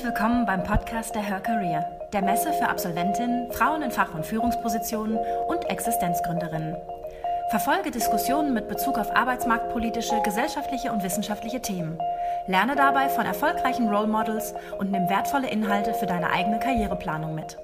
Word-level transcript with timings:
Herzlich 0.00 0.18
willkommen 0.18 0.46
beim 0.46 0.64
Podcast 0.64 1.14
der 1.14 1.20
Her 1.20 1.40
Career, 1.40 1.84
der 2.14 2.22
Messe 2.22 2.54
für 2.54 2.70
Absolventinnen, 2.70 3.52
Frauen 3.52 3.82
in 3.82 3.90
Fach- 3.90 4.14
und 4.14 4.24
Führungspositionen 4.24 5.18
und 5.46 5.68
Existenzgründerinnen. 5.68 6.74
Verfolge 7.50 7.90
Diskussionen 7.90 8.54
mit 8.54 8.66
Bezug 8.66 8.96
auf 8.96 9.14
arbeitsmarktpolitische, 9.14 10.22
gesellschaftliche 10.24 10.90
und 10.90 11.02
wissenschaftliche 11.02 11.60
Themen. 11.60 11.98
Lerne 12.46 12.76
dabei 12.76 13.10
von 13.10 13.26
erfolgreichen 13.26 13.90
Role 13.90 14.06
Models 14.06 14.54
und 14.78 14.90
nimm 14.90 15.06
wertvolle 15.10 15.50
Inhalte 15.50 15.92
für 15.92 16.06
deine 16.06 16.30
eigene 16.30 16.60
Karriereplanung 16.60 17.34
mit. 17.34 17.58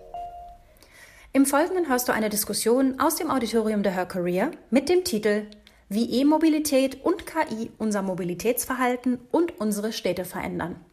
Im 1.33 1.47
Folgenden 1.47 1.89
hörst 1.89 2.07
du 2.07 2.13
eine 2.13 2.29
Diskussion 2.29 3.01
aus 3.01 3.15
dem 3.15 3.31
Auditorium 3.31 3.83
der 3.83 3.93
Her 3.93 4.05
Career 4.05 4.51
mit 4.69 4.91
dem 4.91 5.05
Titel 5.05 5.47
Wie 5.89 6.21
E-Mobilität 6.21 7.03
und 7.03 7.25
KI 7.25 7.71
unser 7.79 8.03
Mobilitätsverhalten 8.03 9.21
und 9.33 9.59
unsere 9.59 9.95
Städte 9.95 10.27
verändern. 10.27 10.86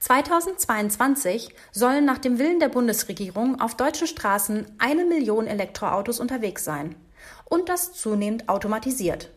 2022 0.00 1.54
sollen 1.72 2.04
nach 2.04 2.18
dem 2.18 2.38
Willen 2.38 2.60
der 2.60 2.68
Bundesregierung 2.68 3.60
auf 3.60 3.76
deutschen 3.76 4.06
Straßen 4.06 4.66
eine 4.78 5.04
Million 5.04 5.46
Elektroautos 5.46 6.20
unterwegs 6.20 6.64
sein 6.64 6.94
und 7.44 7.68
das 7.68 7.92
zunehmend 7.94 8.48
automatisiert. 8.48 9.30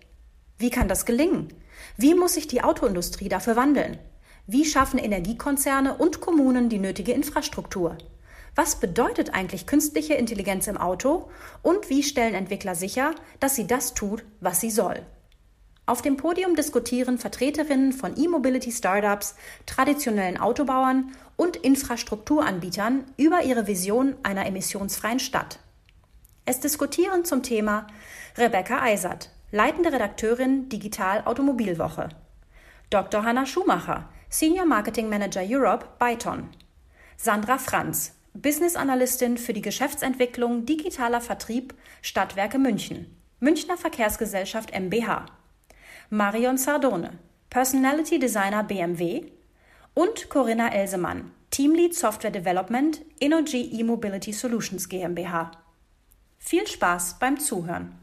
Wie 0.59 0.69
kann 0.69 0.87
das 0.87 1.05
gelingen? 1.05 1.51
Wie 1.97 2.13
muss 2.13 2.33
sich 2.33 2.47
die 2.47 2.63
Autoindustrie 2.63 3.27
dafür 3.27 3.55
wandeln? 3.55 3.97
Wie 4.45 4.65
schaffen 4.65 4.99
Energiekonzerne 4.99 5.95
und 5.95 6.21
Kommunen 6.21 6.69
die 6.69 6.79
nötige 6.79 7.13
Infrastruktur? 7.13 7.97
Was 8.53 8.75
bedeutet 8.75 9.33
eigentlich 9.33 9.65
künstliche 9.65 10.13
Intelligenz 10.13 10.67
im 10.67 10.77
Auto 10.77 11.29
und 11.63 11.89
wie 11.89 12.03
stellen 12.03 12.35
Entwickler 12.35 12.75
sicher, 12.75 13.15
dass 13.39 13.55
sie 13.55 13.65
das 13.65 13.93
tut, 13.93 14.23
was 14.41 14.59
sie 14.59 14.69
soll? 14.69 15.05
Auf 15.91 16.01
dem 16.01 16.15
Podium 16.15 16.55
diskutieren 16.55 17.17
Vertreterinnen 17.17 17.91
von 17.91 18.15
E-Mobility-Startups, 18.17 19.35
traditionellen 19.65 20.39
Autobauern 20.39 21.11
und 21.35 21.57
Infrastrukturanbietern 21.57 23.03
über 23.17 23.43
ihre 23.43 23.67
Vision 23.67 24.15
einer 24.23 24.45
emissionsfreien 24.45 25.19
Stadt. 25.19 25.59
Es 26.45 26.61
diskutieren 26.61 27.25
zum 27.25 27.43
Thema 27.43 27.87
Rebecca 28.37 28.81
Eisert, 28.81 29.31
leitende 29.51 29.91
Redakteurin 29.91 30.69
Digital 30.69 31.23
Automobilwoche, 31.25 32.07
Dr. 32.89 33.25
Hanna 33.25 33.45
Schumacher, 33.45 34.07
Senior 34.29 34.65
Marketing 34.65 35.09
Manager 35.09 35.43
Europe 35.45 35.85
Byton, 35.99 36.51
Sandra 37.17 37.57
Franz, 37.57 38.13
Business 38.33 38.77
Analystin 38.77 39.37
für 39.37 39.51
die 39.51 39.61
Geschäftsentwicklung 39.61 40.65
digitaler 40.65 41.19
Vertrieb 41.19 41.73
Stadtwerke 42.01 42.59
München, 42.59 43.13
Münchner 43.41 43.75
Verkehrsgesellschaft 43.75 44.71
MBH, 44.73 45.25
Marion 46.13 46.57
Sardone, 46.57 47.17
Personality 47.49 48.19
Designer 48.19 48.65
BMW 48.65 49.31
und 49.93 50.27
Corinna 50.27 50.67
Elsemann, 50.67 51.31
Teamlead 51.51 51.95
Software 51.95 52.31
Development 52.31 52.99
Energy 53.21 53.79
E-Mobility 53.79 54.33
Solutions 54.33 54.89
GmbH. 54.89 55.51
Viel 56.37 56.67
Spaß 56.67 57.17
beim 57.17 57.39
Zuhören. 57.39 57.97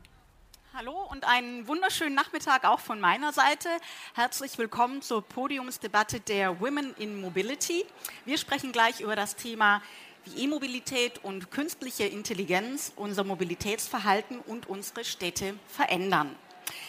Hallo 0.73 1.07
und 1.11 1.29
einen 1.29 1.69
wunderschönen 1.69 2.15
Nachmittag 2.15 2.65
auch 2.65 2.81
von 2.81 2.99
meiner 2.99 3.35
Seite. 3.35 3.69
Herzlich 4.15 4.57
willkommen 4.57 5.03
zur 5.03 5.21
Podiumsdebatte 5.21 6.21
der 6.21 6.63
Women 6.63 6.95
in 6.99 7.21
Mobility. 7.21 7.85
Wir 8.25 8.39
sprechen 8.39 8.73
gleich 8.73 9.03
über 9.03 9.17
das 9.17 9.37
Thema, 9.37 9.83
wie 10.25 10.45
E-Mobilität 10.45 11.23
und 11.23 11.51
künstliche 11.51 12.05
Intelligenz 12.05 12.91
unser 12.97 13.25
Mobilitätsverhalten 13.25 14.39
und 14.47 14.67
unsere 14.67 15.05
Städte 15.05 15.53
verändern. 15.69 16.35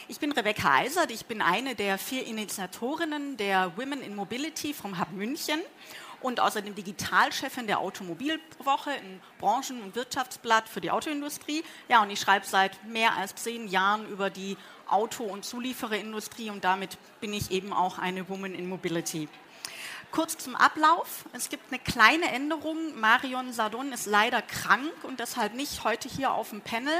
Ich 0.07 0.19
bin 0.19 0.31
Rebecca 0.31 0.75
Eisert, 0.75 1.11
ich 1.11 1.25
bin 1.25 1.41
eine 1.41 1.75
der 1.75 1.97
vier 1.97 2.25
Initiatorinnen 2.25 3.37
der 3.37 3.77
Women 3.77 4.01
in 4.01 4.15
Mobility 4.15 4.73
vom 4.73 4.99
Hub 4.99 5.11
München 5.11 5.59
und 6.21 6.39
außerdem 6.39 6.75
Digitalchefin 6.75 7.67
der 7.67 7.79
Automobilwoche, 7.79 8.91
ein 8.91 9.21
Branchen- 9.39 9.81
und 9.81 9.95
Wirtschaftsblatt 9.95 10.67
für 10.67 10.81
die 10.81 10.91
Autoindustrie. 10.91 11.63
Ja, 11.87 12.01
und 12.01 12.09
ich 12.09 12.19
schreibe 12.19 12.45
seit 12.45 12.83
mehr 12.85 13.15
als 13.15 13.35
zehn 13.35 13.67
Jahren 13.67 14.07
über 14.09 14.29
die 14.29 14.57
Auto- 14.87 15.25
und 15.25 15.45
Zuliefererindustrie 15.45 16.49
und 16.49 16.63
damit 16.63 16.97
bin 17.21 17.33
ich 17.33 17.51
eben 17.51 17.71
auch 17.71 17.99
eine 17.99 18.27
Woman 18.27 18.55
in 18.55 18.67
Mobility. 18.67 19.29
Kurz 20.11 20.39
zum 20.39 20.55
Ablauf. 20.55 21.25
Es 21.33 21.49
gibt 21.49 21.71
eine 21.71 21.79
kleine 21.79 22.31
Änderung. 22.31 22.99
Marion 22.99 23.53
Sardon 23.53 23.93
ist 23.93 24.07
leider 24.07 24.41
krank 24.41 24.91
und 25.03 25.19
deshalb 25.19 25.53
nicht 25.53 25.83
heute 25.83 26.09
hier 26.09 26.31
auf 26.31 26.49
dem 26.49 26.61
Panel. 26.61 26.93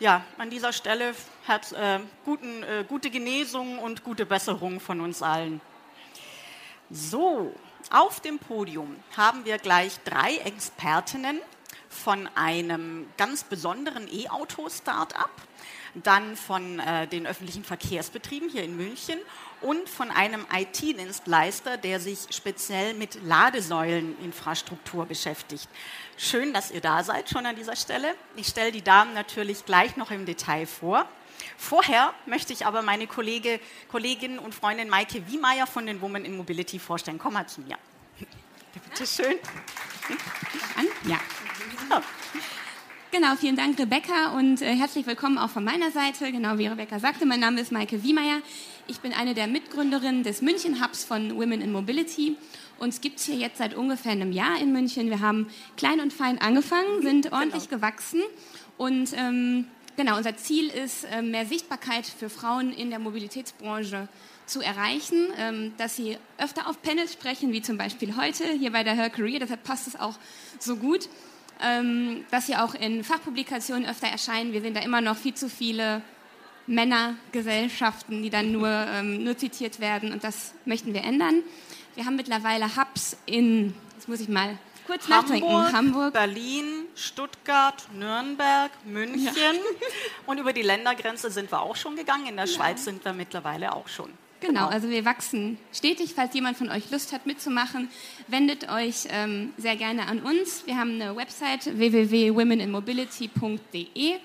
Ja, 0.00 0.24
an 0.38 0.48
dieser 0.48 0.72
Stelle 0.72 1.14
hat 1.46 1.72
äh, 1.72 2.00
guten, 2.24 2.62
äh, 2.62 2.84
gute 2.88 3.10
Genesung 3.10 3.78
und 3.78 4.02
gute 4.02 4.24
Besserung 4.24 4.80
von 4.80 5.02
uns 5.02 5.20
allen. 5.20 5.60
So, 6.90 7.54
auf 7.90 8.20
dem 8.20 8.38
Podium 8.38 8.96
haben 9.14 9.44
wir 9.44 9.58
gleich 9.58 9.98
drei 10.04 10.36
Expertinnen 10.38 11.40
von 11.90 12.28
einem 12.34 13.08
ganz 13.18 13.44
besonderen 13.44 14.08
E-Auto-Startup, 14.10 15.30
dann 16.02 16.36
von 16.36 16.80
äh, 16.80 17.06
den 17.06 17.26
öffentlichen 17.26 17.64
Verkehrsbetrieben 17.64 18.48
hier 18.48 18.64
in 18.64 18.76
München 18.76 19.18
und 19.60 19.88
von 19.88 20.10
einem 20.10 20.44
IT-Dienstleister, 20.52 21.76
der 21.76 22.00
sich 22.00 22.26
speziell 22.30 22.94
mit 22.94 23.22
Ladesäuleninfrastruktur 23.24 25.06
beschäftigt. 25.06 25.68
Schön, 26.16 26.52
dass 26.52 26.70
ihr 26.70 26.80
da 26.80 27.02
seid 27.02 27.30
schon 27.30 27.46
an 27.46 27.56
dieser 27.56 27.76
Stelle. 27.76 28.14
Ich 28.36 28.48
stelle 28.48 28.72
die 28.72 28.82
Damen 28.82 29.14
natürlich 29.14 29.64
gleich 29.64 29.96
noch 29.96 30.10
im 30.10 30.26
Detail 30.26 30.66
vor. 30.66 31.08
Vorher 31.56 32.14
möchte 32.26 32.52
ich 32.52 32.66
aber 32.66 32.82
meine 32.82 33.06
Kollege, 33.06 33.60
Kollegin 33.88 34.38
und 34.38 34.54
Freundin 34.54 34.88
Maike 34.88 35.26
Wiemeyer 35.28 35.66
von 35.66 35.86
den 35.86 36.00
Women 36.00 36.24
in 36.24 36.36
Mobility 36.36 36.78
vorstellen. 36.78 37.18
Komm 37.18 37.34
mal 37.34 37.46
zu 37.46 37.60
mir. 37.60 37.78
Bitte 38.90 39.06
schön. 39.06 39.38
Ja. 41.04 41.18
So. 41.88 42.23
Genau, 43.14 43.36
vielen 43.36 43.54
Dank, 43.54 43.78
Rebecca, 43.78 44.36
und 44.36 44.60
äh, 44.60 44.74
herzlich 44.74 45.06
willkommen 45.06 45.38
auch 45.38 45.48
von 45.48 45.62
meiner 45.62 45.92
Seite. 45.92 46.32
Genau 46.32 46.58
wie 46.58 46.66
Rebecca 46.66 46.98
sagte, 46.98 47.26
mein 47.26 47.38
Name 47.38 47.60
ist 47.60 47.70
Maike 47.70 48.02
Wiemeyer. 48.02 48.40
Ich 48.88 48.98
bin 48.98 49.12
eine 49.12 49.34
der 49.34 49.46
Mitgründerinnen 49.46 50.24
des 50.24 50.42
München 50.42 50.82
Hubs 50.82 51.04
von 51.04 51.36
Women 51.36 51.60
in 51.60 51.70
Mobility. 51.70 52.36
Uns 52.80 53.00
gibt 53.00 53.20
es 53.20 53.26
hier 53.26 53.36
jetzt 53.36 53.58
seit 53.58 53.76
ungefähr 53.76 54.10
einem 54.10 54.32
Jahr 54.32 54.60
in 54.60 54.72
München. 54.72 55.10
Wir 55.10 55.20
haben 55.20 55.46
klein 55.76 56.00
und 56.00 56.12
fein 56.12 56.40
angefangen, 56.40 57.02
sind 57.02 57.26
genau. 57.26 57.36
ordentlich 57.36 57.68
genau. 57.68 57.76
gewachsen 57.76 58.20
und 58.78 59.12
ähm, 59.16 59.66
Genau, 59.96 60.16
unser 60.16 60.36
Ziel 60.36 60.70
ist, 60.70 61.06
ähm, 61.12 61.30
mehr 61.30 61.46
Sichtbarkeit 61.46 62.04
für 62.04 62.28
Frauen 62.28 62.72
in 62.72 62.90
der 62.90 62.98
Mobilitätsbranche 62.98 64.08
zu 64.44 64.60
erreichen, 64.60 65.28
ähm, 65.38 65.72
dass 65.78 65.94
sie 65.94 66.18
öfter 66.36 66.68
auf 66.68 66.82
Panels 66.82 67.12
sprechen, 67.12 67.52
wie 67.52 67.62
zum 67.62 67.78
Beispiel 67.78 68.16
heute 68.16 68.44
hier 68.44 68.72
bei 68.72 68.82
der 68.82 68.94
Her 68.94 69.08
Career, 69.08 69.38
deshalb 69.38 69.62
passt 69.62 69.86
es 69.86 69.94
auch 69.94 70.14
so 70.58 70.76
gut, 70.76 71.08
ähm, 71.62 72.24
dass 72.30 72.46
sie 72.46 72.56
auch 72.56 72.74
in 72.74 73.04
Fachpublikationen 73.04 73.88
öfter 73.88 74.08
erscheinen. 74.08 74.52
Wir 74.52 74.60
sehen 74.60 74.74
da 74.74 74.80
immer 74.80 75.00
noch 75.00 75.16
viel 75.16 75.34
zu 75.34 75.48
viele 75.48 76.02
Männergesellschaften, 76.66 78.22
die 78.22 78.30
dann 78.30 78.52
nur, 78.52 79.02
nur 79.02 79.36
zitiert 79.36 79.80
werden 79.80 80.12
und 80.12 80.24
das 80.24 80.54
möchten 80.64 80.94
wir 80.94 81.04
ändern. 81.04 81.42
Wir 81.94 82.06
haben 82.06 82.16
mittlerweile 82.16 82.76
Hubs 82.76 83.16
in, 83.26 83.74
jetzt 83.94 84.08
muss 84.08 84.20
ich 84.20 84.28
mal 84.28 84.58
kurz 84.86 85.08
nachdenken. 85.08 85.72
Hamburg, 85.72 86.12
Berlin, 86.12 86.86
Stuttgart, 86.94 87.86
Nürnberg, 87.92 88.70
München. 88.84 89.34
Ja. 89.34 89.52
Und 90.26 90.38
über 90.38 90.52
die 90.52 90.62
Ländergrenze 90.62 91.30
sind 91.30 91.50
wir 91.50 91.60
auch 91.60 91.76
schon 91.76 91.96
gegangen. 91.96 92.26
In 92.26 92.36
der 92.36 92.46
ja. 92.46 92.52
Schweiz 92.52 92.84
sind 92.84 93.04
wir 93.04 93.12
mittlerweile 93.12 93.74
auch 93.74 93.88
schon. 93.88 94.10
Genau, 94.46 94.60
genau, 94.60 94.72
also 94.72 94.90
wir 94.90 95.06
wachsen 95.06 95.58
stetig. 95.72 96.12
Falls 96.14 96.34
jemand 96.34 96.58
von 96.58 96.68
euch 96.68 96.90
Lust 96.90 97.12
hat 97.12 97.26
mitzumachen, 97.26 97.88
wendet 98.28 98.70
euch 98.70 99.06
ähm, 99.08 99.54
sehr 99.56 99.76
gerne 99.76 100.06
an 100.06 100.20
uns. 100.20 100.66
Wir 100.66 100.76
haben 100.76 101.00
eine 101.00 101.16
Website 101.16 101.78
www.womeninmobility.de 101.78 104.16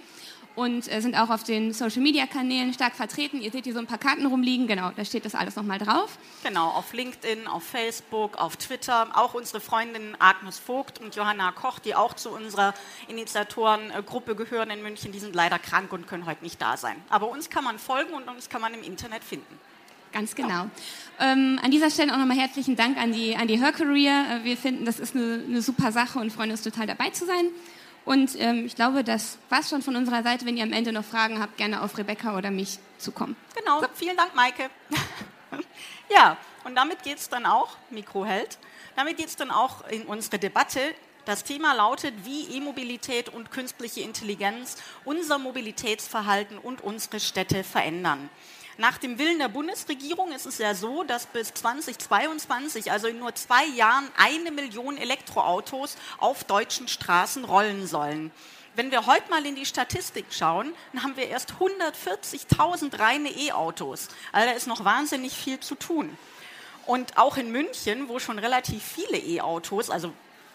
und 0.55 0.91
äh, 0.91 0.99
sind 0.99 1.15
auch 1.15 1.29
auf 1.29 1.45
den 1.45 1.71
Social 1.71 2.01
Media 2.01 2.27
Kanälen 2.27 2.73
stark 2.73 2.95
vertreten. 2.95 3.41
Ihr 3.41 3.51
seht 3.51 3.63
hier 3.63 3.71
so 3.71 3.79
ein 3.79 3.87
paar 3.87 3.97
Karten 3.97 4.25
rumliegen, 4.25 4.67
genau, 4.67 4.91
da 4.93 5.05
steht 5.05 5.23
das 5.23 5.35
alles 5.35 5.55
nochmal 5.55 5.77
drauf. 5.77 6.17
Genau, 6.43 6.67
auf 6.67 6.91
LinkedIn, 6.91 7.47
auf 7.47 7.63
Facebook, 7.63 8.37
auf 8.37 8.57
Twitter. 8.57 9.07
Auch 9.13 9.35
unsere 9.35 9.61
Freundinnen 9.61 10.17
Agnes 10.19 10.59
Vogt 10.59 10.99
und 10.99 11.15
Johanna 11.15 11.53
Koch, 11.53 11.79
die 11.79 11.95
auch 11.95 12.13
zu 12.13 12.29
unserer 12.29 12.73
Initiatorengruppe 13.07 14.35
gehören 14.35 14.69
in 14.69 14.83
München, 14.83 15.13
die 15.13 15.19
sind 15.19 15.33
leider 15.33 15.59
krank 15.59 15.93
und 15.93 16.07
können 16.07 16.25
heute 16.25 16.43
nicht 16.43 16.61
da 16.61 16.75
sein. 16.75 16.97
Aber 17.09 17.29
uns 17.29 17.49
kann 17.49 17.63
man 17.63 17.79
folgen 17.79 18.13
und 18.13 18.27
uns 18.27 18.49
kann 18.49 18.59
man 18.59 18.73
im 18.73 18.83
Internet 18.83 19.23
finden. 19.23 19.57
Ganz 20.11 20.35
genau. 20.35 20.65
Ähm, 21.19 21.59
an 21.61 21.71
dieser 21.71 21.89
Stelle 21.89 22.13
auch 22.13 22.17
nochmal 22.17 22.37
herzlichen 22.37 22.75
Dank 22.75 22.97
an 22.97 23.11
die, 23.11 23.35
an 23.35 23.47
die 23.47 23.59
Her 23.59 23.71
Career. 23.71 24.41
Äh, 24.41 24.43
wir 24.43 24.57
finden, 24.57 24.85
das 24.85 24.99
ist 24.99 25.15
eine, 25.15 25.43
eine 25.47 25.61
super 25.61 25.91
Sache 25.91 26.19
und 26.19 26.31
freuen 26.31 26.51
uns 26.51 26.61
total 26.61 26.87
dabei 26.87 27.09
zu 27.09 27.25
sein. 27.25 27.49
Und 28.05 28.39
ähm, 28.39 28.65
ich 28.65 28.75
glaube, 28.75 29.03
das 29.03 29.37
war 29.49 29.59
es 29.59 29.69
schon 29.69 29.81
von 29.81 29.95
unserer 29.95 30.23
Seite. 30.23 30.45
Wenn 30.45 30.57
ihr 30.57 30.63
am 30.63 30.73
Ende 30.73 30.91
noch 30.91 31.03
Fragen 31.03 31.39
habt, 31.39 31.57
gerne 31.57 31.81
auf 31.83 31.97
Rebecca 31.97 32.35
oder 32.35 32.49
mich 32.49 32.79
zukommen. 32.97 33.35
Genau, 33.55 33.81
so. 33.81 33.87
vielen 33.93 34.17
Dank, 34.17 34.33
Maike. 34.33 34.69
ja, 36.09 36.37
und 36.63 36.75
damit 36.75 37.03
geht 37.03 37.17
es 37.17 37.29
dann 37.29 37.45
auch, 37.45 37.77
Mikro 37.89 38.25
hält, 38.25 38.57
damit 38.95 39.17
geht 39.17 39.27
es 39.27 39.35
dann 39.35 39.51
auch 39.51 39.87
in 39.89 40.03
unsere 40.03 40.39
Debatte. 40.39 40.79
Das 41.25 41.43
Thema 41.43 41.73
lautet, 41.73 42.13
wie 42.23 42.45
E-Mobilität 42.55 43.29
und 43.29 43.51
künstliche 43.51 44.01
Intelligenz 44.01 44.77
unser 45.05 45.37
Mobilitätsverhalten 45.37 46.57
und 46.57 46.81
unsere 46.81 47.19
Städte 47.19 47.63
verändern. 47.63 48.29
Nach 48.79 48.97
dem 48.97 49.19
Willen 49.19 49.39
der 49.39 49.49
Bundesregierung 49.49 50.31
ist 50.31 50.45
es 50.45 50.57
ja 50.57 50.73
so, 50.73 51.03
dass 51.03 51.25
bis 51.25 51.53
2022, 51.53 52.89
also 52.93 53.07
in 53.07 53.19
nur 53.19 53.35
zwei 53.35 53.65
Jahren, 53.65 54.09
eine 54.15 54.51
Million 54.51 54.95
Elektroautos 54.95 55.97
auf 56.17 56.45
deutschen 56.45 56.87
Straßen 56.87 57.43
rollen 57.43 57.87
sollen. 57.87 58.31
Wenn 58.75 58.89
wir 58.91 59.05
heute 59.05 59.29
mal 59.29 59.45
in 59.45 59.57
die 59.57 59.65
Statistik 59.65 60.27
schauen, 60.29 60.73
dann 60.93 61.03
haben 61.03 61.17
wir 61.17 61.27
erst 61.27 61.55
140.000 61.59 62.97
reine 62.97 63.27
E-Autos. 63.27 64.07
Also 64.31 64.49
da 64.49 64.55
ist 64.55 64.67
noch 64.67 64.85
wahnsinnig 64.85 65.33
viel 65.33 65.59
zu 65.59 65.75
tun. 65.75 66.17
Und 66.85 67.17
auch 67.17 67.35
in 67.35 67.51
München, 67.51 68.07
wo 68.07 68.19
schon 68.19 68.39
relativ 68.39 68.81
viele 68.81 69.17
E-Autos, 69.17 69.89
also 69.89 70.13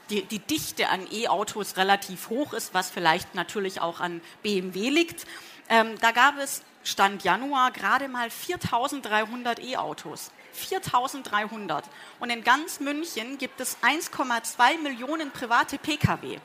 die, 0.09 0.23
die, 0.23 0.39
Dichte 0.39 0.89
an 0.89 1.07
E-Autos 1.13 1.77
relativ 1.77 2.31
hoch 2.31 2.55
ist, 2.55 2.73
was 2.73 2.89
vielleicht 2.89 3.35
natürlich 3.35 3.83
auch 3.83 4.01
an 4.01 4.23
BMW 4.43 4.89
liegt, 4.89 5.27
ähm, 5.69 5.99
da 6.01 6.11
gab 6.13 6.39
es 6.39 6.63
Stand 6.85 7.25
Januar 7.25 7.71
gerade 7.71 8.09
mal 8.09 8.29
4.300 8.29 9.59
E-Autos. 9.61 10.31
4.300. 10.55 11.83
Und 12.21 12.31
in 12.31 12.45
ganz 12.45 12.79
München 12.79 13.39
gibt 13.39 13.61
es 13.61 13.79
1,2 13.83 14.79
Millionen 14.83 15.31
private 15.31 15.79
Pkw. 15.79 16.39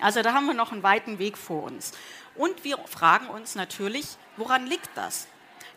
Also 0.00 0.22
da 0.22 0.34
haben 0.34 0.46
wir 0.46 0.54
noch 0.54 0.72
einen 0.72 0.82
weiten 0.82 1.18
Weg 1.18 1.36
vor 1.36 1.64
uns. 1.64 1.92
Und 2.34 2.64
wir 2.64 2.78
fragen 2.86 3.28
uns 3.28 3.54
natürlich, 3.54 4.06
woran 4.36 4.66
liegt 4.66 4.90
das? 4.94 5.26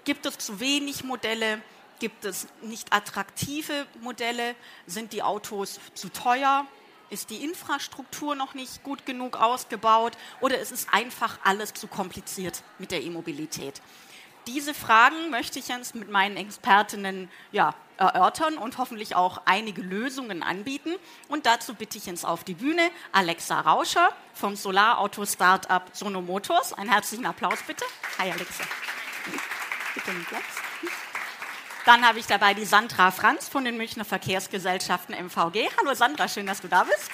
Gibt 0.04 0.26
es 0.26 0.38
zu 0.38 0.60
wenig 0.60 1.04
Modelle? 1.04 1.62
Gibt 2.00 2.26
es 2.26 2.48
nicht 2.62 2.94
attraktive 2.94 3.88
Modelle? 4.02 4.56
Sind 4.88 5.14
die 5.14 5.24
Autos 5.24 5.80
zu 5.94 6.10
teuer? 6.10 6.68
Ist 7.12 7.30
die 7.30 7.44
Infrastruktur 7.44 8.36
noch 8.36 8.54
nicht 8.54 8.84
gut 8.84 9.06
genug 9.06 9.36
ausgebaut? 9.36 10.14
Oder 10.40 10.60
ist 10.60 10.72
es 10.72 10.88
einfach 10.94 11.40
alles 11.44 11.74
zu 11.74 11.88
kompliziert 11.88 12.64
mit 12.80 12.92
der 12.92 13.04
E-Mobilität? 13.04 13.82
Diese 14.48 14.74
Fragen 14.74 15.30
möchte 15.30 15.60
ich 15.60 15.68
jetzt 15.68 15.94
mit 15.94 16.10
meinen 16.10 16.38
Expertinnen 16.38 17.30
ja, 17.52 17.76
erörtern 17.98 18.58
und 18.58 18.78
hoffentlich 18.78 19.14
auch 19.14 19.42
einige 19.44 19.82
Lösungen 19.82 20.42
anbieten. 20.42 20.96
Und 21.28 21.46
dazu 21.46 21.76
bitte 21.76 21.98
ich 21.98 22.06
jetzt 22.06 22.26
auf 22.26 22.46
die 22.46 22.54
Bühne 22.54 22.90
Alexa 23.12 23.60
Rauscher 23.60 24.10
vom 24.34 24.56
Solarauto-Startup 24.56 25.84
Sono 25.92 26.22
Motors. 26.22 26.72
Einen 26.72 26.92
herzlichen 26.92 27.26
Applaus 27.26 27.60
bitte. 27.68 27.84
Hi 28.20 28.32
Alexa. 28.32 28.64
Bitte 29.94 30.12
einen 30.12 30.24
Platz. 30.24 31.11
Dann 31.86 32.06
habe 32.06 32.20
ich 32.20 32.28
dabei 32.28 32.54
die 32.54 32.66
Sandra 32.66 33.10
Franz 33.10 33.50
von 33.50 33.66
den 33.66 33.76
Münchner 33.76 34.06
Verkehrsgesellschaften 34.06 35.16
MVG. 35.16 35.68
Hallo 35.80 35.96
Sandra, 35.96 36.28
schön, 36.28 36.46
dass 36.46 36.62
du 36.62 36.68
da 36.68 36.84
bist. 36.84 37.10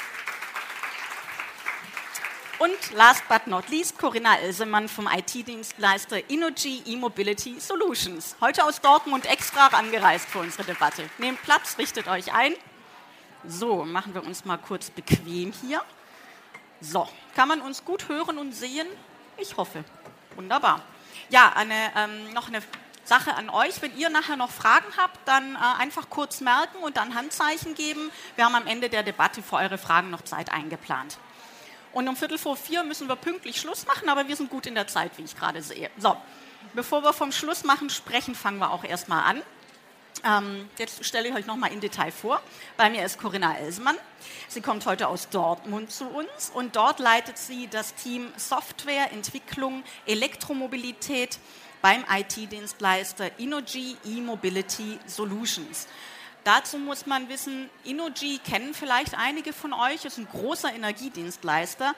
Und 2.60 2.92
last 2.92 3.26
but 3.30 3.48
not 3.48 3.70
least 3.70 3.98
Corinna 3.98 4.38
Elsemann 4.40 4.90
vom 4.90 5.08
IT-Dienstleister 5.08 6.30
Innogy 6.30 6.82
E-Mobility 6.86 7.62
Solutions. 7.62 8.36
Heute 8.42 8.66
aus 8.66 8.82
Dortmund 8.82 9.26
extra 9.26 9.68
angereist 9.68 10.28
für 10.28 10.40
unsere 10.40 10.66
Debatte. 10.66 11.10
Nehmt 11.18 11.42
Platz, 11.44 11.78
richtet 11.78 12.10
euch 12.10 12.34
ein. 12.34 12.54
So, 13.48 13.86
machen 13.86 14.14
wir 14.14 14.26
uns 14.26 14.44
mal 14.44 14.58
kurz 14.58 14.90
bequem 14.90 15.54
hier. 15.62 15.82
So, 16.82 17.08
kann 17.36 17.48
man 17.48 17.62
uns 17.62 17.86
gut 17.86 18.10
hören 18.10 18.38
und 18.38 18.52
sehen? 18.52 18.88
Ich 19.38 19.56
hoffe. 19.56 19.86
Wunderbar. 20.36 20.82
Ja, 21.30 21.54
eine, 21.56 21.92
ähm, 21.96 22.34
noch 22.34 22.50
eine 22.50 22.62
Sache 23.08 23.34
an 23.36 23.50
euch. 23.50 23.82
Wenn 23.82 23.98
ihr 23.98 24.10
nachher 24.10 24.36
noch 24.36 24.52
Fragen 24.52 24.86
habt, 24.98 25.18
dann 25.26 25.56
äh, 25.56 25.82
einfach 25.82 26.10
kurz 26.10 26.42
merken 26.42 26.78
und 26.84 26.98
dann 26.98 27.16
Handzeichen 27.16 27.74
geben. 27.74 28.12
Wir 28.36 28.46
haben 28.46 28.56
am 28.56 28.68
Ende 28.68 28.90
der 28.90 29.04
Debatte 29.04 29.42
für 29.42 29.56
eure 29.56 29.78
Fragen 29.78 30.10
noch 30.10 30.24
Zeit 30.24 30.52
eingeplant. 30.52 31.18
Und 31.94 32.08
um 32.08 32.16
Viertel 32.16 32.38
vor 32.38 32.58
vier 32.58 32.84
müssen 32.84 33.08
wir 33.08 33.16
pünktlich 33.16 33.60
Schluss 33.60 33.88
machen, 33.88 34.10
aber 34.10 34.28
wir 34.28 34.36
sind 34.36 34.50
gut 34.50 34.68
in 34.68 34.76
der 34.76 34.88
Zeit, 34.88 35.12
wie 35.18 35.24
ich 35.24 35.36
gerade 35.36 35.62
sehe. 35.62 35.90
So, 35.98 36.16
bevor 36.74 37.02
wir 37.02 37.14
vom 37.14 37.32
Schluss 37.32 37.64
machen 37.64 37.90
sprechen, 37.90 38.36
fangen 38.36 38.60
wir 38.60 38.72
auch 38.72 38.84
erstmal 38.84 39.24
an. 39.24 39.42
Ähm, 40.24 40.70
jetzt 40.78 41.06
stelle 41.06 41.30
ich 41.30 41.36
euch 41.36 41.46
nochmal 41.46 41.72
in 41.72 41.80
Detail 41.80 42.12
vor. 42.12 42.42
Bei 42.76 42.90
mir 42.90 43.06
ist 43.06 43.20
Corinna 43.20 43.58
Elsmann. 43.58 43.96
Sie 44.48 44.62
kommt 44.62 44.86
heute 44.86 45.08
aus 45.08 45.30
Dortmund 45.30 45.92
zu 45.92 46.06
uns 46.06 46.52
und 46.54 46.76
dort 46.76 47.00
leitet 47.00 47.38
sie 47.38 47.68
das 47.68 47.96
Team 47.96 48.28
Software, 48.36 49.12
Entwicklung, 49.12 49.84
Elektromobilität 50.06 51.40
beim 51.88 52.04
IT-Dienstleister 52.12 53.40
Innogy 53.40 53.96
E-Mobility 54.04 55.00
Solutions. 55.06 55.88
Dazu 56.44 56.78
muss 56.78 57.06
man 57.06 57.30
wissen, 57.30 57.70
Innogy 57.86 58.40
kennen 58.40 58.74
vielleicht 58.74 59.18
einige 59.18 59.54
von 59.54 59.72
euch, 59.72 60.04
ist 60.04 60.18
ein 60.18 60.28
großer 60.30 60.74
Energiedienstleister. 60.76 61.96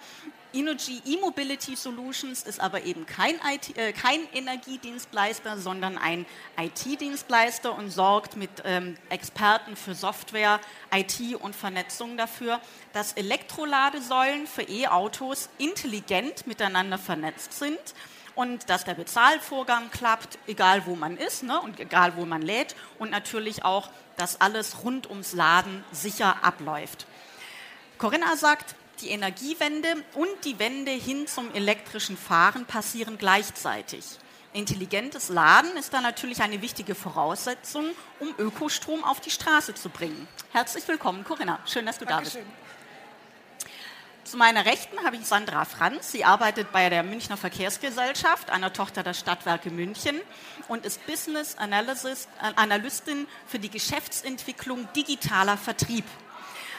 Innogy 0.53 1.01
E-Mobility 1.07 1.75
Solutions 1.75 2.43
ist 2.43 2.59
aber 2.59 2.83
eben 2.83 3.07
kein, 3.07 3.33
IT, 3.51 3.75
äh, 3.79 3.91
kein 3.91 4.19
Energiedienstleister, 4.31 5.57
sondern 5.57 5.97
ein 5.97 6.27
IT-Dienstleister 6.59 7.75
und 7.75 7.89
sorgt 7.89 8.35
mit 8.35 8.51
ähm, 8.65 8.95
Experten 9.09 9.75
für 9.75 9.95
Software, 9.95 10.59
IT 10.93 11.35
und 11.41 11.55
Vernetzung 11.55 12.15
dafür, 12.15 12.61
dass 12.93 13.13
Elektroladesäulen 13.13 14.45
für 14.45 14.69
E-Autos 14.69 15.49
intelligent 15.57 16.45
miteinander 16.45 16.99
vernetzt 16.99 17.53
sind 17.53 17.79
und 18.39 18.69
dass 18.69 18.85
der 18.85 18.93
Bezahlvorgang 18.93 19.91
klappt, 19.91 20.39
egal 20.47 20.85
wo 20.85 20.95
man 20.95 21.17
ist 21.17 21.43
ne, 21.43 21.59
und 21.59 21.77
egal 21.77 22.15
wo 22.15 22.23
man 22.25 22.41
lädt 22.41 22.73
und 22.97 23.11
natürlich 23.11 23.65
auch, 23.65 23.89
dass 24.15 24.39
alles 24.39 24.81
rund 24.85 25.09
ums 25.09 25.33
Laden 25.33 25.83
sicher 25.91 26.41
abläuft. 26.41 27.05
Corinna 27.97 28.37
sagt, 28.37 28.75
die 29.01 29.09
Energiewende 29.09 29.89
und 30.13 30.29
die 30.45 30.57
Wende 30.57 30.91
hin 30.91 31.27
zum 31.27 31.53
elektrischen 31.53 32.15
Fahren 32.15 32.63
passieren 32.63 33.17
gleichzeitig. 33.17 34.05
Intelligentes 34.53 35.27
Laden 35.27 35.75
ist 35.75 35.93
da 35.93 35.99
natürlich 35.99 36.41
eine 36.41 36.61
wichtige 36.61 36.95
Voraussetzung, 36.95 37.87
um 38.21 38.33
Ökostrom 38.37 39.03
auf 39.03 39.19
die 39.19 39.31
Straße 39.31 39.75
zu 39.75 39.89
bringen. 39.89 40.29
Herzlich 40.53 40.87
willkommen, 40.87 41.25
Corinna. 41.25 41.59
Schön, 41.65 41.85
dass 41.85 41.97
du 41.97 42.05
Dankeschön. 42.05 42.43
da 42.43 42.47
bist. 42.47 42.68
Zu 44.29 44.37
meiner 44.37 44.63
Rechten 44.63 45.03
habe 45.03 45.15
ich 45.15 45.25
Sandra 45.25 45.65
Franz. 45.65 46.11
Sie 46.11 46.23
arbeitet 46.23 46.71
bei 46.71 46.87
der 46.91 47.01
Münchner 47.01 47.35
Verkehrsgesellschaft, 47.35 48.51
einer 48.51 48.71
Tochter 48.71 49.01
der 49.01 49.15
Stadtwerke 49.15 49.71
München, 49.71 50.21
und 50.67 50.85
ist 50.85 51.03
Business 51.07 51.55
Analyst, 51.57 52.05
äh, 52.39 52.53
Analystin 52.55 53.25
für 53.47 53.57
die 53.57 53.71
Geschäftsentwicklung 53.71 54.87
digitaler 54.95 55.57
Vertrieb. 55.57 56.05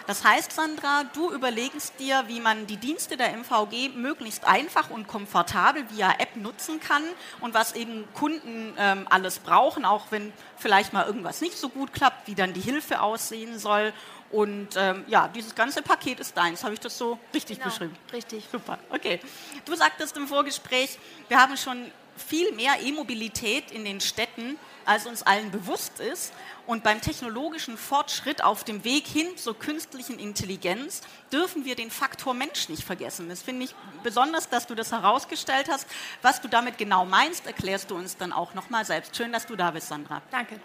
Das 0.06 0.23
heißt, 0.23 0.52
Sandra, 0.52 1.05
du 1.12 1.32
überlegst 1.32 1.94
dir, 1.99 2.25
wie 2.29 2.41
man 2.41 2.69
die 2.69 2.76
Dienste 2.76 3.17
der 3.17 3.32
MVG 3.37 3.91
möglichst 3.97 4.44
einfach 4.44 4.88
und 4.91 5.08
komfortabel 5.08 5.85
via 5.91 6.12
App 6.19 6.37
nutzen 6.37 6.79
kann 6.79 7.02
und 7.41 7.52
was 7.52 7.75
eben 7.75 8.06
Kunden 8.14 8.75
ähm, 8.79 9.06
alles 9.11 9.41
brauchen, 9.41 9.85
auch 9.85 10.06
wenn 10.11 10.32
vielleicht 10.56 10.93
mal 10.93 11.04
irgendwas 11.04 11.40
nicht 11.40 11.59
so 11.59 11.69
gut 11.69 11.92
klappt, 11.92 12.28
wie 12.28 12.35
dann 12.37 12.54
die 12.54 12.61
Hilfe 12.61 13.02
aussehen 13.02 13.59
soll 13.59 13.92
und 14.30 14.68
ähm, 14.76 15.04
ja, 15.08 15.28
dieses 15.28 15.54
ganze 15.54 15.82
Paket 15.82 16.20
ist 16.20 16.37
deins. 16.37 16.62
Habe 16.62 16.75
ich 16.75 16.80
das 16.80 16.96
so 16.96 17.18
richtig 17.34 17.58
genau, 17.58 17.70
beschrieben? 17.70 17.96
Richtig. 18.12 18.44
Super, 18.50 18.78
okay. 18.90 19.20
Du 19.64 19.75
sagtest 19.75 20.16
im 20.16 20.28
Vorgespräch, 20.28 20.99
wir 21.28 21.40
haben 21.40 21.56
schon 21.56 21.90
viel 22.16 22.52
mehr 22.52 22.80
E-Mobilität 22.80 23.70
in 23.70 23.84
den 23.84 24.00
Städten, 24.00 24.58
als 24.84 25.06
uns 25.06 25.22
allen 25.22 25.50
bewusst 25.50 25.99
ist. 26.00 26.32
Und 26.66 26.84
beim 26.84 27.00
technologischen 27.00 27.76
Fortschritt 27.76 28.44
auf 28.44 28.62
dem 28.62 28.84
Weg 28.84 29.06
hin 29.06 29.37
zur 29.37 29.58
künstlichen 29.58 30.20
Intelligenz 30.20 31.00
dürfen 31.32 31.64
wir 31.64 31.75
den 31.75 31.90
Faktor 31.90 32.32
Mensch 32.34 32.68
nicht 32.68 32.84
vergessen. 32.84 33.28
Das 33.28 33.42
finde 33.42 33.64
ich 33.64 33.75
besonders, 34.04 34.49
dass 34.49 34.68
du 34.68 34.76
das 34.76 34.92
herausgestellt 34.92 35.68
hast. 35.68 35.87
Was 36.22 36.40
du 36.40 36.49
damit 36.49 36.78
genau 36.78 37.04
meinst, 37.04 37.46
erklärst 37.46 37.90
du 37.90 37.96
uns 37.96 38.16
dann 38.16 38.32
auch 38.32 38.54
nochmal 38.54 38.84
selbst. 38.84 39.16
Schön, 39.16 39.32
dass 39.32 39.46
du 39.46 39.56
da 39.56 39.72
bist, 39.72 39.88
Sandra. 39.88 40.22
Danke. 40.30 40.60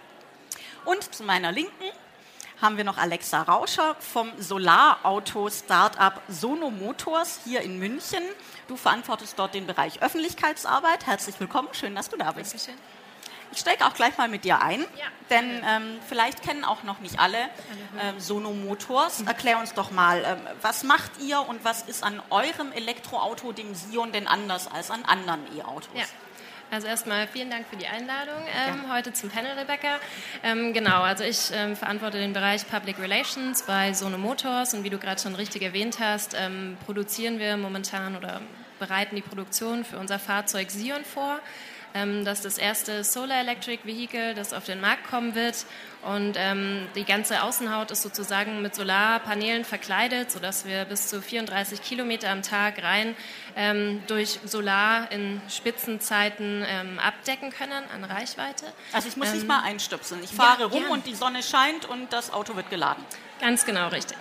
Und 0.86 1.16
zu 1.16 1.24
meiner 1.24 1.52
Linken 1.52 1.86
haben 2.62 2.78
wir 2.78 2.84
noch 2.84 2.98
Alexa 2.98 3.42
Rauscher 3.44 3.96
vom 4.00 4.32
Solarauto-Startup 4.38 6.22
Sono 6.28 6.70
Motors 6.70 7.40
hier 7.44 7.62
in 7.62 7.80
München. 7.80 8.24
Du 8.68 8.78
verantwortest 8.78 9.38
dort 9.38 9.54
den 9.54 9.68
Bereich 9.68 10.02
Öffentlichkeitsarbeit. 10.02 11.06
Herzlich 11.06 11.40
willkommen, 11.40 11.70
schön, 11.74 11.96
dass 11.96 12.10
du 12.10 12.18
da 12.18 12.32
bist. 12.32 12.54
Dankeschön. 12.54 12.76
Ich 13.52 13.60
steige 13.60 13.86
auch 13.86 13.94
gleich 13.94 14.18
mal 14.18 14.28
mit 14.28 14.44
dir 14.44 14.62
ein, 14.62 14.82
ja. 14.82 15.06
denn 15.30 15.64
ähm, 15.66 16.00
vielleicht 16.08 16.42
kennen 16.42 16.66
auch 16.66 16.84
noch 16.84 17.00
nicht 17.00 17.20
alle 17.20 17.38
ähm, 18.02 18.20
Sono 18.20 18.52
Motors. 18.52 19.22
Erklär 19.22 19.60
uns 19.60 19.74
doch 19.74 19.92
mal, 19.92 20.24
ähm, 20.26 20.40
was 20.62 20.84
macht 20.84 21.12
ihr 21.22 21.40
und 21.40 21.64
was 21.64 21.84
ist 21.84 22.04
an 22.04 22.22
eurem 22.32 22.72
Elektroauto, 22.74 23.54
dem 23.54 23.74
Sion, 23.74 24.12
denn 24.12 24.28
anders 24.28 24.68
als 24.70 24.92
an 24.92 25.06
anderen 25.06 25.42
E-Autos? 25.58 25.88
Ja. 25.94 26.04
Also 26.76 26.88
erstmal 26.88 27.26
vielen 27.26 27.50
Dank 27.50 27.66
für 27.70 27.78
die 27.78 27.88
Einladung 27.88 28.44
ähm, 28.54 28.92
heute 28.92 29.14
zum 29.14 29.30
Panel, 29.30 29.58
Rebecca. 29.58 29.98
Ähm, 30.44 30.74
genau, 30.74 31.04
also 31.04 31.24
ich 31.24 31.50
ähm, 31.54 31.78
verantworte 31.78 32.18
den 32.18 32.34
Bereich 32.34 32.68
Public 32.68 33.00
Relations 33.00 33.64
bei 33.64 33.94
Sono 33.94 34.18
Motors 34.18 34.74
und 34.74 34.84
wie 34.84 34.90
du 34.90 34.98
gerade 34.98 35.22
schon 35.22 35.36
richtig 35.36 35.62
erwähnt 35.62 36.00
hast, 36.02 36.36
ähm, 36.38 36.76
produzieren 36.86 37.40
wir 37.40 37.56
momentan 37.56 38.18
oder 38.18 38.42
bereiten 38.78 39.16
die 39.16 39.22
Produktion 39.22 39.86
für 39.86 39.98
unser 39.98 40.20
Fahrzeug 40.20 40.70
Sion 40.70 41.06
vor. 41.06 41.40
ähm, 41.94 42.26
das 42.26 42.40
ist 42.40 42.46
das 42.46 42.58
erste 42.58 43.06
Solar 43.06 43.40
Electric 43.40 43.86
Vehicle, 43.86 44.34
das 44.34 44.52
auf 44.52 44.66
den 44.66 44.82
Markt 44.82 45.08
kommen 45.10 45.34
wird. 45.34 45.66
Und 46.06 46.36
ähm, 46.38 46.88
die 46.94 47.04
ganze 47.04 47.42
Außenhaut 47.42 47.90
ist 47.90 48.04
sozusagen 48.04 48.62
mit 48.62 48.76
Solarpanelen 48.76 49.66
verkleidet, 49.66 50.30
sodass 50.30 50.64
wir 50.64 50.86
bis 50.86 51.08
zu 51.08 51.20
34 51.20 51.82
Kilometer 51.82 52.30
am 52.30 52.44
Tag 52.44 52.84
rein 52.84 53.16
ähm, 53.56 54.04
durch 54.06 54.40
Solar 54.46 55.12
in 55.12 55.42
Spitzenzeiten 55.50 56.64
ähm, 56.68 57.00
abdecken 57.00 57.50
können 57.50 57.84
an 57.92 58.04
Reichweite. 58.04 58.66
Also 58.94 59.08
ich 59.08 59.18
muss 59.18 59.32
nicht 59.32 59.42
ähm, 59.42 59.48
mal 59.48 59.64
einstöpseln. 59.64 60.24
Ich 60.24 60.30
fahre 60.30 60.62
ja, 60.62 60.68
rum 60.68 60.84
ja. 60.84 60.90
und 60.90 61.08
die 61.08 61.16
Sonne 61.16 61.42
scheint 61.42 61.86
und 61.86 62.14
das 62.14 62.32
Auto 62.32 62.56
wird 62.56 62.70
geladen. 62.70 63.04
Ganz 63.42 63.66
genau 63.66 63.88
richtig. 63.88 64.18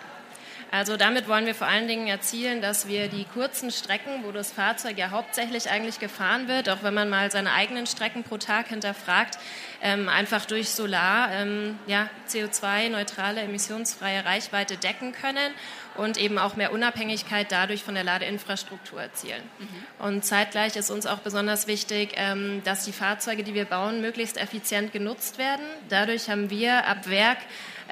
Also 0.75 0.97
damit 0.97 1.29
wollen 1.29 1.47
wir 1.47 1.55
vor 1.55 1.69
allen 1.69 1.87
Dingen 1.87 2.09
erzielen, 2.09 2.61
dass 2.61 2.89
wir 2.89 3.07
die 3.07 3.27
kurzen 3.27 3.71
Strecken, 3.71 4.25
wo 4.25 4.33
das 4.33 4.51
Fahrzeug 4.51 4.99
ja 4.99 5.13
hauptsächlich 5.13 5.71
eigentlich 5.71 6.01
gefahren 6.01 6.49
wird, 6.49 6.69
auch 6.69 6.83
wenn 6.83 6.95
man 6.95 7.09
mal 7.09 7.31
seine 7.31 7.53
eigenen 7.53 7.87
Strecken 7.87 8.25
pro 8.25 8.39
Tag 8.39 8.67
hinterfragt, 8.67 9.39
ähm, 9.83 10.09
einfach 10.09 10.47
durch 10.47 10.71
Solar 10.71 11.31
ähm, 11.31 11.79
ja, 11.87 12.11
CO2-neutrale, 12.29 13.43
emissionsfreie 13.43 14.25
Reichweite 14.25 14.77
decken 14.77 15.13
können 15.13 15.55
und 15.95 16.17
eben 16.17 16.39
auch 16.39 16.57
mehr 16.57 16.73
Unabhängigkeit 16.73 17.53
dadurch 17.53 17.85
von 17.85 17.95
der 17.95 18.03
Ladeinfrastruktur 18.03 19.01
erzielen. 19.01 19.45
Mhm. 19.61 20.05
Und 20.05 20.25
zeitgleich 20.25 20.75
ist 20.75 20.91
uns 20.91 21.07
auch 21.07 21.19
besonders 21.19 21.69
wichtig, 21.69 22.15
ähm, 22.17 22.63
dass 22.65 22.85
die 22.85 22.91
Fahrzeuge, 22.93 23.45
die 23.45 23.55
wir 23.55 23.67
bauen, 23.67 24.01
möglichst 24.01 24.39
effizient 24.39 24.93
genutzt 24.93 25.39
werden. 25.39 25.65
Dadurch 25.89 26.29
haben 26.29 26.51
wir 26.51 26.89
ab 26.89 27.09
Werk 27.09 27.39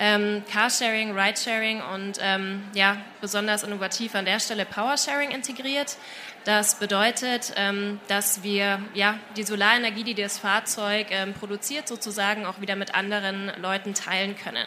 ähm, 0.03 0.43
Carsharing, 0.51 1.17
Ridesharing 1.17 1.81
und 1.81 2.19
ähm, 2.21 2.65
ja, 2.75 2.97
besonders 3.21 3.63
innovativ 3.63 4.17
an 4.17 4.25
der 4.25 4.41
Stelle 4.41 4.65
Powersharing 4.65 5.31
integriert. 5.31 5.97
Das 6.45 6.81
bedeutet, 6.81 7.53
ähm, 7.55 8.01
dass 8.09 8.43
wir 8.43 8.83
ja, 8.95 9.21
die 9.37 9.45
Solarenergie, 9.45 10.03
die 10.03 10.15
das 10.15 10.39
Fahrzeug 10.39 11.07
ähm, 11.11 11.35
produziert, 11.35 11.87
sozusagen 11.87 12.47
auch 12.47 12.61
wieder 12.61 12.75
mit 12.75 12.97
anderen 12.97 13.53
Leuten 13.63 13.95
teilen 13.95 14.35
können. 14.37 14.67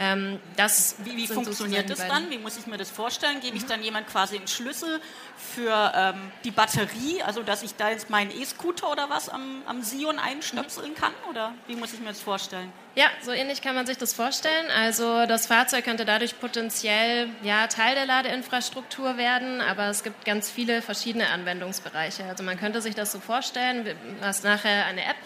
Ähm, 0.00 0.38
das 0.56 0.94
wie, 0.98 1.16
wie 1.16 1.26
funktioniert 1.26 1.90
das 1.90 2.06
dann? 2.06 2.30
Wie 2.30 2.38
muss 2.38 2.56
ich 2.56 2.68
mir 2.68 2.76
das 2.76 2.88
vorstellen? 2.88 3.40
Gebe 3.40 3.56
ich 3.56 3.64
mhm. 3.64 3.68
dann 3.68 3.82
jemand 3.82 4.06
quasi 4.06 4.36
einen 4.36 4.46
Schlüssel 4.46 5.00
für 5.36 5.92
ähm, 5.94 6.30
die 6.44 6.52
Batterie, 6.52 7.22
also 7.22 7.42
dass 7.42 7.64
ich 7.64 7.74
da 7.74 7.90
jetzt 7.90 8.08
meinen 8.08 8.30
E-Scooter 8.30 8.92
oder 8.92 9.10
was 9.10 9.28
am, 9.28 9.62
am 9.66 9.82
Sion 9.82 10.20
einstöpseln 10.20 10.94
kann? 10.94 11.12
Oder 11.28 11.52
wie 11.66 11.74
muss 11.74 11.92
ich 11.92 11.98
mir 11.98 12.08
das 12.08 12.20
vorstellen? 12.20 12.72
Ja, 12.94 13.06
so 13.22 13.32
ähnlich 13.32 13.62
kann 13.62 13.74
man 13.74 13.86
sich 13.86 13.96
das 13.96 14.12
vorstellen. 14.12 14.70
Also 14.76 15.26
das 15.26 15.46
Fahrzeug 15.46 15.84
könnte 15.84 16.04
dadurch 16.04 16.38
potenziell 16.40 17.28
ja, 17.42 17.66
Teil 17.66 17.94
der 17.94 18.06
Ladeinfrastruktur 18.06 19.16
werden, 19.16 19.60
aber 19.60 19.86
es 19.86 20.02
gibt 20.02 20.24
ganz 20.24 20.50
viele 20.50 20.82
verschiedene 20.82 21.30
Anwendungsbereiche. 21.30 22.24
Also 22.24 22.42
man 22.42 22.58
könnte 22.58 22.80
sich 22.80 22.94
das 22.94 23.12
so 23.12 23.20
vorstellen, 23.20 23.84
du 23.84 23.94
hast 24.20 24.44
nachher 24.44 24.86
eine 24.86 25.02
App, 25.02 25.16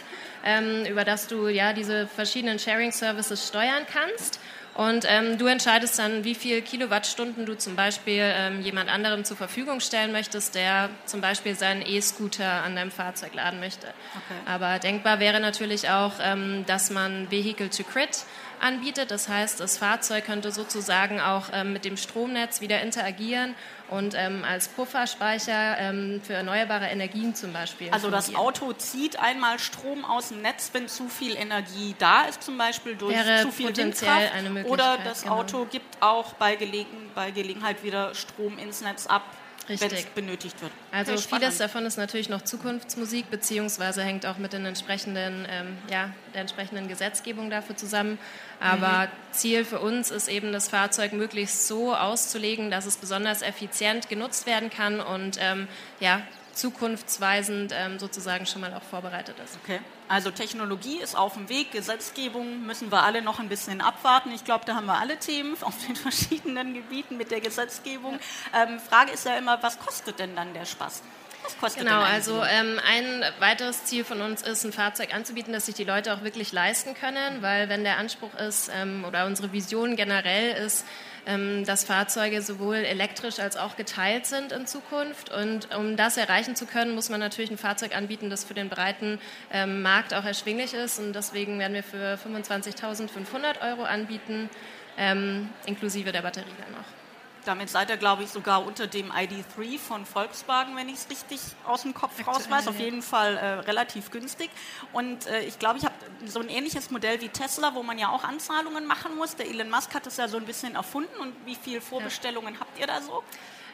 ähm, 0.45 0.85
über 0.85 1.05
das 1.05 1.29
du 1.29 1.49
ja 1.49 1.73
diese 1.73 2.07
verschiedenen 2.07 2.59
Sharing-Services 2.59 3.49
steuern 3.49 3.87
kannst. 3.91 4.41
Und 4.75 5.05
ähm, 5.07 5.37
du 5.37 5.47
entscheidest 5.47 5.99
dann, 5.99 6.25
wie 6.25 6.35
viel 6.35 6.63
Kilowattstunden 6.63 7.45
du 7.45 7.57
zum 7.57 7.77
Beispiel 7.77 8.23
ähm, 8.23 8.63
jemand 8.63 8.89
anderem 8.89 9.25
zur 9.25 9.37
Verfügung 9.37 9.81
stellen 9.81 10.13
möchtest, 10.13 10.55
der 10.55 10.89
zum 11.05 11.21
Beispiel 11.21 11.55
seinen 11.55 11.83
E-Scooter 11.83 12.63
an 12.65 12.75
deinem 12.75 12.91
Fahrzeug 12.91 13.35
laden 13.35 13.61
möchte. 13.61 13.87
Okay. 13.87 14.41
Aber 14.47 14.79
denkbar 14.79 15.21
wäre 15.21 15.41
natürlich 15.41 15.91
auch, 15.91 16.13
ähm, 16.23 16.65
dass 16.67 16.91
man 16.91 17.31
Vehicle 17.31 17.69
to 17.69 17.83
Crit 17.85 18.25
anbietet. 18.63 19.11
Das 19.11 19.29
heißt, 19.29 19.61
das 19.61 19.79
Fahrzeug 19.79 20.25
könnte 20.25 20.53
sozusagen 20.53 21.21
auch 21.21 21.47
ähm, 21.53 21.73
mit 21.73 21.85
dem 21.85 21.97
Stromnetz 21.97 22.61
wieder 22.61 22.81
interagieren 22.81 23.55
und 23.91 24.15
ähm, 24.17 24.45
als 24.49 24.69
Pufferspeicher 24.69 25.79
ähm, 25.79 26.21
für 26.25 26.35
erneuerbare 26.35 26.87
Energien 26.87 27.35
zum 27.35 27.53
Beispiel. 27.53 27.91
Also 27.91 28.11
das 28.11 28.35
Auto 28.35 28.73
zieht 28.73 29.19
einmal 29.19 29.59
Strom 29.59 30.05
aus 30.05 30.29
dem 30.29 30.43
Netz, 30.43 30.71
wenn 30.73 30.89
zu 30.89 31.09
viel 31.09 31.37
Energie 31.37 31.95
da 31.99 32.23
ist, 32.23 32.43
zum 32.43 32.57
Beispiel 32.57 32.95
durch 32.95 33.15
Wäre 33.15 33.43
zu 33.43 33.53
viel 33.53 33.77
Windkraft. 33.77 34.33
Eine 34.35 34.51
Möglichkeit, 34.51 34.73
oder 34.73 34.99
das 35.05 35.23
genau. 35.23 35.41
Auto 35.41 35.67
gibt 35.67 36.01
auch 36.01 36.33
bei, 36.35 36.57
Gelegen 36.57 37.11
bei 37.15 37.31
Gelegenheit 37.31 37.83
wieder 37.83 38.15
Strom 38.15 38.59
ins 38.59 38.81
Netz 38.81 39.07
ab 39.07 39.23
wenn 39.69 39.93
es 39.93 40.05
benötigt 40.07 40.61
wird. 40.61 40.73
Also 40.91 41.13
okay, 41.13 41.23
vieles 41.29 41.59
davon 41.59 41.87
ist 41.87 41.97
natürlich 41.97 42.29
noch 42.29 42.43
Zukunftsmusik, 42.43 43.31
beziehungsweise 43.31 44.03
hängt 44.03 44.27
auch 44.27 44.39
mit 44.39 44.53
den 44.53 44.67
entsprechenden, 44.67 45.47
ähm, 45.51 45.79
ja, 45.91 46.11
der 46.35 46.43
entsprechenden 46.43 46.89
Gesetzgebung 46.89 47.51
dafür 47.51 47.77
zusammen. 47.77 48.19
Aber 48.61 49.07
mhm. 49.07 49.33
Ziel 49.33 49.65
für 49.65 49.81
uns 49.81 50.11
ist 50.11 50.29
eben, 50.29 50.53
das 50.53 50.69
Fahrzeug 50.69 51.13
möglichst 51.13 51.67
so 51.67 51.95
auszulegen, 51.95 52.71
dass 52.71 52.87
es 52.87 52.97
besonders 52.97 53.43
effizient 53.43 54.09
genutzt 54.09 54.47
werden 54.47 54.71
kann 54.71 55.01
und 55.01 55.39
ähm, 55.41 55.69
ja, 56.01 56.23
zukunftsweisend 56.53 57.73
ähm, 57.75 57.99
sozusagen 57.99 58.47
schon 58.47 58.61
mal 58.61 58.75
auch 58.75 58.83
vorbereitet 58.83 59.37
ist. 59.43 59.59
Okay. 59.63 59.81
Also 60.09 60.31
Technologie 60.31 60.99
ist 60.99 61.17
auf 61.17 61.35
dem 61.35 61.49
Weg, 61.49 61.73
Gesetzgebung 61.73 62.67
müssen 62.67 62.93
wir 62.93 63.03
alle 63.03 63.23
noch 63.23 63.39
ein 63.39 63.49
bisschen 63.49 63.81
abwarten. 63.81 64.31
Ich 64.33 64.45
glaube, 64.45 64.65
da 64.67 64.75
haben 64.75 64.87
wir 64.87 64.99
alle 64.99 65.19
Themen 65.19 65.57
auf 65.63 65.75
den 65.87 65.97
verschiedenen 65.97 66.75
Gebieten 66.75 67.17
mit 67.17 67.31
der 67.31 67.41
Gesetzgebung. 67.41 68.19
Ähm, 68.55 68.79
Frage 68.79 69.13
ist 69.13 69.25
ja 69.25 69.37
immer, 69.37 69.63
was 69.63 69.79
kostet 69.79 70.19
denn 70.19 70.37
dann 70.37 70.53
der 70.55 70.67
Spaß? 70.67 71.03
Was 71.43 71.59
kostet 71.59 71.85
genau, 71.85 72.01
also 72.01 72.43
ähm, 72.45 72.79
ein 72.87 73.25
weiteres 73.41 73.85
Ziel 73.85 74.05
von 74.05 74.21
uns 74.21 74.43
ist, 74.43 74.65
ein 74.65 74.73
Fahrzeug 74.73 75.13
anzubieten, 75.13 75.53
das 75.53 75.67
sich 75.67 75.75
die 75.75 75.85
Leute 75.85 76.15
auch 76.15 76.23
wirklich 76.23 76.53
leisten 76.53 76.95
können, 76.95 77.43
weil 77.43 77.69
wenn 77.69 77.83
der 77.83 77.99
Anspruch 77.99 78.35
ist 78.35 78.71
ähm, 78.73 79.05
oder 79.05 79.27
unsere 79.27 79.53
Vision 79.53 79.97
generell 79.97 80.65
ist, 80.65 80.85
dass 81.25 81.85
Fahrzeuge 81.85 82.43
sowohl 82.43 82.77
elektrisch 82.77 83.39
als 83.39 83.57
auch 83.57 83.77
geteilt 83.77 84.27
sind 84.27 84.53
in 84.53 84.67
Zukunft. 84.67 85.33
Und 85.33 85.75
um 85.75 85.97
das 85.97 86.17
erreichen 86.17 86.57
zu 86.57 86.67
können, 86.67 86.95
muss 86.95 87.11
man 87.11 87.21
natürlich 87.21 87.51
ein 87.51 87.59
Fahrzeug 87.59 87.97
anbieten, 87.97 88.29
das 88.31 88.45
für 88.45 88.55
den 88.55 88.69
breiten 88.69 89.21
ähm, 89.53 89.83
Markt 89.83 90.15
auch 90.15 90.25
erschwinglich 90.25 90.75
ist. 90.75 90.99
Und 90.99 91.13
deswegen 91.15 91.59
werden 91.59 91.75
wir 91.75 91.85
für 91.85 92.19
25.500 92.19 93.61
Euro 93.63 93.85
anbieten, 93.85 94.51
ähm, 94.99 95.49
inklusive 95.67 96.13
der 96.13 96.23
Batterie 96.23 96.55
dann 96.65 96.73
noch. 96.73 97.02
Damit 97.45 97.71
seid 97.71 97.91
ihr, 97.91 97.97
glaube 97.97 98.23
ich, 98.23 98.31
sogar 98.31 98.65
unter 98.65 98.87
dem 98.87 99.11
ID3 99.11 99.79
von 99.79 100.07
Volkswagen, 100.07 100.77
wenn 100.77 100.89
ich 100.89 100.97
es 100.97 101.11
richtig 101.11 101.41
aus 101.65 101.83
dem 101.83 101.95
Kopf 101.95 102.27
raus 102.27 102.49
weiß. 102.49 102.69
Auf 102.69 102.79
jeden 102.79 103.03
Fall 103.03 103.37
äh, 103.37 103.47
relativ 103.61 104.11
günstig. 104.11 104.51
Und 104.93 105.27
äh, 105.27 105.41
ich 105.41 105.59
glaube, 105.59 105.79
ich 105.79 105.85
habe 105.85 105.95
so 106.27 106.41
ein 106.41 106.49
ähnliches 106.49 106.91
Modell 106.91 107.21
wie 107.21 107.29
Tesla, 107.29 107.75
wo 107.75 107.83
man 107.83 107.99
ja 107.99 108.11
auch 108.11 108.25
Anzahlungen 108.25 108.87
machen 108.87 109.17
muss. 109.17 109.37
Der 109.37 109.49
Elon 109.49 109.71
Musk 109.71 109.95
hat 109.95 110.07
es 110.07 110.17
ja 110.17 110.29
so 110.29 110.37
ein 110.37 110.45
bisschen 110.45 110.75
erfunden. 110.77 111.17
Und 111.21 111.35
wie 111.45 111.57
viele 111.57 111.81
Vorbestellungen 111.81 112.55
ja. 112.55 112.61
habt 112.61 112.79
ihr 112.79 112.87
da 112.87 113.01
so? 113.01 113.23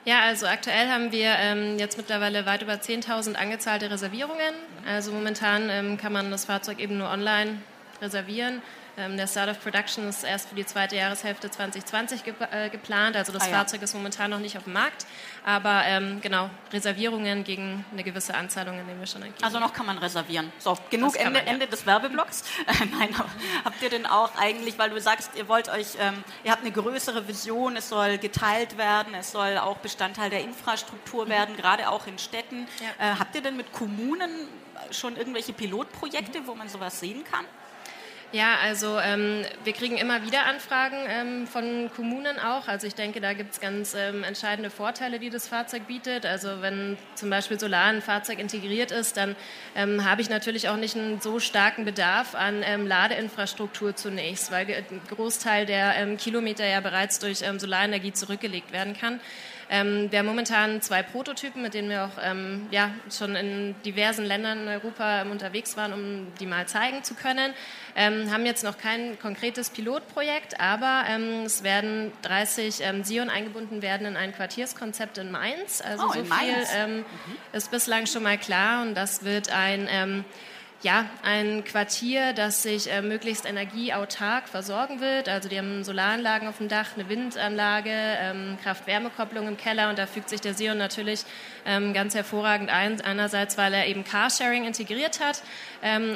Ja, 0.04 0.20
also 0.20 0.46
aktuell 0.46 0.88
haben 0.88 1.12
wir 1.12 1.34
ähm, 1.38 1.78
jetzt 1.78 1.98
mittlerweile 1.98 2.46
weit 2.46 2.62
über 2.62 2.74
10.000 2.74 3.34
angezahlte 3.34 3.90
Reservierungen. 3.90 4.54
Also 4.86 5.12
momentan 5.12 5.68
ähm, 5.68 5.98
kann 5.98 6.12
man 6.12 6.30
das 6.30 6.46
Fahrzeug 6.46 6.78
eben 6.78 6.96
nur 6.96 7.10
online 7.10 7.60
reservieren. 8.00 8.62
Ähm, 8.98 9.16
der 9.16 9.28
Start 9.28 9.48
of 9.48 9.62
Production 9.62 10.08
ist 10.08 10.24
erst 10.24 10.48
für 10.48 10.56
die 10.56 10.66
zweite 10.66 10.96
Jahreshälfte 10.96 11.48
2020 11.48 12.24
ge 12.24 12.34
äh, 12.50 12.68
geplant. 12.68 13.16
Also 13.16 13.32
das 13.32 13.44
ah, 13.44 13.46
Fahrzeug 13.46 13.80
ja. 13.80 13.84
ist 13.84 13.94
momentan 13.94 14.30
noch 14.30 14.40
nicht 14.40 14.56
auf 14.56 14.64
dem 14.64 14.72
Markt. 14.72 15.06
Aber 15.44 15.82
ähm, 15.84 16.20
genau, 16.20 16.50
Reservierungen 16.72 17.44
gegen 17.44 17.84
eine 17.92 18.02
gewisse 18.02 18.34
Anzahlung 18.34 18.76
nehmen 18.76 18.98
wir 18.98 19.06
schon 19.06 19.22
entgegen. 19.22 19.44
Also 19.44 19.60
noch 19.60 19.72
kann 19.72 19.86
man 19.86 19.98
reservieren. 19.98 20.52
So, 20.58 20.76
genug 20.90 21.16
Ende, 21.16 21.30
man, 21.30 21.46
ja. 21.46 21.52
Ende, 21.52 21.68
des 21.68 21.86
Werbeblocks. 21.86 22.42
Nein, 22.98 23.14
aber 23.16 23.28
habt 23.64 23.80
ihr 23.82 23.90
denn 23.90 24.04
auch 24.04 24.36
eigentlich, 24.36 24.78
weil 24.78 24.90
du 24.90 25.00
sagst, 25.00 25.30
ihr 25.36 25.46
wollt 25.46 25.68
euch, 25.68 25.94
ähm, 26.00 26.24
ihr 26.42 26.50
habt 26.50 26.62
eine 26.62 26.72
größere 26.72 27.28
Vision, 27.28 27.76
es 27.76 27.88
soll 27.88 28.18
geteilt 28.18 28.78
werden, 28.78 29.14
es 29.14 29.30
soll 29.30 29.58
auch 29.58 29.76
Bestandteil 29.78 30.30
der 30.30 30.42
Infrastruktur 30.42 31.26
mhm. 31.26 31.30
werden, 31.30 31.56
gerade 31.56 31.88
auch 31.88 32.08
in 32.08 32.18
Städten. 32.18 32.66
Ja. 32.98 33.12
Äh, 33.12 33.14
habt 33.16 33.36
ihr 33.36 33.42
denn 33.42 33.56
mit 33.56 33.72
Kommunen 33.72 34.30
schon 34.90 35.16
irgendwelche 35.16 35.52
Pilotprojekte, 35.52 36.40
mhm. 36.40 36.46
wo 36.48 36.54
man 36.56 36.68
sowas 36.68 36.98
sehen 36.98 37.22
kann? 37.22 37.44
Ja, 38.30 38.56
also 38.62 38.98
ähm, 38.98 39.42
wir 39.64 39.72
kriegen 39.72 39.96
immer 39.96 40.22
wieder 40.22 40.44
Anfragen 40.44 40.96
ähm, 41.08 41.46
von 41.46 41.90
Kommunen 41.96 42.38
auch. 42.38 42.68
Also 42.68 42.86
ich 42.86 42.94
denke, 42.94 43.22
da 43.22 43.32
gibt 43.32 43.54
es 43.54 43.60
ganz 43.60 43.94
ähm, 43.94 44.22
entscheidende 44.22 44.68
Vorteile, 44.68 45.18
die 45.18 45.30
das 45.30 45.48
Fahrzeug 45.48 45.86
bietet. 45.86 46.26
Also 46.26 46.60
wenn 46.60 46.98
zum 47.14 47.30
Beispiel 47.30 47.58
Solar 47.58 47.86
ein 47.86 48.02
Fahrzeug 48.02 48.38
integriert 48.38 48.90
ist, 48.90 49.16
dann 49.16 49.34
ähm, 49.74 50.04
habe 50.04 50.20
ich 50.20 50.28
natürlich 50.28 50.68
auch 50.68 50.76
nicht 50.76 50.94
einen 50.94 51.22
so 51.22 51.40
starken 51.40 51.86
Bedarf 51.86 52.34
an 52.34 52.62
ähm, 52.62 52.86
Ladeinfrastruktur 52.86 53.96
zunächst, 53.96 54.50
weil 54.50 54.66
ein 54.68 55.00
Großteil 55.08 55.64
der 55.64 55.96
ähm, 55.96 56.18
Kilometer 56.18 56.66
ja 56.66 56.80
bereits 56.80 57.20
durch 57.20 57.38
Solarenergie 57.38 58.12
zurückgelegt 58.12 58.72
werden 58.72 58.94
kann. 58.94 59.20
Ähm, 59.70 60.10
wir 60.10 60.20
haben 60.20 60.26
momentan 60.26 60.80
zwei 60.80 61.02
Prototypen, 61.02 61.62
mit 61.62 61.74
denen 61.74 61.90
wir 61.90 62.04
auch 62.04 62.22
ähm, 62.22 62.66
ja, 62.70 62.90
schon 63.10 63.36
in 63.36 63.74
diversen 63.84 64.24
Ländern 64.24 64.62
in 64.62 64.68
Europa 64.68 65.22
ähm, 65.22 65.30
unterwegs 65.30 65.76
waren, 65.76 65.92
um 65.92 66.26
die 66.40 66.46
mal 66.46 66.66
zeigen 66.66 67.04
zu 67.04 67.14
können. 67.14 67.52
Ähm, 67.94 68.30
haben 68.32 68.46
jetzt 68.46 68.64
noch 68.64 68.78
kein 68.78 69.18
konkretes 69.18 69.70
Pilotprojekt, 69.70 70.58
aber 70.60 71.04
ähm, 71.08 71.42
es 71.44 71.62
werden 71.62 72.12
30 72.22 72.80
ähm, 72.80 73.04
Sion 73.04 73.28
eingebunden 73.28 73.82
werden 73.82 74.06
in 74.06 74.16
ein 74.16 74.34
Quartierskonzept 74.34 75.18
in 75.18 75.30
Mainz. 75.30 75.82
Also 75.82 76.06
oh, 76.06 76.12
so 76.12 76.24
viel 76.24 76.54
ähm, 76.76 76.98
mhm. 76.98 77.04
ist 77.52 77.70
bislang 77.70 78.06
schon 78.06 78.22
mal 78.22 78.38
klar 78.38 78.82
und 78.82 78.94
das 78.94 79.24
wird 79.24 79.50
ein 79.50 80.24
ja, 80.82 81.06
ein 81.24 81.64
Quartier, 81.64 82.32
das 82.32 82.62
sich 82.62 82.88
äh, 82.88 83.02
möglichst 83.02 83.44
energieautark 83.44 84.48
versorgen 84.48 85.00
wird. 85.00 85.28
Also 85.28 85.48
die 85.48 85.58
haben 85.58 85.82
Solaranlagen 85.82 86.46
auf 86.46 86.58
dem 86.58 86.68
Dach, 86.68 86.90
eine 86.94 87.08
Windanlage, 87.08 87.90
ähm, 87.90 88.56
Kraft-Wärme-Kopplung 88.62 89.48
im 89.48 89.56
Keller 89.56 89.90
und 89.90 89.98
da 89.98 90.06
fügt 90.06 90.28
sich 90.28 90.40
der 90.40 90.54
Sion 90.54 90.78
natürlich 90.78 91.24
ähm, 91.66 91.94
ganz 91.94 92.14
hervorragend 92.14 92.70
ein. 92.70 93.00
Einerseits, 93.00 93.58
weil 93.58 93.74
er 93.74 93.86
eben 93.88 94.04
Carsharing 94.04 94.66
integriert 94.66 95.18
hat 95.18 95.42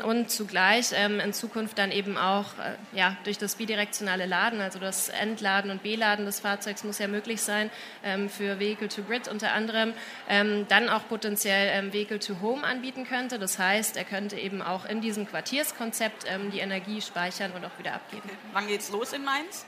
und 0.04 0.31
zugleich 0.31 0.90
ähm, 0.95 1.21
in 1.21 1.33
Zukunft 1.33 1.78
dann 1.78 1.92
eben 1.92 2.16
auch 2.16 2.47
äh, 2.59 2.76
ja, 2.97 3.16
durch 3.25 3.38
das 3.38 3.57
bidirektionale 3.57 4.26
Laden, 4.26 4.61
also 4.61 4.78
das 4.78 5.09
Entladen 5.09 5.71
und 5.71 5.83
Beladen 5.83 6.25
des 6.25 6.40
Fahrzeugs 6.40 6.85
muss 6.85 6.99
ja 6.99 7.09
möglich 7.09 7.40
sein 7.42 7.71
ähm, 8.04 8.28
für 8.28 8.59
Vehicle 8.59 8.88
to 8.88 9.02
Grid 9.02 9.28
unter 9.28 9.52
anderem, 9.52 9.95
ähm, 10.28 10.66
dann 10.69 10.88
auch 10.88 11.09
potenziell 11.09 11.92
Vehicle 11.92 12.19
to 12.19 12.40
Home 12.40 12.64
anbieten 12.64 13.07
könnte. 13.07 13.38
Das 13.38 13.59
heißt, 13.59 13.97
er 13.97 14.04
könnte 14.04 14.37
eben 14.37 14.62
auch 14.62 14.85
in 14.85 15.00
diesem 15.00 15.28
Quartierskonzept 15.28 16.25
ähm, 16.26 16.50
die 16.50 16.59
Energie 16.59 17.00
speichern 17.00 17.52
und 17.52 17.64
auch 17.64 17.78
wieder 17.78 17.95
abgeben. 17.95 18.23
Okay. 18.25 18.37
Wann 18.52 18.69
es 18.69 18.90
los 18.90 19.12
in 19.12 19.25
Mainz? 19.25 19.66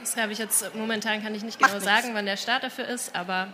Das 0.00 0.16
habe 0.16 0.32
ich 0.32 0.38
jetzt 0.38 0.74
momentan 0.74 1.22
kann 1.22 1.34
ich 1.34 1.42
nicht 1.42 1.58
genau 1.58 1.80
sagen, 1.80 2.10
wann 2.12 2.26
der 2.26 2.36
Start 2.36 2.62
dafür 2.62 2.86
ist, 2.86 3.14
aber 3.14 3.48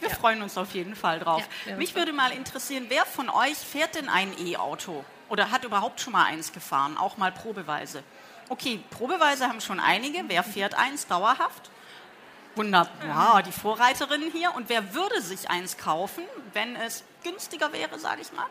wir 0.00 0.08
ja. 0.08 0.14
freuen 0.14 0.42
uns 0.42 0.56
auf 0.58 0.72
jeden 0.74 0.96
Fall 0.96 1.18
drauf. 1.20 1.42
Ja, 1.66 1.76
Mich 1.76 1.94
würde 1.94 2.12
mal 2.12 2.32
interessieren, 2.32 2.86
wer 2.88 3.04
von 3.06 3.28
euch 3.28 3.56
fährt 3.56 3.94
denn 3.94 4.08
ein 4.08 4.32
E-Auto 4.38 5.04
oder 5.28 5.50
hat 5.50 5.64
überhaupt 5.64 6.00
schon 6.00 6.12
mal 6.12 6.24
eins 6.24 6.52
gefahren, 6.52 6.96
auch 6.96 7.16
mal 7.16 7.32
probeweise? 7.32 8.02
Okay, 8.48 8.80
probeweise 8.90 9.48
haben 9.48 9.60
schon 9.60 9.80
einige. 9.80 10.22
Wer 10.28 10.44
fährt 10.44 10.74
eins 10.74 11.06
dauerhaft? 11.06 11.70
Wunderbar, 12.54 13.42
die 13.42 13.52
Vorreiterin 13.52 14.30
hier. 14.32 14.54
Und 14.54 14.68
wer 14.68 14.94
würde 14.94 15.20
sich 15.20 15.50
eins 15.50 15.76
kaufen, 15.76 16.24
wenn 16.52 16.76
es 16.76 17.04
günstiger 17.22 17.72
wäre, 17.72 17.98
sage 17.98 18.22
ich 18.22 18.32
mal? 18.32 18.46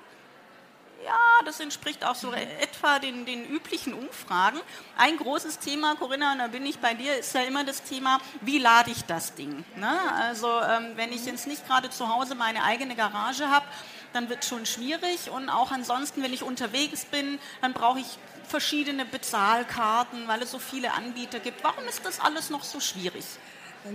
Das 1.45 1.59
entspricht 1.59 2.03
auch 2.03 2.15
so 2.15 2.33
etwa 2.33 2.99
den, 2.99 3.25
den 3.25 3.45
üblichen 3.45 3.93
Umfragen. 3.93 4.59
Ein 4.97 5.17
großes 5.17 5.59
Thema, 5.59 5.95
Corinna, 5.95 6.33
und 6.33 6.39
da 6.39 6.47
bin 6.47 6.65
ich 6.65 6.79
bei 6.79 6.93
dir, 6.95 7.17
ist 7.17 7.33
ja 7.35 7.41
immer 7.41 7.63
das 7.63 7.83
Thema, 7.83 8.19
wie 8.41 8.57
lade 8.57 8.91
ich 8.91 9.05
das 9.05 9.35
Ding? 9.35 9.63
Ne? 9.75 9.99
Also 10.19 10.47
ähm, 10.47 10.93
wenn 10.95 11.13
ich 11.13 11.25
jetzt 11.25 11.47
nicht 11.47 11.65
gerade 11.67 11.89
zu 11.89 12.09
Hause 12.09 12.35
meine 12.35 12.63
eigene 12.63 12.95
Garage 12.95 13.49
habe, 13.49 13.65
dann 14.13 14.29
wird 14.29 14.43
es 14.43 14.49
schon 14.49 14.65
schwierig. 14.65 15.29
Und 15.29 15.49
auch 15.49 15.71
ansonsten, 15.71 16.23
wenn 16.23 16.33
ich 16.33 16.41
unterwegs 16.41 17.05
bin, 17.05 17.39
dann 17.61 17.73
brauche 17.73 17.99
ich 17.99 18.17
verschiedene 18.47 19.05
Bezahlkarten, 19.05 20.27
weil 20.27 20.41
es 20.41 20.51
so 20.51 20.59
viele 20.59 20.93
Anbieter 20.93 21.39
gibt. 21.39 21.63
Warum 21.63 21.85
ist 21.85 22.05
das 22.05 22.19
alles 22.19 22.49
noch 22.49 22.63
so 22.63 22.79
schwierig? 22.79 23.25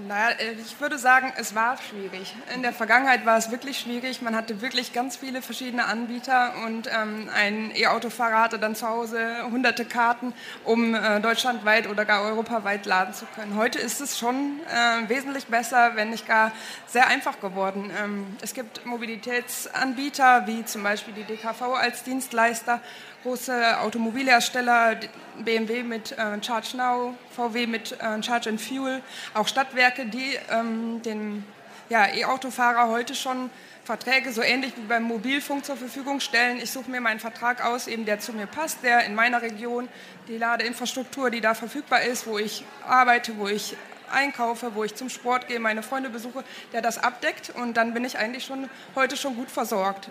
Naja, 0.07 0.37
äh, 0.39 0.53
ich 0.53 0.81
würde 0.81 0.99
sagen, 0.99 1.33
es 1.37 1.55
war 1.55 1.77
schwierig. 1.77 2.35
In 2.55 2.63
der 2.63 2.73
Vergangenheit 2.73 3.27
war 3.27 3.37
es 3.37 3.51
wirklich 3.51 3.81
schwierig. 3.81 4.23
Man 4.23 4.37
hatte 4.37 4.61
wirklich 4.61 4.93
ganz 4.93 5.17
viele 5.17 5.43
verschiedene 5.43 5.87
Anbieter 5.87 6.53
und 6.65 6.89
ähm, 6.89 7.29
ein 7.35 7.73
E-Autofahrer 7.75 8.41
hatte 8.41 8.59
dann 8.61 8.77
zu 8.77 8.89
Hause 8.89 9.19
hunderte 9.51 9.85
Karten, 9.85 10.33
um 10.65 10.95
äh, 10.95 11.21
deutschlandweit 11.21 11.89
oder 11.89 12.05
gar 12.05 12.23
europaweit 12.23 12.87
laden 12.87 13.15
zu 13.15 13.25
können. 13.35 13.57
Heute 13.57 13.81
ist 13.81 14.01
es 14.01 14.17
schon 14.17 14.61
äh, 14.69 15.09
wesentlich 15.09 15.47
besser, 15.47 15.97
wenn 15.97 16.11
nicht 16.11 16.27
gar 16.27 16.53
sehr 16.87 17.09
einfach 17.09 17.41
geworden. 17.41 17.91
Ähm, 18.01 18.27
es 18.43 18.55
gibt 18.55 18.87
Mobilitätsanbieter 18.87 20.47
wie 20.47 20.65
zum 20.65 20.85
Beispiel 20.85 21.15
die 21.15 21.25
DKV 21.25 21.63
als 21.75 22.05
Dienstleister 22.05 22.81
große 23.23 23.81
Automobilhersteller, 23.81 24.97
BMW 25.45 25.83
mit 25.83 26.13
äh, 26.13 26.43
Charge 26.43 26.77
Now, 26.77 27.15
VW 27.35 27.67
mit 27.67 27.93
äh, 27.93 28.23
Charge 28.23 28.51
and 28.51 28.61
Fuel, 28.61 29.03
auch 29.35 29.49
Stadtwerke, 29.49 30.07
die 30.07 30.39
ähm, 30.51 31.03
den 31.03 31.45
ja, 31.89 32.07
E-Autofahrer 32.07 32.89
heute 32.89 33.15
schon 33.15 33.51
Verträge 33.85 34.33
so 34.33 34.43
ähnlich 34.43 34.73
wie 34.77 34.83
beim 34.83 35.03
Mobilfunk 35.03 35.65
zur 35.65 35.77
Verfügung 35.77 36.21
stellen. 36.21 36.59
Ich 36.63 36.71
suche 36.71 36.91
mir 36.91 37.01
meinen 37.01 37.19
Vertrag 37.19 37.65
aus, 37.65 37.89
eben 37.89 38.05
der 38.05 38.21
zu 38.21 38.33
mir 38.33 38.47
passt, 38.47 38.85
der 38.85 39.05
in 39.05 39.15
meiner 39.15 39.43
Region 39.43 39.89
die 40.29 40.37
Ladeinfrastruktur, 40.37 41.31
die 41.31 41.41
da 41.41 41.55
verfügbar 41.55 42.03
ist, 42.03 42.27
wo 42.27 42.39
ich 42.39 42.65
arbeite, 42.87 43.37
wo 43.39 43.49
ich 43.49 43.77
einkaufe, 44.11 44.75
wo 44.75 44.85
ich 44.85 44.95
zum 44.95 45.09
Sport 45.09 45.49
gehe, 45.49 45.61
meine 45.61 45.83
Freunde 45.83 46.11
besuche, 46.11 46.45
der 46.73 46.83
das 46.83 46.99
abdeckt 46.99 47.51
und 47.51 47.77
dann 47.77 47.95
bin 47.95 48.05
ich 48.05 48.19
eigentlich 48.19 48.45
schon 48.45 48.69
heute 48.95 49.17
schon 49.17 49.37
gut 49.37 49.51
versorgt. 49.51 50.11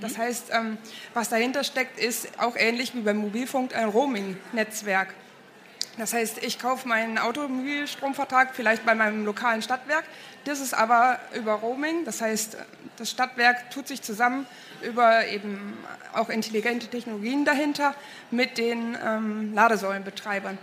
Das 0.00 0.18
heißt, 0.18 0.50
ähm, 0.52 0.78
was 1.14 1.28
dahinter 1.28 1.64
steckt, 1.64 1.98
ist 1.98 2.28
auch 2.38 2.56
ähnlich 2.56 2.94
wie 2.94 3.00
beim 3.00 3.16
Mobilfunk 3.16 3.74
ein 3.74 3.88
Roaming-Netzwerk. 3.88 5.14
Das 5.96 6.12
heißt, 6.12 6.44
ich 6.44 6.60
kaufe 6.60 6.86
meinen 6.86 7.18
Automobilstromvertrag 7.18 8.54
vielleicht 8.54 8.86
bei 8.86 8.94
meinem 8.94 9.24
lokalen 9.24 9.62
Stadtwerk. 9.62 10.04
Das 10.44 10.60
ist 10.60 10.72
aber 10.72 11.18
über 11.34 11.54
Roaming. 11.54 12.04
Das 12.04 12.20
heißt, 12.20 12.56
das 12.96 13.10
Stadtwerk 13.10 13.70
tut 13.70 13.88
sich 13.88 14.02
zusammen 14.02 14.46
über 14.82 15.26
eben 15.26 15.76
auch 16.14 16.28
intelligente 16.28 16.86
Technologien 16.86 17.44
dahinter 17.44 17.94
mit 18.30 18.58
den 18.58 18.96
ähm, 19.04 19.54
Ladesäulenbetreibern. 19.54 20.56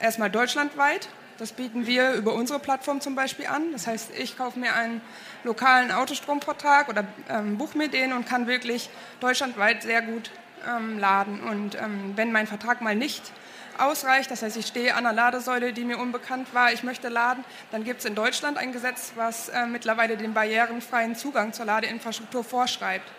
Erstmal 0.00 0.30
deutschlandweit 0.30 1.08
das 1.40 1.52
bieten 1.52 1.86
wir 1.86 2.12
über 2.12 2.34
unsere 2.34 2.58
Plattform 2.58 3.00
zum 3.00 3.14
Beispiel 3.14 3.46
an. 3.46 3.72
Das 3.72 3.86
heißt, 3.86 4.10
ich 4.18 4.36
kaufe 4.36 4.58
mir 4.58 4.74
einen 4.74 5.00
lokalen 5.42 5.90
Autostromvertrag 5.90 6.90
oder 6.90 7.06
ähm, 7.30 7.56
buche 7.56 7.78
mir 7.78 7.88
den 7.88 8.12
und 8.12 8.26
kann 8.26 8.46
wirklich 8.46 8.90
deutschlandweit 9.20 9.82
sehr 9.82 10.02
gut 10.02 10.30
ähm, 10.68 10.98
laden. 10.98 11.40
Und 11.40 11.76
ähm, 11.76 12.12
wenn 12.14 12.30
mein 12.30 12.46
Vertrag 12.46 12.82
mal 12.82 12.94
nicht 12.94 13.32
ausreicht, 13.78 14.30
das 14.30 14.42
heißt, 14.42 14.58
ich 14.58 14.66
stehe 14.66 14.94
an 14.94 15.06
einer 15.06 15.14
Ladesäule, 15.14 15.72
die 15.72 15.84
mir 15.84 15.96
unbekannt 15.96 16.52
war, 16.52 16.74
ich 16.74 16.82
möchte 16.82 17.08
laden, 17.08 17.42
dann 17.70 17.84
gibt 17.84 18.00
es 18.00 18.04
in 18.04 18.14
Deutschland 18.14 18.58
ein 18.58 18.72
Gesetz, 18.72 19.12
was 19.14 19.48
äh, 19.48 19.64
mittlerweile 19.64 20.18
den 20.18 20.34
barrierenfreien 20.34 21.16
Zugang 21.16 21.54
zur 21.54 21.64
Ladeinfrastruktur 21.64 22.44
vorschreibt. 22.44 23.10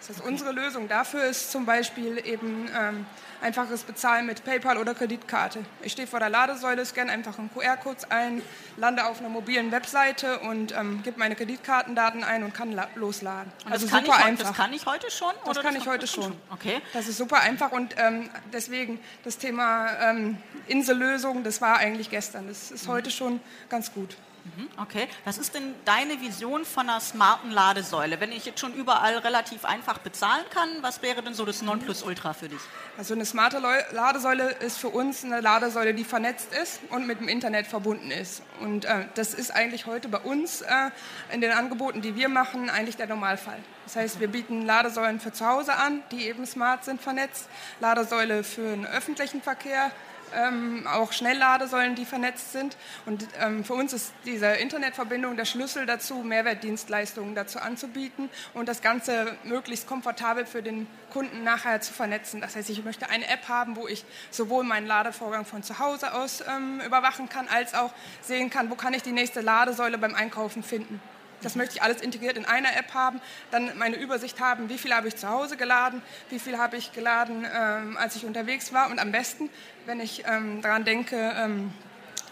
Das 0.00 0.16
heißt, 0.16 0.26
unsere 0.26 0.52
Lösung 0.52 0.88
dafür 0.88 1.24
ist 1.24 1.52
zum 1.52 1.66
Beispiel 1.66 2.26
eben 2.26 2.70
ähm, 2.74 3.04
einfaches 3.42 3.82
Bezahlen 3.82 4.24
mit 4.24 4.44
PayPal 4.44 4.78
oder 4.78 4.94
Kreditkarte. 4.94 5.60
Ich 5.82 5.92
stehe 5.92 6.08
vor 6.08 6.20
der 6.20 6.30
Ladesäule, 6.30 6.84
scanne 6.86 7.12
einfach 7.12 7.38
einen 7.38 7.50
QR-Code 7.52 8.10
ein, 8.10 8.40
lande 8.78 9.04
auf 9.04 9.20
einer 9.20 9.28
mobilen 9.28 9.70
Webseite 9.72 10.38
und 10.40 10.72
ähm, 10.72 11.02
gebe 11.02 11.18
meine 11.18 11.36
Kreditkartendaten 11.36 12.24
ein 12.24 12.44
und 12.44 12.54
kann 12.54 12.74
losladen. 12.94 13.52
Und 13.66 13.72
also 13.72 13.86
super 13.86 14.02
ich, 14.04 14.24
einfach. 14.24 14.48
Das 14.48 14.56
kann 14.56 14.72
ich 14.72 14.86
heute 14.86 15.10
schon? 15.10 15.32
Das 15.44 15.60
kann 15.60 15.74
das 15.74 15.82
ich 15.82 15.88
heute 15.88 16.06
schon. 16.06 16.24
schon. 16.24 16.36
Okay. 16.50 16.80
Das 16.94 17.06
ist 17.06 17.18
super 17.18 17.40
einfach 17.40 17.70
und 17.72 17.94
ähm, 17.98 18.30
deswegen 18.54 19.00
das 19.24 19.36
Thema 19.36 19.90
ähm, 20.00 20.38
Insellösung, 20.66 21.44
das 21.44 21.60
war 21.60 21.76
eigentlich 21.76 22.08
gestern. 22.08 22.48
Das 22.48 22.70
ist 22.70 22.86
mhm. 22.86 22.92
heute 22.92 23.10
schon 23.10 23.40
ganz 23.68 23.92
gut. 23.92 24.16
Mhm, 24.56 24.68
okay. 24.78 25.08
Was 25.24 25.38
ist 25.38 25.54
denn 25.54 25.74
deine 25.84 26.20
Vision 26.20 26.64
von 26.64 26.88
einer 26.88 27.00
smarten 27.00 27.50
Ladesäule? 27.50 28.20
Wenn 28.20 28.32
ich 28.32 28.44
jetzt 28.44 28.60
schon 28.60 28.74
überall 28.74 29.18
relativ 29.18 29.64
einfach 29.64 29.98
bezahlen 29.98 30.44
kann, 30.50 30.68
was 30.80 31.02
wäre 31.02 31.22
denn 31.22 31.34
so 31.34 31.44
das 31.44 31.62
Nonplusultra 31.62 32.32
für 32.32 32.48
dich? 32.48 32.60
Also 32.98 33.14
eine 33.14 33.24
smarte 33.24 33.58
Ladesäule 33.92 34.50
ist 34.60 34.78
für 34.78 34.88
uns 34.88 35.24
eine 35.24 35.40
Ladesäule, 35.40 35.94
die 35.94 36.04
vernetzt 36.04 36.52
ist 36.54 36.80
und 36.90 37.06
mit 37.06 37.20
dem 37.20 37.28
Internet 37.28 37.66
verbunden 37.66 38.10
ist. 38.10 38.42
Und 38.60 38.84
äh, 38.84 39.06
das 39.14 39.34
ist 39.34 39.50
eigentlich 39.50 39.86
heute 39.86 40.08
bei 40.08 40.18
uns 40.18 40.62
äh, 40.62 40.90
in 41.32 41.40
den 41.40 41.52
Angeboten, 41.52 42.02
die 42.02 42.16
wir 42.16 42.28
machen, 42.28 42.70
eigentlich 42.70 42.96
der 42.96 43.06
Normalfall. 43.06 43.58
Das 43.84 43.96
heißt, 43.96 44.20
wir 44.20 44.28
bieten 44.28 44.66
Ladesäulen 44.66 45.20
für 45.20 45.32
zu 45.32 45.46
Hause 45.46 45.74
an, 45.74 46.02
die 46.10 46.26
eben 46.26 46.46
smart 46.46 46.84
sind, 46.84 47.00
vernetzt, 47.00 47.48
Ladesäule 47.80 48.44
für 48.44 48.62
den 48.62 48.86
öffentlichen 48.86 49.42
Verkehr, 49.42 49.90
ähm, 50.34 50.86
auch 50.86 51.12
Schnellladesäulen, 51.12 51.94
die 51.94 52.04
vernetzt 52.04 52.52
sind. 52.52 52.76
Und 53.06 53.26
ähm, 53.40 53.64
für 53.64 53.74
uns 53.74 53.92
ist 53.92 54.12
diese 54.24 54.46
Internetverbindung 54.46 55.36
der 55.36 55.44
Schlüssel 55.44 55.86
dazu, 55.86 56.16
Mehrwertdienstleistungen 56.16 57.34
dazu 57.34 57.58
anzubieten 57.58 58.28
und 58.54 58.68
das 58.68 58.82
Ganze 58.82 59.36
möglichst 59.44 59.86
komfortabel 59.86 60.46
für 60.46 60.62
den 60.62 60.86
Kunden 61.10 61.42
nachher 61.42 61.80
zu 61.80 61.92
vernetzen. 61.92 62.40
Das 62.40 62.56
heißt, 62.56 62.70
ich 62.70 62.84
möchte 62.84 63.08
eine 63.08 63.28
App 63.28 63.48
haben, 63.48 63.76
wo 63.76 63.88
ich 63.88 64.04
sowohl 64.30 64.64
meinen 64.64 64.86
Ladevorgang 64.86 65.44
von 65.44 65.62
zu 65.62 65.78
Hause 65.78 66.14
aus 66.14 66.42
ähm, 66.48 66.80
überwachen 66.84 67.28
kann, 67.28 67.48
als 67.48 67.74
auch 67.74 67.92
sehen 68.20 68.50
kann, 68.50 68.70
wo 68.70 68.74
kann 68.74 68.94
ich 68.94 69.02
die 69.02 69.12
nächste 69.12 69.40
Ladesäule 69.40 69.98
beim 69.98 70.14
Einkaufen 70.14 70.62
finden. 70.62 71.00
Das 71.42 71.56
möchte 71.56 71.76
ich 71.76 71.82
alles 71.82 72.00
integriert 72.00 72.36
in 72.36 72.44
einer 72.44 72.76
App 72.76 72.94
haben, 72.94 73.20
dann 73.50 73.76
meine 73.78 73.96
Übersicht 73.96 74.40
haben, 74.40 74.68
wie 74.68 74.78
viel 74.78 74.94
habe 74.94 75.08
ich 75.08 75.16
zu 75.16 75.28
Hause 75.28 75.56
geladen, 75.56 76.02
wie 76.28 76.38
viel 76.38 76.58
habe 76.58 76.76
ich 76.76 76.92
geladen, 76.92 77.46
ähm, 77.52 77.96
als 77.96 78.16
ich 78.16 78.24
unterwegs 78.24 78.72
war. 78.72 78.90
Und 78.90 78.98
am 78.98 79.12
besten, 79.12 79.48
wenn 79.86 80.00
ich 80.00 80.24
ähm, 80.26 80.62
daran 80.62 80.84
denke, 80.84 81.16
ähm, 81.36 81.72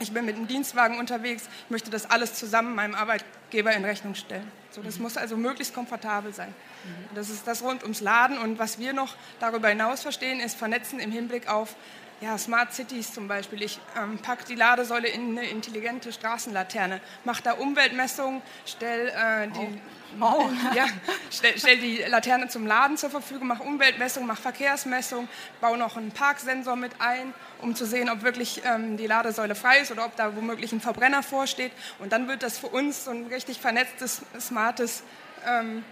ich 0.01 0.12
bin 0.12 0.25
mit 0.25 0.37
dem 0.37 0.47
Dienstwagen 0.47 0.99
unterwegs, 0.99 1.49
ich 1.64 1.71
möchte 1.71 1.90
das 1.90 2.11
alles 2.11 2.35
zusammen 2.35 2.75
meinem 2.75 2.94
Arbeitgeber 2.94 3.73
in 3.73 3.85
Rechnung 3.85 4.14
stellen. 4.14 4.51
So, 4.71 4.83
das 4.83 4.97
mhm. 4.97 5.05
muss 5.05 5.16
also 5.16 5.37
möglichst 5.37 5.75
komfortabel 5.75 6.33
sein. 6.33 6.49
Mhm. 6.85 7.14
Das 7.14 7.31
ist 7.31 7.47
das 7.47 7.62
rund 7.62 7.83
ums 7.83 8.01
Laden. 8.01 8.38
Und 8.38 8.59
was 8.59 8.79
wir 8.79 8.92
noch 8.92 9.16
darüber 9.40 9.68
hinaus 9.68 10.03
verstehen, 10.03 10.40
ist 10.40 10.57
Vernetzen 10.57 11.01
im 11.01 11.11
Hinblick 11.11 11.49
auf 11.49 11.75
ja, 12.21 12.37
Smart 12.37 12.73
Cities 12.73 13.13
zum 13.13 13.29
Beispiel. 13.29 13.63
Ich 13.63 13.79
ähm, 13.97 14.19
packe 14.19 14.45
die 14.45 14.55
Ladesäule 14.55 15.09
in 15.09 15.39
eine 15.39 15.49
intelligente 15.49 16.13
Straßenlaterne, 16.13 17.01
mache 17.25 17.43
da 17.43 17.53
Umweltmessungen, 17.53 18.43
stelle 18.67 19.13
äh, 19.13 19.49
die, 19.49 19.59
oh. 19.59 19.69
Oh. 20.21 20.49
ja, 20.75 20.87
stell, 21.31 21.53
stell, 21.59 21.77
die 21.77 21.99
Laterne 21.99 22.49
zum 22.49 22.67
Laden 22.67 22.97
zur 22.97 23.11
Verfügung, 23.11 23.47
mache 23.47 23.63
Umweltmessungen, 23.63 24.27
mache 24.27 24.41
Verkehrsmessungen, 24.41 25.29
baue 25.61 25.77
noch 25.77 25.99
einen 25.99 26.13
Parksensor 26.13 26.77
mit 26.77 26.93
ein, 26.99 27.35
um 27.61 27.75
zu 27.75 27.85
sehen, 27.85 28.09
ob 28.09 28.23
wirklich 28.23 28.63
ähm, 28.65 28.97
die 28.97 29.07
Ladesäule 29.07 29.55
frei 29.55 29.81
ist 29.81 29.93
oder 29.93 30.07
ob 30.07 30.17
da 30.17 30.35
womöglich 30.35 30.73
ein 30.73 30.81
Verbrenner 30.81 31.23
vorsteht. 31.23 31.73
Und 31.99 32.13
dann 32.13 32.27
wird 32.27 32.43
das 32.43 32.59
für 32.59 32.69
uns 32.69 33.05
so 33.05 33.11
ein 33.11 33.27
richtig 33.27 33.61
vernetztes, 33.61 34.23
smartes 34.41 35.03
ähm, 35.47 35.85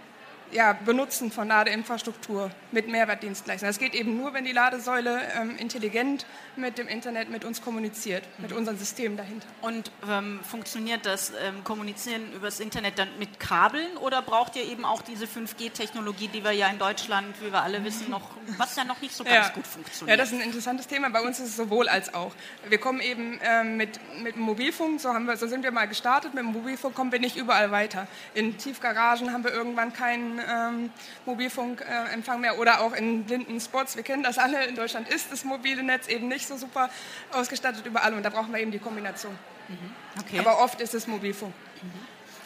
ja, 0.51 0.73
Benutzen 0.73 1.31
von 1.31 1.47
Ladeinfrastruktur 1.47 2.51
mit 2.71 2.87
Mehrwertdienstleistungen. 2.87 3.69
Das 3.69 3.79
geht 3.79 3.93
eben 3.93 4.17
nur, 4.17 4.33
wenn 4.33 4.45
die 4.45 4.51
Ladesäule 4.51 5.21
ähm, 5.39 5.55
intelligent 5.57 6.25
mit 6.55 6.77
dem 6.77 6.87
Internet 6.87 7.29
mit 7.29 7.45
uns 7.45 7.61
kommuniziert, 7.61 8.23
mit 8.37 8.51
mhm. 8.51 8.57
unseren 8.57 8.77
Systemen 8.77 9.17
dahinter. 9.17 9.47
Und 9.61 9.91
ähm, 10.09 10.39
funktioniert 10.43 11.05
das 11.05 11.31
ähm, 11.31 11.63
Kommunizieren 11.63 12.33
übers 12.33 12.59
Internet 12.59 12.97
dann 12.99 13.09
mit 13.19 13.39
Kabeln 13.39 13.97
oder 13.97 14.21
braucht 14.21 14.55
ihr 14.55 14.63
eben 14.63 14.85
auch 14.85 15.01
diese 15.01 15.25
5G-Technologie, 15.25 16.29
die 16.29 16.43
wir 16.43 16.51
ja 16.51 16.67
in 16.67 16.79
Deutschland, 16.79 17.35
wie 17.41 17.51
wir 17.51 17.61
alle 17.61 17.83
wissen, 17.83 18.09
noch, 18.09 18.31
was 18.57 18.75
ja 18.75 18.83
noch 18.83 19.01
nicht 19.01 19.15
so 19.15 19.23
ganz 19.23 19.47
ja. 19.47 19.53
gut 19.53 19.67
funktioniert? 19.67 20.17
Ja, 20.17 20.23
das 20.23 20.31
ist 20.31 20.39
ein 20.39 20.45
interessantes 20.45 20.87
Thema. 20.87 21.09
Bei 21.09 21.21
uns 21.21 21.39
ist 21.39 21.49
es 21.49 21.55
sowohl 21.57 21.89
als 21.89 22.13
auch. 22.13 22.33
Wir 22.67 22.79
kommen 22.79 23.01
eben 23.01 23.39
ähm, 23.43 23.77
mit, 23.77 23.99
mit 24.21 24.35
dem 24.35 24.43
Mobilfunk, 24.43 24.99
so, 25.01 25.13
haben 25.13 25.25
wir, 25.25 25.37
so 25.37 25.47
sind 25.47 25.63
wir 25.63 25.71
mal 25.71 25.87
gestartet, 25.87 26.33
mit 26.33 26.43
dem 26.43 26.51
Mobilfunk 26.51 26.95
kommen 26.95 27.11
wir 27.11 27.19
nicht 27.19 27.35
überall 27.35 27.71
weiter. 27.71 28.07
In 28.33 28.57
Tiefgaragen 28.57 29.33
haben 29.33 29.43
wir 29.43 29.51
irgendwann 29.51 29.93
keinen 29.93 30.36
ähm, 30.39 30.89
Mobilfunkempfang 31.25 32.39
mehr 32.39 32.59
oder 32.59 32.81
auch 32.81 32.93
in 32.93 33.23
blinden 33.23 33.59
Spots. 33.59 33.95
Wir 33.95 34.03
kennen 34.03 34.23
das 34.23 34.37
alle. 34.37 34.65
In 34.65 34.75
Deutschland 34.75 35.09
ist 35.09 35.31
das 35.31 35.43
mobile 35.43 35.83
Netz 35.83 36.07
eben 36.07 36.27
nicht 36.27 36.47
so 36.47 36.57
super 36.57 36.89
ausgestattet 37.31 37.85
überall 37.85 38.13
und 38.13 38.23
da 38.23 38.29
brauchen 38.29 38.51
wir 38.53 38.59
eben 38.59 38.71
die 38.71 38.79
Kombination. 38.79 39.37
Mhm. 39.67 39.77
Okay. 40.19 40.39
Aber 40.39 40.59
oft 40.59 40.81
ist 40.81 40.93
es 40.93 41.07
Mobilfunk. 41.07 41.53
Mhm. 41.81 41.91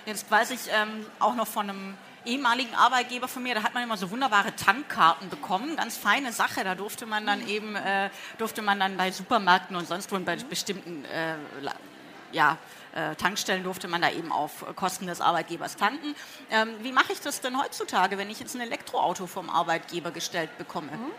Jetzt 0.05 0.29
weiß 0.29 0.51
ich 0.51 0.61
ähm, 0.71 1.05
auch 1.19 1.35
noch 1.35 1.47
von 1.47 1.69
einem 1.69 1.97
ehemaligen 2.25 2.75
Arbeitgeber 2.75 3.27
von 3.27 3.43
mir, 3.43 3.55
da 3.55 3.63
hat 3.63 3.73
man 3.73 3.83
immer 3.83 3.97
so 3.97 4.11
wunderbare 4.11 4.55
Tankkarten 4.55 5.29
bekommen, 5.29 5.75
ganz 5.75 5.97
feine 5.97 6.31
Sache. 6.31 6.63
Da 6.63 6.75
durfte 6.75 7.05
man 7.05 7.25
dann 7.25 7.47
eben, 7.47 7.75
äh, 7.75 8.09
durfte 8.37 8.61
man 8.61 8.79
dann 8.79 8.97
bei 8.97 9.11
Supermärkten 9.11 9.75
und 9.75 9.87
sonst 9.87 10.11
wo 10.11 10.19
bei 10.19 10.35
bestimmten 10.35 11.05
äh, 11.05 11.35
ja, 12.31 12.57
äh, 12.93 13.15
Tankstellen 13.15 13.63
durfte 13.63 13.87
man 13.87 14.01
da 14.01 14.11
eben 14.11 14.31
auf 14.31 14.65
Kosten 14.75 15.07
des 15.07 15.21
Arbeitgebers 15.21 15.75
tanken. 15.75 16.15
Ähm, 16.49 16.69
wie 16.81 16.91
mache 16.91 17.13
ich 17.13 17.21
das 17.21 17.41
denn 17.41 17.59
heutzutage, 17.61 18.17
wenn 18.17 18.29
ich 18.29 18.39
jetzt 18.39 18.55
ein 18.55 18.61
Elektroauto 18.61 19.27
vom 19.27 19.49
Arbeitgeber 19.49 20.11
gestellt 20.11 20.57
bekomme? 20.57 20.91
Mhm. 20.91 21.11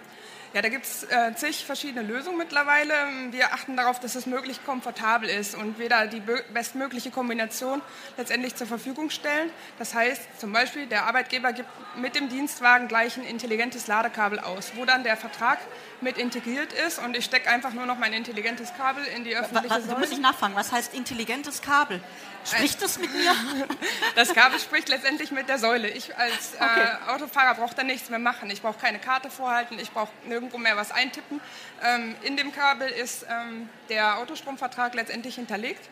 Ja, 0.55 0.61
da 0.61 0.69
gibt 0.69 0.85
es 0.85 1.05
äh, 1.05 1.35
zig 1.35 1.65
verschiedene 1.65 2.07
Lösungen 2.07 2.37
mittlerweile. 2.37 2.93
Wir 3.31 3.55
achten 3.55 3.75
darauf, 3.75 4.01
dass 4.01 4.15
es 4.15 4.27
möglichst 4.27 4.65
komfortabel 4.67 5.29
ist 5.31 5.55
und 5.55 5.79
wir 5.79 5.89
da 5.89 6.07
die 6.07 6.23
bestmögliche 6.53 7.11
Kombination 7.11 7.81
letztendlich 8.19 8.55
zur 8.55 8.67
Verfügung 8.67 9.09
stellen. 9.09 9.51
Das 9.79 9.95
heißt 9.95 10.39
zum 10.39 10.53
Beispiel, 10.53 10.87
der 10.87 11.07
Arbeitgeber 11.07 11.55
gibt 11.55 11.71
mit 11.97 12.15
dem 12.15 12.29
Dienstwagen 12.29 12.87
gleich 12.87 13.17
ein 13.17 13.25
intelligentes 13.25 13.87
Ladekabel 13.87 14.41
aus, 14.41 14.73
wo 14.77 14.85
dann 14.85 15.05
der 15.05 15.17
Vertrag 15.17 15.59
mit 16.03 16.19
integriert 16.19 16.73
ist 16.87 16.99
und 16.99 17.17
ich 17.17 17.25
stecke 17.25 17.49
einfach 17.49 17.73
nur 17.73 17.87
noch 17.87 17.97
mein 17.97 18.13
intelligentes 18.13 18.75
Kabel 18.77 19.05
in 19.05 19.25
die 19.25 19.37
öffentliche 19.37 19.69
Säule. 19.69 19.87
Da 19.87 19.99
muss 19.99 20.11
ich 20.11 20.19
nachfragen, 20.19 20.55
was 20.55 20.73
heißt 20.73 20.95
intelligentes 20.95 21.63
Kabel? 21.63 22.01
Spricht 22.45 22.83
das 22.83 22.99
mit 22.99 23.13
mir? 23.13 23.33
Das 24.15 24.35
Kabel 24.35 24.59
spricht 24.59 24.89
letztendlich 24.89 25.31
mit 25.31 25.49
der 25.49 25.59
Säule. 25.59 25.89
Ich 25.89 26.17
als 26.17 26.55
äh, 26.55 26.59
okay. 26.59 26.89
Autofahrer 27.09 27.55
brauche 27.55 27.75
da 27.75 27.83
nichts 27.83 28.11
mehr 28.11 28.19
machen. 28.19 28.51
Ich 28.51 28.61
brauche 28.63 28.79
keine 28.79 28.99
Karte 28.99 29.31
vorhalten, 29.31 29.79
ich 29.79 29.91
brauche 29.91 30.11
nirgendwo 30.27 30.42
mehr 30.59 30.77
was 30.77 30.91
eintippen. 30.91 31.41
Ähm, 31.83 32.15
in 32.23 32.37
dem 32.37 32.53
Kabel 32.53 32.89
ist 32.89 33.27
ähm, 33.29 33.69
der 33.89 34.19
Autostromvertrag 34.19 34.95
letztendlich 34.95 35.37
hinterlegt. 35.37 35.89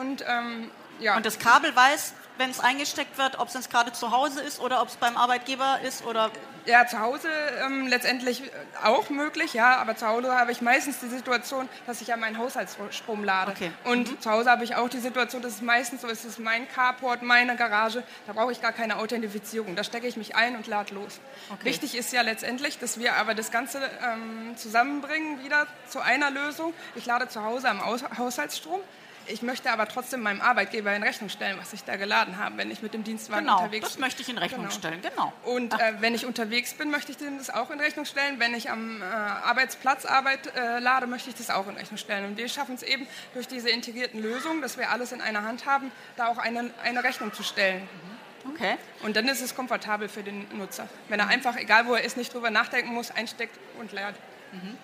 Und, 0.00 0.24
ähm, 0.26 0.70
ja. 1.00 1.16
und 1.16 1.26
das 1.26 1.38
Kabel 1.38 1.74
weiß, 1.74 2.14
wenn 2.38 2.50
es 2.50 2.60
eingesteckt 2.60 3.18
wird, 3.18 3.38
ob 3.38 3.48
es 3.48 3.54
jetzt 3.54 3.70
gerade 3.70 3.92
zu 3.92 4.10
Hause 4.10 4.40
ist 4.40 4.60
oder 4.60 4.82
ob 4.82 4.88
es 4.88 4.96
beim 4.96 5.16
Arbeitgeber 5.16 5.80
ist 5.86 6.04
oder 6.04 6.30
ja, 6.66 6.86
zu 6.86 7.00
Hause 7.00 7.28
ähm, 7.64 7.86
letztendlich 7.86 8.42
auch 8.82 9.10
möglich, 9.10 9.54
ja, 9.54 9.76
aber 9.76 9.96
zu 9.96 10.06
Hause 10.06 10.32
habe 10.32 10.52
ich 10.52 10.60
meistens 10.60 11.00
die 11.00 11.08
Situation, 11.08 11.68
dass 11.86 12.00
ich 12.00 12.08
ja 12.08 12.16
meinen 12.16 12.38
Haushaltsstrom 12.38 13.24
lade. 13.24 13.52
Okay. 13.52 13.70
Und 13.84 14.10
mhm. 14.10 14.20
zu 14.20 14.30
Hause 14.30 14.50
habe 14.50 14.64
ich 14.64 14.76
auch 14.76 14.88
die 14.88 14.98
Situation, 14.98 15.42
dass 15.42 15.54
es 15.54 15.62
meistens 15.62 16.02
so 16.02 16.08
ist, 16.08 16.20
es 16.20 16.32
ist 16.32 16.38
mein 16.38 16.68
Carport, 16.68 17.22
meine 17.22 17.56
Garage, 17.56 18.02
da 18.26 18.32
brauche 18.32 18.52
ich 18.52 18.60
gar 18.60 18.72
keine 18.72 18.96
Authentifizierung. 18.96 19.76
Da 19.76 19.84
stecke 19.84 20.06
ich 20.06 20.16
mich 20.16 20.36
ein 20.36 20.56
und 20.56 20.66
lade 20.66 20.94
los. 20.94 21.20
Okay. 21.50 21.64
Wichtig 21.64 21.96
ist 21.96 22.12
ja 22.12 22.22
letztendlich, 22.22 22.78
dass 22.78 22.98
wir 22.98 23.16
aber 23.16 23.34
das 23.34 23.50
Ganze 23.50 23.80
ähm, 24.02 24.56
zusammenbringen 24.56 25.44
wieder 25.44 25.66
zu 25.88 26.00
einer 26.00 26.30
Lösung. 26.30 26.72
Ich 26.94 27.06
lade 27.06 27.28
zu 27.28 27.42
Hause 27.42 27.68
am 27.68 27.84
Haushaltsstrom. 28.18 28.80
Ich 29.26 29.42
möchte 29.42 29.70
aber 29.70 29.88
trotzdem 29.88 30.20
meinem 30.20 30.40
Arbeitgeber 30.40 30.94
in 30.94 31.02
Rechnung 31.02 31.28
stellen, 31.28 31.56
was 31.58 31.72
ich 31.72 31.84
da 31.84 31.96
geladen 31.96 32.38
habe, 32.38 32.56
wenn 32.58 32.70
ich 32.70 32.82
mit 32.82 32.94
dem 32.94 33.04
Dienstwagen 33.04 33.44
genau, 33.44 33.58
unterwegs 33.58 33.80
bin. 33.80 33.90
das 33.90 33.98
möchte 33.98 34.22
ich 34.22 34.28
in 34.28 34.38
Rechnung 34.38 34.62
genau. 34.62 34.74
stellen, 34.74 35.00
genau. 35.02 35.32
Und 35.44 35.74
äh, 35.74 35.94
wenn 36.00 36.14
ich 36.14 36.26
unterwegs 36.26 36.74
bin, 36.74 36.90
möchte 36.90 37.12
ich 37.12 37.18
das 37.18 37.50
auch 37.50 37.70
in 37.70 37.80
Rechnung 37.80 38.04
stellen. 38.04 38.38
Wenn 38.38 38.54
ich 38.54 38.70
am 38.70 39.02
äh, 39.02 39.04
Arbeitsplatz 39.04 40.04
Arbeit 40.04 40.54
äh, 40.54 40.78
lade, 40.78 41.06
möchte 41.06 41.30
ich 41.30 41.36
das 41.36 41.50
auch 41.50 41.66
in 41.68 41.76
Rechnung 41.76 41.98
stellen. 41.98 42.26
Und 42.26 42.36
wir 42.36 42.48
schaffen 42.48 42.74
es 42.74 42.82
eben 42.82 43.06
durch 43.32 43.48
diese 43.48 43.70
integrierten 43.70 44.20
Lösungen, 44.20 44.62
dass 44.62 44.78
wir 44.78 44.90
alles 44.90 45.12
in 45.12 45.20
einer 45.20 45.42
Hand 45.42 45.66
haben, 45.66 45.90
da 46.16 46.26
auch 46.28 46.38
eine, 46.38 46.70
eine 46.82 47.02
Rechnung 47.02 47.32
zu 47.32 47.42
stellen. 47.42 47.82
Mhm. 47.82 48.50
Okay. 48.50 48.76
Und 49.02 49.16
dann 49.16 49.26
ist 49.28 49.40
es 49.40 49.54
komfortabel 49.54 50.08
für 50.08 50.22
den 50.22 50.46
Nutzer, 50.56 50.88
wenn 51.08 51.18
er 51.18 51.28
einfach, 51.28 51.56
egal 51.56 51.86
wo 51.86 51.94
er 51.94 52.04
ist, 52.04 52.16
nicht 52.16 52.32
drüber 52.34 52.50
nachdenken 52.50 52.92
muss, 52.92 53.10
einsteckt 53.10 53.58
und 53.78 53.92
lädt. 53.92 54.14
Mhm. 54.52 54.76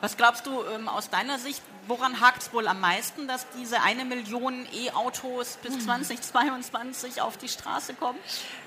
Was 0.00 0.16
glaubst 0.16 0.46
du 0.46 0.64
ähm, 0.74 0.88
aus 0.88 1.10
deiner 1.10 1.38
Sicht, 1.38 1.62
woran 1.86 2.20
hakt 2.20 2.42
es 2.42 2.52
wohl 2.52 2.68
am 2.68 2.80
meisten, 2.80 3.28
dass 3.28 3.46
diese 3.58 3.82
eine 3.82 4.04
Million 4.04 4.66
E-Autos 4.72 5.58
bis 5.62 5.84
2022 5.84 7.16
hm. 7.16 7.22
auf 7.22 7.36
die 7.36 7.48
Straße 7.48 7.94
kommen? 7.94 8.18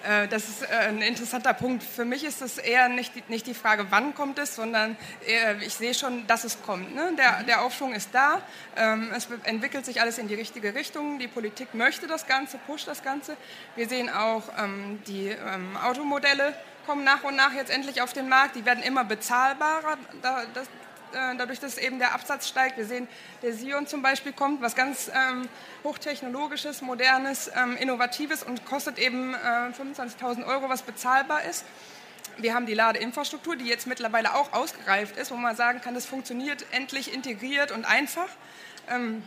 Äh, 0.04 0.28
das 0.28 0.48
ist 0.48 0.64
äh, 0.64 0.68
ein 0.68 1.02
interessanter 1.02 1.54
Punkt. 1.54 1.84
Für 1.84 2.06
mich 2.06 2.24
ist 2.24 2.42
es 2.42 2.58
eher 2.58 2.90
nicht 2.90 3.16
die, 3.16 3.24
nicht 3.30 3.48
die 3.48 3.54
Frage, 3.54 3.88
wann 3.90 4.14
kommt 4.14 4.38
es, 4.38 4.56
sondern 4.56 4.98
eher, 5.26 5.62
ich 5.62 5.74
sehe 5.74 5.94
schon, 5.94 6.28
dass 6.28 6.44
es 6.44 6.62
kommt. 6.62 6.94
Ne? 6.94 7.14
Der, 7.18 7.40
mhm. 7.40 7.46
der 7.48 7.64
Aufschwung 7.64 7.94
ist 7.94 8.10
da, 8.14 8.42
ähm, 8.76 9.12
es 9.16 9.28
entwickelt 9.44 9.86
sich 9.86 10.02
alles 10.02 10.18
in 10.18 10.28
die 10.28 10.36
richtige 10.36 10.76
Richtung. 10.76 11.20
Die 11.20 11.28
Politik 11.28 11.74
möchte 11.74 12.08
das 12.08 12.28
Ganze, 12.28 12.58
pusht 12.60 12.88
das 12.88 13.04
Ganze. 13.04 13.38
Wir 13.76 13.88
sehen 13.90 14.10
auch 14.10 14.44
ähm, 14.58 15.02
die 15.08 15.30
ähm, 15.30 15.78
Automodelle 15.78 16.54
kommen 16.86 17.04
nach 17.04 17.24
und 17.24 17.36
nach 17.36 17.54
jetzt 17.54 17.72
endlich 17.72 18.02
auf 18.02 18.14
den 18.14 18.30
Markt. 18.30 18.56
Die 18.56 18.66
werden 18.66 18.84
immer 18.84 19.04
bezahlbarer. 19.04 19.98
das, 20.22 20.44
äh, 20.44 20.70
dadurch, 21.38 21.60
dass 21.60 21.78
eben 21.78 22.00
der 22.00 22.14
Absatz 22.14 22.48
steigt. 22.48 22.78
Wir 22.78 22.86
sehen, 22.86 23.08
der 23.42 23.54
Sion 23.54 23.88
zum 23.88 24.02
Beispiel 24.02 24.34
kommt, 24.34 24.62
was 24.62 24.76
ganz 24.76 25.10
ähm, 25.14 25.48
hochtechnologisches, 25.84 26.82
modernes, 26.82 27.52
ähm, 27.56 27.78
innovatives 27.78 28.44
und 28.44 28.66
kostet 28.66 29.00
eben 29.00 29.34
äh, 29.34 29.38
25.000 29.38 30.46
Euro, 30.46 30.70
was 30.70 30.82
bezahlbar 30.82 31.44
ist. 31.44 31.66
Wir 32.38 32.56
haben 32.56 32.66
die 32.66 32.74
Ladeinfrastruktur, 32.74 33.56
die 33.56 33.66
jetzt 33.66 33.86
mittlerweile 33.86 34.34
auch 34.36 34.54
ausgereift 34.54 35.18
ist, 35.18 35.32
wo 35.32 35.36
man 35.36 35.56
sagen 35.56 35.82
kann, 35.82 35.94
das 35.94 36.06
funktioniert 36.06 36.66
endlich 36.72 37.14
integriert 37.14 37.72
und 37.72 37.86
einfach. 37.86 38.28
Ähm, 38.90 39.24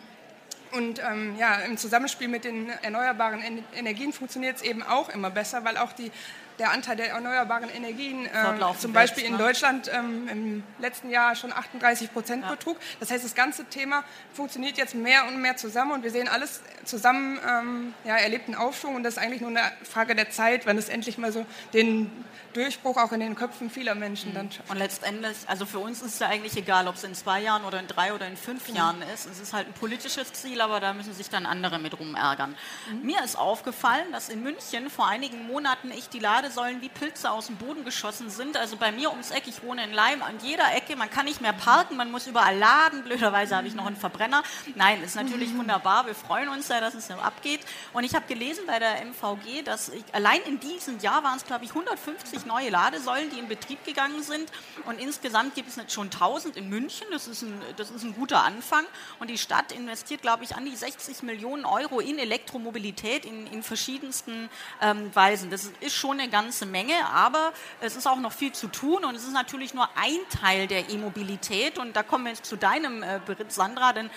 und 0.72 1.00
ähm, 1.00 1.36
ja, 1.38 1.56
im 1.60 1.78
Zusammenspiel 1.78 2.28
mit 2.28 2.44
den 2.44 2.68
erneuerbaren 2.82 3.40
Energien 3.74 4.12
funktioniert 4.12 4.56
es 4.56 4.62
eben 4.62 4.82
auch 4.82 5.08
immer 5.08 5.30
besser, 5.30 5.64
weil 5.64 5.76
auch 5.76 5.92
die 5.92 6.10
der 6.58 6.70
Anteil 6.70 6.96
der 6.96 7.10
erneuerbaren 7.10 7.68
Energien 7.70 8.28
ähm, 8.34 8.60
zum 8.78 8.92
Beispiel 8.92 9.24
in 9.24 9.32
ne? 9.32 9.38
Deutschland 9.38 9.90
ähm, 9.92 10.28
im 10.28 10.62
letzten 10.78 11.10
Jahr 11.10 11.34
schon 11.34 11.52
38 11.52 12.12
Prozent 12.12 12.44
ja. 12.44 12.50
betrug. 12.50 12.78
Das 13.00 13.10
heißt, 13.10 13.24
das 13.24 13.34
ganze 13.34 13.64
Thema 13.66 14.04
funktioniert 14.32 14.78
jetzt 14.78 14.94
mehr 14.94 15.26
und 15.26 15.40
mehr 15.40 15.56
zusammen 15.56 15.92
und 15.92 16.02
wir 16.02 16.10
sehen 16.10 16.28
alles 16.28 16.62
zusammen 16.84 17.38
ähm, 17.46 17.94
ja, 18.04 18.16
erlebten 18.16 18.54
Aufschwung 18.54 18.94
und 18.94 19.02
das 19.02 19.14
ist 19.14 19.22
eigentlich 19.22 19.40
nur 19.40 19.50
eine 19.50 19.72
Frage 19.82 20.14
der 20.14 20.30
Zeit, 20.30 20.66
wenn 20.66 20.78
es 20.78 20.88
endlich 20.88 21.18
mal 21.18 21.32
so 21.32 21.44
den 21.72 22.10
Durchbruch 22.56 22.96
auch 22.96 23.12
in 23.12 23.20
den 23.20 23.34
Köpfen 23.34 23.68
vieler 23.68 23.94
Menschen 23.94 24.32
dann 24.32 24.50
schafft. 24.50 24.70
Und 24.70 24.78
letztendlich, 24.78 25.36
also 25.46 25.66
für 25.66 25.78
uns 25.78 26.00
ist 26.00 26.14
es 26.14 26.18
ja 26.20 26.28
eigentlich 26.28 26.56
egal, 26.56 26.88
ob 26.88 26.94
es 26.94 27.04
in 27.04 27.14
zwei 27.14 27.42
Jahren 27.42 27.64
oder 27.64 27.78
in 27.78 27.86
drei 27.86 28.14
oder 28.14 28.26
in 28.26 28.36
fünf 28.36 28.68
mhm. 28.68 28.76
Jahren 28.76 29.02
ist. 29.14 29.26
Es 29.26 29.38
ist 29.38 29.52
halt 29.52 29.66
ein 29.66 29.74
politisches 29.74 30.32
Ziel, 30.32 30.62
aber 30.62 30.80
da 30.80 30.94
müssen 30.94 31.12
sich 31.12 31.28
dann 31.28 31.44
andere 31.44 31.78
mit 31.78 31.98
rumärgern. 31.98 32.56
Mhm. 32.90 33.02
Mir 33.02 33.22
ist 33.22 33.36
aufgefallen, 33.36 34.10
dass 34.10 34.30
in 34.30 34.42
München 34.42 34.88
vor 34.88 35.06
einigen 35.06 35.46
Monaten 35.46 35.90
ich 35.90 36.08
die 36.08 36.18
Ladesäulen 36.18 36.80
wie 36.80 36.88
Pilze 36.88 37.30
aus 37.30 37.48
dem 37.48 37.56
Boden 37.56 37.84
geschossen 37.84 38.30
sind. 38.30 38.56
Also 38.56 38.76
bei 38.76 38.90
mir 38.90 39.10
ums 39.10 39.30
Eck, 39.30 39.44
ich 39.46 39.62
wohne 39.62 39.84
in 39.84 39.92
Leim, 39.92 40.22
an 40.22 40.38
jeder 40.42 40.74
Ecke, 40.74 40.96
man 40.96 41.10
kann 41.10 41.26
nicht 41.26 41.42
mehr 41.42 41.52
parken, 41.52 41.96
man 41.96 42.10
muss 42.10 42.26
überall 42.26 42.56
laden. 42.56 43.04
Blöderweise 43.04 43.54
habe 43.54 43.68
ich 43.68 43.74
noch 43.74 43.86
einen 43.86 43.96
Verbrenner. 43.96 44.42
Nein, 44.74 45.02
ist 45.02 45.16
natürlich 45.16 45.52
mhm. 45.52 45.58
wunderbar. 45.58 46.06
Wir 46.06 46.14
freuen 46.14 46.48
uns 46.48 46.68
ja, 46.68 46.80
dass 46.80 46.94
es 46.94 47.08
so 47.08 47.14
abgeht. 47.14 47.60
Und 47.92 48.04
ich 48.04 48.14
habe 48.14 48.26
gelesen 48.26 48.64
bei 48.66 48.78
der 48.78 49.04
MVG, 49.04 49.62
dass 49.62 49.90
ich, 49.90 50.02
allein 50.12 50.40
in 50.42 50.58
diesem 50.58 50.98
Jahr 51.00 51.22
waren 51.22 51.36
es, 51.36 51.44
glaube 51.44 51.64
ich, 51.64 51.70
150 51.70 52.45
neue 52.46 52.70
Ladesäulen, 52.70 53.30
die 53.30 53.38
in 53.38 53.48
Betrieb 53.48 53.84
gegangen 53.84 54.22
sind. 54.22 54.50
Und 54.86 55.00
insgesamt 55.00 55.54
gibt 55.54 55.68
es 55.68 55.92
schon 55.92 56.06
1000 56.06 56.56
in 56.56 56.68
München. 56.68 57.06
Das 57.10 57.26
ist 57.26 57.42
ein, 57.42 57.60
das 57.76 57.90
ist 57.90 58.04
ein 58.04 58.14
guter 58.14 58.42
Anfang. 58.42 58.84
Und 59.18 59.28
die 59.28 59.38
Stadt 59.38 59.72
investiert, 59.72 60.22
glaube 60.22 60.44
ich, 60.44 60.56
an 60.56 60.64
die 60.64 60.76
60 60.76 61.22
Millionen 61.22 61.64
Euro 61.64 62.00
in 62.00 62.18
Elektromobilität 62.18 63.24
in, 63.24 63.46
in 63.48 63.62
verschiedensten 63.62 64.48
ähm, 64.80 65.14
Weisen. 65.14 65.50
Das 65.50 65.70
ist 65.80 65.94
schon 65.94 66.20
eine 66.20 66.30
ganze 66.30 66.66
Menge, 66.66 66.94
aber 67.12 67.52
es 67.80 67.96
ist 67.96 68.06
auch 68.06 68.18
noch 68.18 68.32
viel 68.32 68.52
zu 68.52 68.68
tun. 68.68 69.04
Und 69.04 69.14
es 69.14 69.24
ist 69.24 69.32
natürlich 69.32 69.74
nur 69.74 69.88
ein 69.96 70.18
Teil 70.40 70.66
der 70.66 70.90
E-Mobilität. 70.90 71.78
Und 71.78 71.94
da 71.94 72.02
kommen 72.02 72.24
wir 72.24 72.32
jetzt 72.32 72.46
zu 72.46 72.56
deinem 72.56 73.02
äh, 73.02 73.20
Bericht, 73.24 73.52
Sandra, 73.52 73.92
denn 73.92 74.10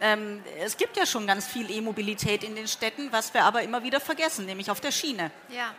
ähm, 0.00 0.42
es 0.60 0.76
gibt 0.76 0.96
ja 0.96 1.06
schon 1.06 1.26
ganz 1.26 1.46
viel 1.46 1.70
E-Mobilität 1.70 2.44
in 2.44 2.54
den 2.54 2.68
Städten, 2.68 3.10
was 3.12 3.32
wir 3.32 3.44
aber 3.44 3.62
immer 3.62 3.82
wieder 3.82 4.00
vergessen, 4.00 4.44
nämlich 4.46 4.70
auf 4.70 4.80
der 4.80 4.92
Schiene. 4.92 5.30
Ja. 5.48 5.74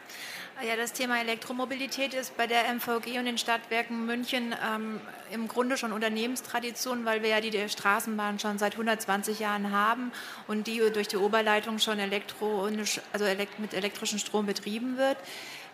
Ja, 0.65 0.75
das 0.75 0.91
Thema 0.91 1.19
Elektromobilität 1.19 2.15
ist 2.15 2.35
bei 2.35 2.47
der 2.47 2.63
MVG 2.73 3.19
und 3.19 3.25
den 3.25 3.37
Stadtwerken 3.37 4.07
München 4.07 4.55
ähm, 4.67 4.99
im 5.31 5.47
Grunde 5.47 5.77
schon 5.77 5.91
Unternehmenstradition, 5.93 7.05
weil 7.05 7.21
wir 7.21 7.29
ja 7.29 7.41
die, 7.41 7.51
die 7.51 7.69
Straßenbahn 7.69 8.39
schon 8.39 8.57
seit 8.57 8.71
120 8.71 9.37
Jahren 9.37 9.71
haben 9.71 10.11
und 10.47 10.65
die 10.65 10.81
durch 10.91 11.07
die 11.07 11.17
Oberleitung 11.17 11.77
schon 11.77 11.99
elektronisch, 11.99 13.01
also 13.13 13.25
elekt 13.25 13.59
mit 13.59 13.75
elektrischem 13.75 14.17
Strom 14.17 14.47
betrieben 14.47 14.97
wird. 14.97 15.17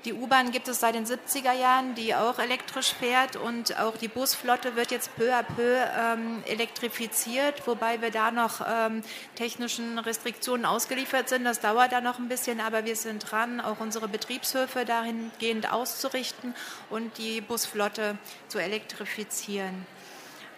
Die 0.06 0.14
U-Bahn 0.14 0.52
gibt 0.52 0.68
es 0.68 0.82
seit 0.82 0.96
den 0.96 1.06
70er 1.06 1.54
Jahren, 1.54 1.96
die 1.96 2.14
auch 2.14 2.38
elektrisch 2.38 2.94
fährt 2.94 3.38
und 3.38 3.80
auch 3.80 3.96
die 3.96 4.10
Busflotte 4.10 4.76
wird 4.76 4.92
jetzt 4.92 5.16
peu 5.16 5.34
à 5.34 5.44
peu 5.44 5.78
ähm, 5.98 6.44
elektrifiziert, 6.46 7.66
wobei 7.66 8.02
wir 8.02 8.12
da 8.12 8.30
noch 8.30 8.60
ähm, 8.68 9.02
technischen 9.36 9.98
Restriktionen 10.00 10.66
ausgeliefert 10.66 11.30
sind. 11.30 11.46
Das 11.46 11.62
dauert 11.62 11.94
da 11.94 12.02
noch 12.02 12.20
ein 12.20 12.28
bisschen, 12.28 12.60
aber 12.60 12.84
wir 12.84 12.98
sind 12.98 13.32
dran, 13.32 13.62
auch 13.62 13.80
unsere 13.80 14.10
Betriebshöfe 14.10 14.84
dahingehend 14.84 15.72
auszurichten 15.72 16.54
und 16.90 17.18
die 17.18 17.40
Busflotte 17.40 18.18
zu 18.50 18.60
elektrifizieren. 18.60 19.86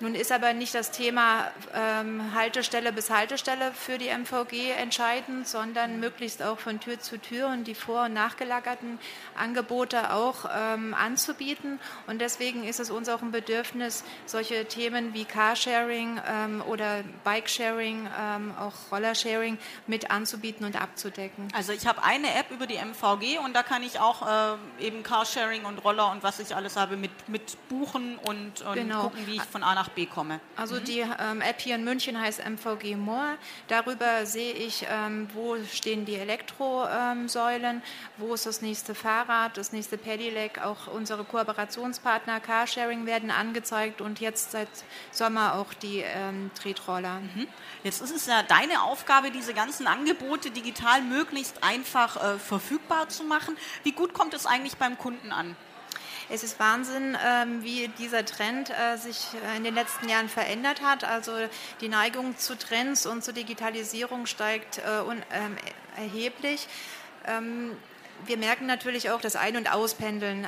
Nun 0.02 0.14
ist 0.14 0.32
aber 0.32 0.54
nicht 0.54 0.76
das 0.76 0.92
Thema 0.92 1.52
ähm, 1.74 2.34
Haltestelle 2.36 2.92
bis 2.92 3.10
Haltestelle 3.10 3.72
für 3.72 3.98
die 3.98 4.10
MVG 4.10 4.72
entscheidend, 4.72 5.48
sondern 5.48 6.02
möglichst 6.02 6.44
auch 6.44 6.60
von 6.60 6.82
Tür 6.82 7.00
zu 7.00 7.18
Tür 7.18 7.48
und 7.48 7.64
die 7.66 7.76
vor- 7.76 8.06
und 8.06 8.14
nachgelagerten 8.14 9.00
Angebote 9.38 10.14
auch 10.14 10.50
ähm, 10.54 10.94
anzubieten. 10.94 11.80
Und 12.08 12.20
deswegen 12.20 12.66
ist 12.66 12.82
es 12.82 12.92
uns 12.92 13.08
auch 13.08 13.22
ein 13.22 13.32
Bedürfnis, 13.32 14.04
solche 14.26 14.66
Themen 14.66 15.14
wie 15.14 15.24
Carsharing 15.24 16.20
ähm, 16.28 16.62
oder 16.68 17.04
Bikesharing, 17.24 18.10
ähm, 18.20 18.54
auch 18.60 18.74
Rollersharing 18.92 19.58
mit 19.88 20.12
anzubieten 20.12 20.66
und 20.66 20.82
abzudecken. 20.82 21.48
Also 21.54 21.72
ich 21.72 21.88
habe 21.88 22.04
eine 22.04 22.36
App 22.36 22.52
über 22.52 22.68
die 22.68 22.76
MVG 22.76 23.40
und 23.40 23.54
da 23.54 23.64
kann 23.64 23.82
ich 23.82 24.02
auch 24.02 24.28
äh, 24.28 24.86
eben 24.86 25.04
Carsharing 25.04 25.64
und 25.64 25.78
Roller 25.86 26.12
und 26.12 26.22
was 26.22 26.40
ich 26.40 26.54
alles 26.54 26.76
habe 26.76 26.98
mit, 26.98 27.30
mit 27.30 27.58
buchen 27.70 28.18
und, 28.18 28.62
und 28.62 28.74
genau. 28.74 29.04
gucken, 29.04 29.26
wie 29.26 29.36
ich 29.36 29.44
von 29.44 29.64
A 29.64 29.74
nach 29.74 29.86
nach 29.86 29.94
B 29.96 30.06
komme. 30.06 30.40
Also 30.56 30.80
die 30.80 31.00
ähm, 31.00 31.42
App 31.42 31.60
hier 31.62 31.76
in 31.76 31.84
München 31.84 32.20
heißt 32.20 32.42
MVG 32.46 32.96
More. 32.96 33.38
Darüber 33.68 34.26
sehe 34.26 34.54
ich, 34.54 34.86
ähm, 34.90 35.28
wo 35.34 35.58
stehen 35.64 36.06
die 36.06 36.16
Elektrosäulen, 36.16 37.82
wo 38.18 38.34
ist 38.34 38.46
das 38.46 38.62
nächste 38.62 38.94
Fahrrad, 38.94 39.58
das 39.58 39.72
nächste 39.72 39.98
Pedelec. 39.98 40.64
Auch 40.64 40.88
unsere 40.88 41.24
Kooperationspartner 41.24 42.40
Carsharing 42.40 43.06
werden 43.06 43.32
angezeigt 43.32 44.02
und 44.02 44.20
jetzt 44.20 44.52
seit 44.52 44.70
Sommer 45.12 45.56
auch 45.56 45.74
die 45.74 46.00
ähm, 46.00 46.52
Tretroller. 46.54 47.22
Mhm. 47.22 47.48
Jetzt 47.84 48.02
ist 48.02 48.16
es 48.16 48.28
ja 48.28 48.44
deine 48.44 48.84
Aufgabe, 48.84 49.32
diese 49.32 49.54
ganzen 49.54 49.88
Angebote 49.88 50.52
digital 50.52 51.02
möglichst 51.02 51.64
einfach 51.64 52.22
äh, 52.22 52.38
verfügbar 52.38 53.10
zu 53.10 53.24
machen. 53.24 53.58
Wie 53.84 53.94
gut 53.94 54.14
kommt 54.14 54.34
es 54.34 54.46
eigentlich 54.46 54.78
beim 54.78 54.98
Kunden 54.98 55.32
an? 55.32 55.56
Es 56.30 56.44
ist 56.44 56.60
Wahnsinn, 56.60 57.16
ähm, 57.24 57.64
wie 57.64 57.88
dieser 58.00 58.26
Trend 58.26 58.72
äh, 58.72 58.98
sich 58.98 59.28
äh, 59.34 59.58
in 59.58 59.64
den 59.64 59.76
letzten 59.76 60.10
Jahren 60.10 60.28
verändert 60.28 60.82
hat. 60.82 61.04
Also 61.04 61.32
die 61.82 61.88
Neigung 61.90 62.38
zu 62.38 62.58
Trends 62.58 63.06
und 63.06 63.24
zur 63.24 63.34
Digitalisierung 63.34 64.26
steigt 64.26 64.80
äh, 64.80 64.82
ähm, 64.82 65.58
erheblich. 65.98 66.68
Ähm, 67.28 67.72
wir 68.26 68.38
merken 68.38 68.66
natürlich 68.66 69.12
auch 69.12 69.22
das 69.22 69.36
Ein- 69.36 69.58
und 69.58 69.72
Auspendeln 69.72 70.48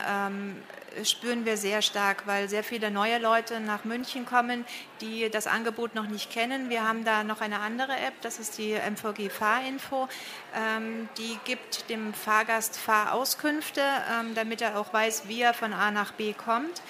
spüren 1.04 1.46
wir 1.46 1.58
sehr 1.58 1.82
stark, 1.82 2.28
weil 2.28 2.50
sehr 2.50 2.64
viele 2.64 2.92
neue 2.92 3.18
Leute 3.18 3.60
nach 3.60 3.84
München 3.84 4.26
kommen, 4.26 4.66
die 5.02 5.30
das 5.30 5.48
Angebot 5.48 5.96
noch 5.96 6.08
nicht 6.08 6.32
kennen. 6.32 6.70
Wir 6.70 6.88
haben 6.88 7.04
da 7.04 7.24
noch 7.24 7.42
eine 7.42 7.60
andere 7.60 7.94
App, 7.94 8.14
das 8.22 8.40
ist 8.40 8.58
die 8.58 8.74
MVG 8.74 9.30
Fahrinfo. 9.30 10.08
Ähm, 10.56 11.10
die 11.18 11.38
gibt 11.46 11.90
dem 11.90 12.14
Fahrgast 12.14 12.78
Fahrauskünfte, 12.78 13.82
ähm, 13.82 14.36
damit 14.36 14.62
er 14.62 14.80
auch 14.80 14.94
weiß, 14.94 15.28
wie 15.28 15.42
er 15.42 15.54
von 15.54 15.74
A 15.74 15.92
nach 15.92 16.14
B 16.14 16.34
kommt. 16.34 16.82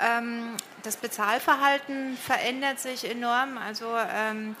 Ähm, 0.00 0.56
das 0.82 0.96
Bezahlverhalten 0.96 2.16
verändert 2.16 2.80
sich 2.80 3.08
enorm. 3.08 3.58
Also 3.58 3.86
ähm, 4.14 4.56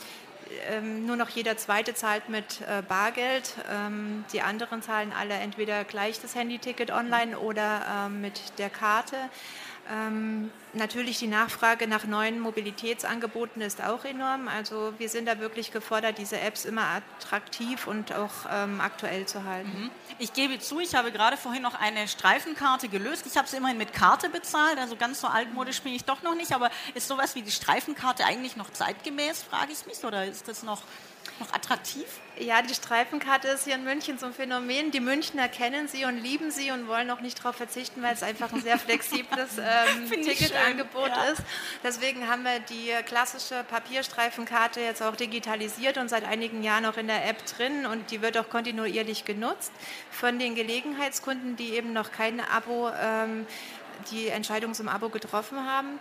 nur 1.06 1.16
noch 1.16 1.28
jeder 1.28 1.56
Zweite 1.56 1.94
zahlt 1.94 2.28
mit 2.28 2.60
äh, 2.62 2.82
Bargeld. 2.82 3.54
Ähm, 3.70 4.24
die 4.32 4.42
anderen 4.42 4.82
zahlen 4.82 5.12
alle 5.18 5.34
entweder 5.34 5.84
gleich 5.84 6.20
das 6.20 6.34
Handyticket 6.34 6.90
online 6.90 7.38
oder 7.38 8.06
ähm, 8.06 8.20
mit 8.20 8.58
der 8.58 8.70
Karte. 8.70 9.16
Ähm, 9.90 10.50
natürlich 10.72 11.18
die 11.18 11.26
Nachfrage 11.26 11.88
nach 11.88 12.04
neuen 12.04 12.38
Mobilitätsangeboten 12.38 13.60
ist 13.60 13.82
auch 13.82 14.04
enorm. 14.04 14.46
Also 14.46 14.92
wir 14.98 15.08
sind 15.08 15.26
da 15.26 15.40
wirklich 15.40 15.72
gefordert, 15.72 16.18
diese 16.18 16.38
Apps 16.38 16.64
immer 16.64 16.84
attraktiv 17.18 17.88
und 17.88 18.12
auch 18.12 18.30
ähm, 18.52 18.80
aktuell 18.80 19.26
zu 19.26 19.44
halten. 19.44 19.84
Mhm. 19.84 19.90
Ich 20.20 20.32
gebe 20.32 20.60
zu, 20.60 20.78
ich 20.78 20.94
habe 20.94 21.10
gerade 21.10 21.36
vorhin 21.36 21.62
noch 21.62 21.74
eine 21.74 22.06
Streifenkarte 22.06 22.88
gelöst. 22.88 23.26
Ich 23.26 23.36
habe 23.36 23.48
sie 23.48 23.56
immerhin 23.56 23.78
mit 23.78 23.92
Karte 23.92 24.28
bezahlt, 24.28 24.78
also 24.78 24.94
ganz 24.94 25.20
so 25.20 25.26
altmodisch 25.26 25.82
bin 25.82 25.92
ich 25.92 26.04
doch 26.04 26.22
noch 26.22 26.36
nicht. 26.36 26.52
Aber 26.52 26.70
ist 26.94 27.08
sowas 27.08 27.34
wie 27.34 27.42
die 27.42 27.50
Streifenkarte 27.50 28.24
eigentlich 28.24 28.56
noch 28.56 28.70
zeitgemäß, 28.70 29.42
frage 29.42 29.72
ich 29.72 29.86
mich, 29.86 30.04
oder 30.04 30.24
ist 30.24 30.46
das 30.46 30.62
noch 30.62 30.82
noch 31.40 31.52
attraktiv? 31.52 32.06
Ja, 32.38 32.62
die 32.62 32.72
Streifenkarte 32.72 33.48
ist 33.48 33.64
hier 33.64 33.74
in 33.74 33.84
München 33.84 34.18
so 34.18 34.26
ein 34.26 34.32
Phänomen. 34.32 34.90
Die 34.90 35.00
Münchner 35.00 35.48
kennen 35.48 35.88
sie 35.88 36.04
und 36.04 36.16
lieben 36.16 36.50
sie 36.50 36.70
und 36.70 36.88
wollen 36.88 37.10
auch 37.10 37.20
nicht 37.20 37.38
darauf 37.38 37.56
verzichten, 37.56 38.02
weil 38.02 38.14
es 38.14 38.22
einfach 38.22 38.52
ein 38.52 38.62
sehr 38.62 38.78
flexibles 38.86 39.58
ähm, 39.58 40.10
Ticketangebot 40.10 41.08
ja. 41.08 41.24
ist. 41.24 41.42
Deswegen 41.82 42.28
haben 42.28 42.44
wir 42.44 42.60
die 42.60 42.92
klassische 43.04 43.64
Papierstreifenkarte 43.64 44.80
jetzt 44.80 45.02
auch 45.02 45.16
digitalisiert 45.16 45.98
und 45.98 46.08
seit 46.08 46.24
einigen 46.24 46.62
Jahren 46.62 46.86
auch 46.86 46.96
in 46.96 47.08
der 47.08 47.28
App 47.28 47.44
drin 47.46 47.86
und 47.86 48.10
die 48.10 48.22
wird 48.22 48.38
auch 48.38 48.48
kontinuierlich 48.48 49.24
genutzt 49.24 49.72
von 50.10 50.38
den 50.38 50.54
Gelegenheitskunden, 50.54 51.56
die 51.56 51.74
eben 51.74 51.92
noch 51.92 52.12
kein 52.12 52.40
Abo 52.40 52.90
ähm, 52.90 53.46
die 54.10 54.28
Entscheidung 54.28 54.72
zum 54.72 54.88
Abo 54.88 55.10
getroffen 55.10 55.66
haben 55.66 55.98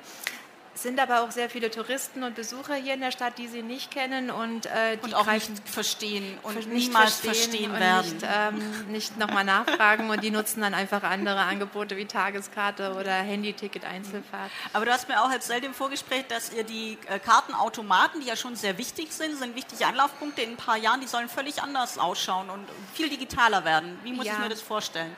sind 0.82 1.00
aber 1.00 1.22
auch 1.22 1.32
sehr 1.32 1.50
viele 1.50 1.70
Touristen 1.72 2.24
und 2.24 2.36
Besucher 2.36 2.76
hier 2.76 2.94
in 2.94 3.02
der 3.02 3.12
Stadt, 3.12 3.38
die 3.38 3.48
sie 3.48 3.62
nicht 3.62 3.92
kennen 3.92 4.32
und 4.32 4.66
äh, 4.66 4.98
die 4.98 5.06
und 5.06 5.14
auch 5.14 5.26
nicht 5.28 5.52
verstehen 5.66 6.38
und 6.44 6.56
nicht 6.56 6.70
niemals 6.70 7.16
verstehen, 7.16 7.72
verstehen 7.72 7.80
werden. 7.80 8.14
Nicht, 8.14 8.28
ähm, 8.28 8.92
nicht 8.92 9.18
nochmal 9.18 9.44
nachfragen 9.44 10.10
und 10.10 10.24
die 10.24 10.32
nutzen 10.32 10.62
dann 10.62 10.74
einfach 10.74 11.04
andere 11.04 11.40
Angebote 11.40 11.98
wie 11.98 12.06
Tageskarte 12.06 12.94
oder 12.94 13.12
Handyticket 13.12 13.86
Einzelfahrt. 13.86 14.52
Aber 14.74 14.86
du 14.86 14.92
hast 14.92 15.10
mir 15.10 15.22
auch 15.22 15.32
erzählt 15.32 15.64
im 15.66 15.74
Vorgespräch, 15.74 16.26
dass 16.28 16.54
ihr 16.54 16.64
die 16.64 16.98
äh, 17.08 17.20
Kartenautomaten, 17.20 18.22
die 18.22 18.28
ja 18.28 18.36
schon 18.36 18.56
sehr 18.56 18.78
wichtig 18.78 19.12
sind, 19.12 19.38
sind 19.38 19.56
wichtige 19.56 19.86
Anlaufpunkte 19.86 20.42
in 20.42 20.52
ein 20.52 20.58
paar 20.58 20.78
Jahren, 20.78 21.02
die 21.02 21.08
sollen 21.08 21.30
völlig 21.30 21.62
anders 21.62 21.98
ausschauen 21.98 22.50
und 22.50 22.66
viel 22.94 23.10
digitaler 23.10 23.66
werden. 23.66 24.00
Wie 24.04 24.14
muss 24.14 24.26
ja. 24.26 24.34
ich 24.34 24.40
mir 24.40 24.50
das 24.50 24.62
vorstellen? 24.62 25.16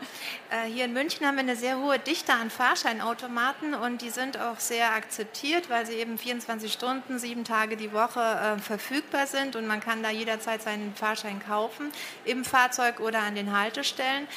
Äh, 0.49 0.69
hier 0.71 0.85
in 0.85 0.93
München 0.93 1.25
haben 1.25 1.35
wir 1.35 1.43
eine 1.43 1.55
sehr 1.55 1.77
hohe 1.77 1.99
Dichte 1.99 2.33
an 2.33 2.49
Fahrscheinautomaten 2.49 3.73
und 3.73 4.01
die 4.01 4.09
sind 4.09 4.39
auch 4.39 4.59
sehr 4.59 4.93
akzeptiert 4.93 5.50
interessiert, 5.51 5.69
weil 5.69 5.85
sie 5.85 5.93
eben 5.93 6.17
24 6.17 6.71
Stunden, 6.71 7.19
sieben 7.19 7.43
Tage 7.43 7.75
die 7.75 7.91
Woche 7.91 8.19
äh, 8.19 8.59
verfügbar 8.59 9.27
sind 9.27 9.55
und 9.55 9.67
man 9.67 9.79
kann 9.79 10.01
da 10.03 10.09
jederzeit 10.09 10.61
seinen 10.61 10.93
Fahrschein 10.95 11.41
kaufen, 11.45 11.91
im 12.25 12.45
Fahrzeug 12.45 12.99
oder 12.99 13.19
an 13.19 13.35
den 13.35 13.57
Haltestellen. 13.57 14.27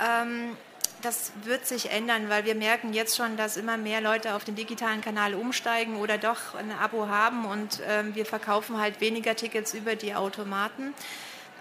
Ähm, 0.00 0.56
das 1.02 1.32
wird 1.42 1.66
sich 1.66 1.90
ändern, 1.90 2.28
weil 2.28 2.44
wir 2.44 2.54
merken 2.54 2.92
jetzt 2.92 3.16
schon, 3.16 3.36
dass 3.36 3.56
immer 3.56 3.76
mehr 3.76 4.00
Leute 4.00 4.34
auf 4.34 4.44
den 4.44 4.54
digitalen 4.54 5.00
Kanal 5.00 5.34
umsteigen 5.34 5.96
oder 5.96 6.16
doch 6.16 6.54
ein 6.54 6.70
Abo 6.70 7.08
haben 7.08 7.44
und 7.44 7.80
ähm, 7.88 8.14
wir 8.14 8.24
verkaufen 8.24 8.78
halt 8.78 9.00
weniger 9.00 9.34
Tickets 9.34 9.74
über 9.74 9.96
die 9.96 10.14
Automaten. 10.14 10.94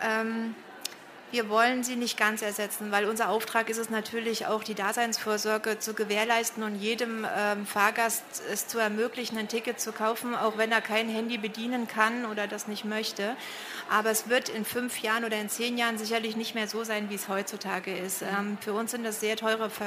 Ähm, 0.03 0.53
wir 1.31 1.49
wollen 1.49 1.83
sie 1.83 1.95
nicht 1.95 2.17
ganz 2.17 2.41
ersetzen, 2.41 2.91
weil 2.91 3.05
unser 3.05 3.29
Auftrag 3.29 3.69
ist 3.69 3.77
es 3.77 3.89
natürlich 3.89 4.47
auch, 4.47 4.63
die 4.63 4.73
Daseinsvorsorge 4.73 5.79
zu 5.79 5.93
gewährleisten 5.93 6.63
und 6.63 6.75
jedem 6.75 7.25
ähm, 7.37 7.65
Fahrgast 7.65 8.23
es 8.51 8.67
zu 8.67 8.79
ermöglichen, 8.79 9.37
ein 9.37 9.47
Ticket 9.47 9.79
zu 9.79 9.93
kaufen, 9.93 10.35
auch 10.35 10.57
wenn 10.57 10.71
er 10.71 10.81
kein 10.81 11.07
Handy 11.07 11.37
bedienen 11.37 11.87
kann 11.87 12.25
oder 12.25 12.47
das 12.47 12.67
nicht 12.67 12.83
möchte. 12.83 13.35
Aber 13.89 14.11
es 14.11 14.29
wird 14.29 14.49
in 14.49 14.65
fünf 14.65 15.01
Jahren 15.01 15.23
oder 15.23 15.39
in 15.39 15.49
zehn 15.49 15.77
Jahren 15.77 15.97
sicherlich 15.97 16.35
nicht 16.35 16.53
mehr 16.53 16.67
so 16.67 16.83
sein, 16.83 17.09
wie 17.09 17.15
es 17.15 17.29
heutzutage 17.29 17.95
ist. 17.95 18.21
Ähm, 18.21 18.57
für 18.59 18.73
uns 18.73 18.91
sind 18.91 19.05
das 19.05 19.21
sehr 19.21 19.37
teure 19.37 19.69
Ver 19.69 19.85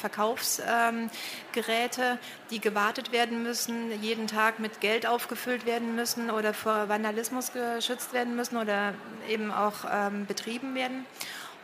Verkaufsgeräte, 0.00 2.02
ähm, 2.02 2.18
die 2.50 2.60
gewartet 2.60 3.12
werden 3.12 3.42
müssen, 3.42 4.02
jeden 4.02 4.26
Tag 4.26 4.58
mit 4.58 4.80
Geld 4.80 5.06
aufgefüllt 5.06 5.66
werden 5.66 5.94
müssen 5.94 6.30
oder 6.30 6.52
vor 6.52 6.88
Vandalismus 6.88 7.52
geschützt 7.52 8.12
werden 8.12 8.34
müssen 8.34 8.56
oder 8.56 8.94
eben 9.28 9.52
auch 9.52 9.84
ähm, 9.90 10.26
betrieben 10.26 10.74
werden. 10.74 10.79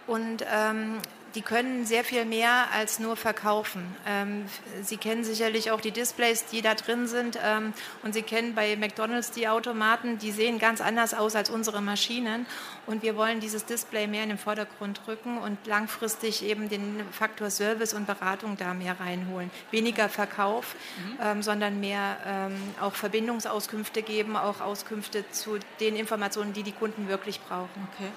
Und 0.07 0.44
ähm, 0.52 0.98
die 1.37 1.42
können 1.42 1.85
sehr 1.85 2.02
viel 2.02 2.24
mehr 2.24 2.68
als 2.72 2.98
nur 2.98 3.14
verkaufen. 3.14 3.94
Ähm, 4.07 4.46
Sie 4.83 4.96
kennen 4.96 5.22
sicherlich 5.22 5.70
auch 5.70 5.83
die 5.83 5.90
Displays, 5.90 6.46
die 6.46 6.62
da 6.62 6.74
drin 6.74 7.07
sind. 7.07 7.38
Ähm, 7.44 7.74
und 8.02 8.14
Sie 8.14 8.22
kennen 8.22 8.55
bei 8.55 8.74
McDonald's 8.76 9.33
die 9.33 9.46
Automaten, 9.46 10.16
die 10.16 10.33
sehen 10.33 10.59
ganz 10.59 10.81
anders 10.81 11.12
aus 11.12 11.37
als 11.37 11.50
unsere 11.50 11.83
Maschinen. 11.83 12.46
Und 12.87 13.02
wir 13.02 13.16
wollen 13.16 13.40
dieses 13.40 13.66
Display 13.66 14.07
mehr 14.07 14.22
in 14.22 14.31
den 14.31 14.38
Vordergrund 14.38 15.02
rücken 15.07 15.37
und 15.37 15.59
langfristig 15.66 16.42
eben 16.42 16.70
den 16.70 17.02
Faktor 17.12 17.50
Service 17.50 17.92
und 17.92 18.07
Beratung 18.07 18.57
da 18.57 18.72
mehr 18.72 18.98
reinholen. 18.98 19.50
Weniger 19.70 20.09
Verkauf, 20.09 20.74
mhm. 20.96 21.18
ähm, 21.22 21.42
sondern 21.42 21.81
mehr 21.81 22.16
ähm, 22.26 22.57
auch 22.81 22.94
Verbindungsauskünfte 22.94 24.00
geben, 24.00 24.38
auch 24.38 24.62
Auskünfte 24.62 25.31
zu 25.33 25.59
den 25.81 25.96
Informationen, 25.96 26.55
die 26.55 26.62
die 26.62 26.72
Kunden 26.72 27.09
wirklich 27.09 27.40
brauchen. 27.42 27.88
Okay. 27.92 28.09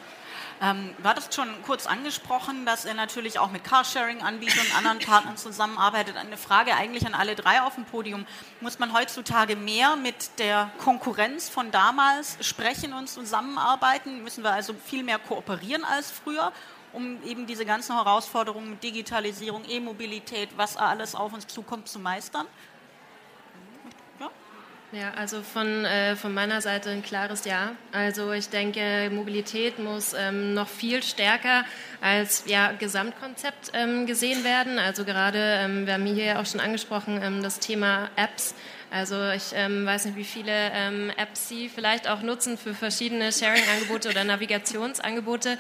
Ähm, 0.61 0.93
du 0.97 1.03
hattest 1.07 1.33
schon 1.33 1.47
kurz 1.65 1.87
angesprochen, 1.87 2.65
dass 2.65 2.83
ihr 2.83 2.93
natürlich 2.93 3.39
auch 3.39 3.49
mit 3.49 3.63
Carsharing-Anbietern 3.63 4.65
und 4.65 4.77
anderen 4.77 4.99
Partnern 4.99 5.37
zusammenarbeitet. 5.37 6.17
Eine 6.17 6.35
Frage 6.35 6.75
eigentlich 6.75 7.05
an 7.05 7.13
alle 7.13 7.35
drei 7.35 7.61
auf 7.61 7.75
dem 7.75 7.85
Podium. 7.85 8.25
Muss 8.59 8.77
man 8.77 8.93
heutzutage 8.93 9.55
mehr 9.55 9.95
mit 9.95 10.37
der 10.37 10.69
Konkurrenz 10.77 11.47
von 11.47 11.71
damals 11.71 12.37
sprechen 12.41 12.91
und 12.93 13.07
zusammenarbeiten? 13.07 14.21
Müssen 14.23 14.43
wir 14.43 14.51
also 14.51 14.73
viel 14.73 15.03
mehr 15.03 15.19
kooperieren 15.19 15.85
als 15.85 16.11
früher? 16.11 16.51
um 16.91 17.21
eben 17.23 17.45
diese 17.45 17.65
ganzen 17.65 17.95
Herausforderungen 17.95 18.71
mit 18.71 18.83
Digitalisierung, 18.83 19.63
E-Mobilität, 19.67 20.49
was 20.57 20.77
alles 20.77 21.15
auf 21.15 21.33
uns 21.33 21.47
zukommt, 21.47 21.87
zu 21.87 21.99
meistern? 21.99 22.47
Ja, 24.91 25.11
also 25.15 25.43
von, 25.43 25.85
äh, 25.85 26.15
von 26.15 26.33
meiner 26.33 26.61
Seite 26.61 26.89
ein 26.89 27.03
klares 27.03 27.45
Ja. 27.45 27.75
Also 27.91 28.31
ich 28.31 28.49
denke, 28.49 29.11
Mobilität 29.13 29.77
muss 29.77 30.15
ähm, 30.17 30.55
noch 30.55 30.67
viel 30.67 31.03
stärker 31.03 31.63
als 32.01 32.45
ja, 32.47 32.71
Gesamtkonzept 32.71 33.71
ähm, 33.73 34.07
gesehen 34.07 34.43
werden. 34.43 34.79
Also 34.79 35.05
gerade, 35.05 35.37
ähm, 35.37 35.85
wir 35.85 35.93
haben 35.93 36.07
hier 36.07 36.39
auch 36.39 36.45
schon 36.47 36.59
angesprochen, 36.59 37.21
ähm, 37.21 37.43
das 37.43 37.59
Thema 37.59 38.09
Apps. 38.15 38.55
Also 38.89 39.29
ich 39.29 39.51
ähm, 39.53 39.85
weiß 39.85 40.05
nicht, 40.05 40.17
wie 40.17 40.23
viele 40.23 40.71
ähm, 40.73 41.11
Apps 41.17 41.47
Sie 41.47 41.69
vielleicht 41.69 42.09
auch 42.09 42.23
nutzen 42.23 42.57
für 42.57 42.73
verschiedene 42.73 43.31
Sharing-Angebote 43.31 44.09
oder 44.09 44.23
Navigationsangebote. 44.23 45.59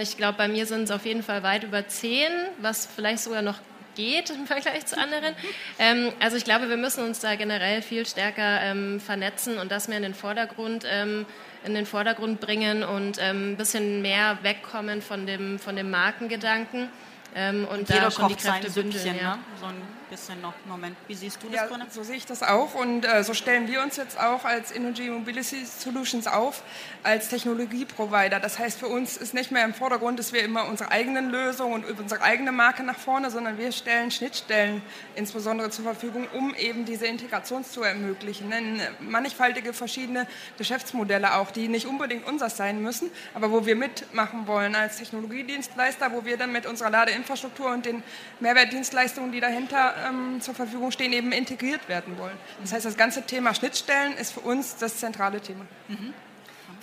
ich 0.00 0.16
glaube, 0.16 0.38
bei 0.38 0.46
mir 0.46 0.64
sind 0.66 0.84
es 0.84 0.92
auf 0.92 1.04
jeden 1.04 1.24
Fall 1.24 1.42
weit 1.42 1.64
über 1.64 1.88
zehn, 1.88 2.30
was 2.58 2.86
vielleicht 2.86 3.24
sogar 3.24 3.42
noch 3.42 3.58
geht 3.94 4.30
im 4.30 4.46
Vergleich 4.46 4.86
zu 4.86 4.98
anderen. 4.98 5.34
Ähm, 5.78 6.12
also 6.20 6.36
ich 6.36 6.44
glaube, 6.44 6.68
wir 6.68 6.76
müssen 6.76 7.04
uns 7.04 7.20
da 7.20 7.34
generell 7.36 7.82
viel 7.82 8.06
stärker 8.06 8.60
ähm, 8.62 9.00
vernetzen 9.00 9.58
und 9.58 9.70
das 9.70 9.88
mehr 9.88 9.98
in 9.98 10.02
den 10.02 10.14
Vordergrund, 10.14 10.84
ähm, 10.88 11.26
in 11.64 11.74
den 11.74 11.86
Vordergrund 11.86 12.40
bringen 12.40 12.84
und 12.84 13.18
ähm, 13.20 13.52
ein 13.52 13.56
bisschen 13.56 14.02
mehr 14.02 14.38
wegkommen 14.42 15.02
von 15.02 15.26
dem, 15.26 15.58
von 15.58 15.76
dem 15.76 15.90
Markengedanken 15.90 16.88
ähm, 17.34 17.66
und, 17.70 17.78
und 17.78 17.90
da 17.90 18.10
schon 18.10 18.28
die 18.28 18.36
Kräfte 18.36 18.70
bündeln. 18.70 19.16
Ja. 19.20 19.36
Ne? 19.36 19.38
So 19.60 19.66
ein 19.66 19.74
bisschen 20.14 20.40
noch. 20.40 20.54
Moment, 20.66 20.96
wie 21.08 21.14
siehst 21.14 21.42
du 21.42 21.48
das, 21.48 21.68
ja? 21.68 21.86
So 21.90 22.04
sehe 22.04 22.16
ich 22.16 22.26
das 22.26 22.42
auch 22.44 22.74
und 22.74 23.04
äh, 23.04 23.24
so 23.24 23.34
stellen 23.34 23.66
wir 23.66 23.82
uns 23.82 23.96
jetzt 23.96 24.18
auch 24.18 24.44
als 24.44 24.70
Energy 24.70 25.10
Mobility 25.10 25.64
Solutions 25.64 26.28
auf, 26.28 26.62
als 27.02 27.28
Technologieprovider. 27.28 28.38
Das 28.38 28.60
heißt, 28.60 28.78
für 28.78 28.86
uns 28.86 29.16
ist 29.16 29.34
nicht 29.34 29.50
mehr 29.50 29.64
im 29.64 29.74
Vordergrund, 29.74 30.20
dass 30.20 30.32
wir 30.32 30.44
immer 30.44 30.68
unsere 30.68 30.92
eigenen 30.92 31.30
Lösungen 31.30 31.84
und 31.84 31.98
unsere 31.98 32.22
eigene 32.22 32.52
Marke 32.52 32.84
nach 32.84 32.98
vorne, 32.98 33.30
sondern 33.30 33.58
wir 33.58 33.72
stellen 33.72 34.12
Schnittstellen 34.12 34.82
insbesondere 35.16 35.70
zur 35.70 35.84
Verfügung, 35.84 36.28
um 36.32 36.54
eben 36.54 36.84
diese 36.84 37.06
Integration 37.06 37.64
zu 37.64 37.82
ermöglichen. 37.82 38.50
Denn 38.50 38.80
mannigfaltige 39.00 39.72
verschiedene 39.72 40.28
Geschäftsmodelle 40.58 41.34
auch, 41.34 41.50
die 41.50 41.66
nicht 41.66 41.86
unbedingt 41.86 42.24
unseres 42.26 42.56
sein 42.56 42.80
müssen, 42.80 43.10
aber 43.34 43.50
wo 43.50 43.66
wir 43.66 43.74
mitmachen 43.74 44.46
wollen 44.46 44.76
als 44.76 44.98
Technologiedienstleister, 44.98 46.12
wo 46.12 46.24
wir 46.24 46.36
dann 46.36 46.52
mit 46.52 46.66
unserer 46.66 46.90
Ladeinfrastruktur 46.90 47.72
und 47.72 47.84
den 47.84 48.04
Mehrwertdienstleistungen, 48.38 49.32
die 49.32 49.40
dahinter 49.40 50.03
ähm, 50.06 50.40
zur 50.40 50.54
Verfügung 50.54 50.90
stehen, 50.90 51.12
eben 51.12 51.32
integriert 51.32 51.88
werden 51.88 52.18
wollen. 52.18 52.36
Das 52.60 52.72
heißt, 52.72 52.84
das 52.84 52.96
ganze 52.96 53.22
Thema 53.22 53.54
Schnittstellen 53.54 54.16
ist 54.16 54.32
für 54.32 54.40
uns 54.40 54.76
das 54.76 54.98
zentrale 54.98 55.40
Thema. 55.40 55.66
Mhm. 55.88 56.14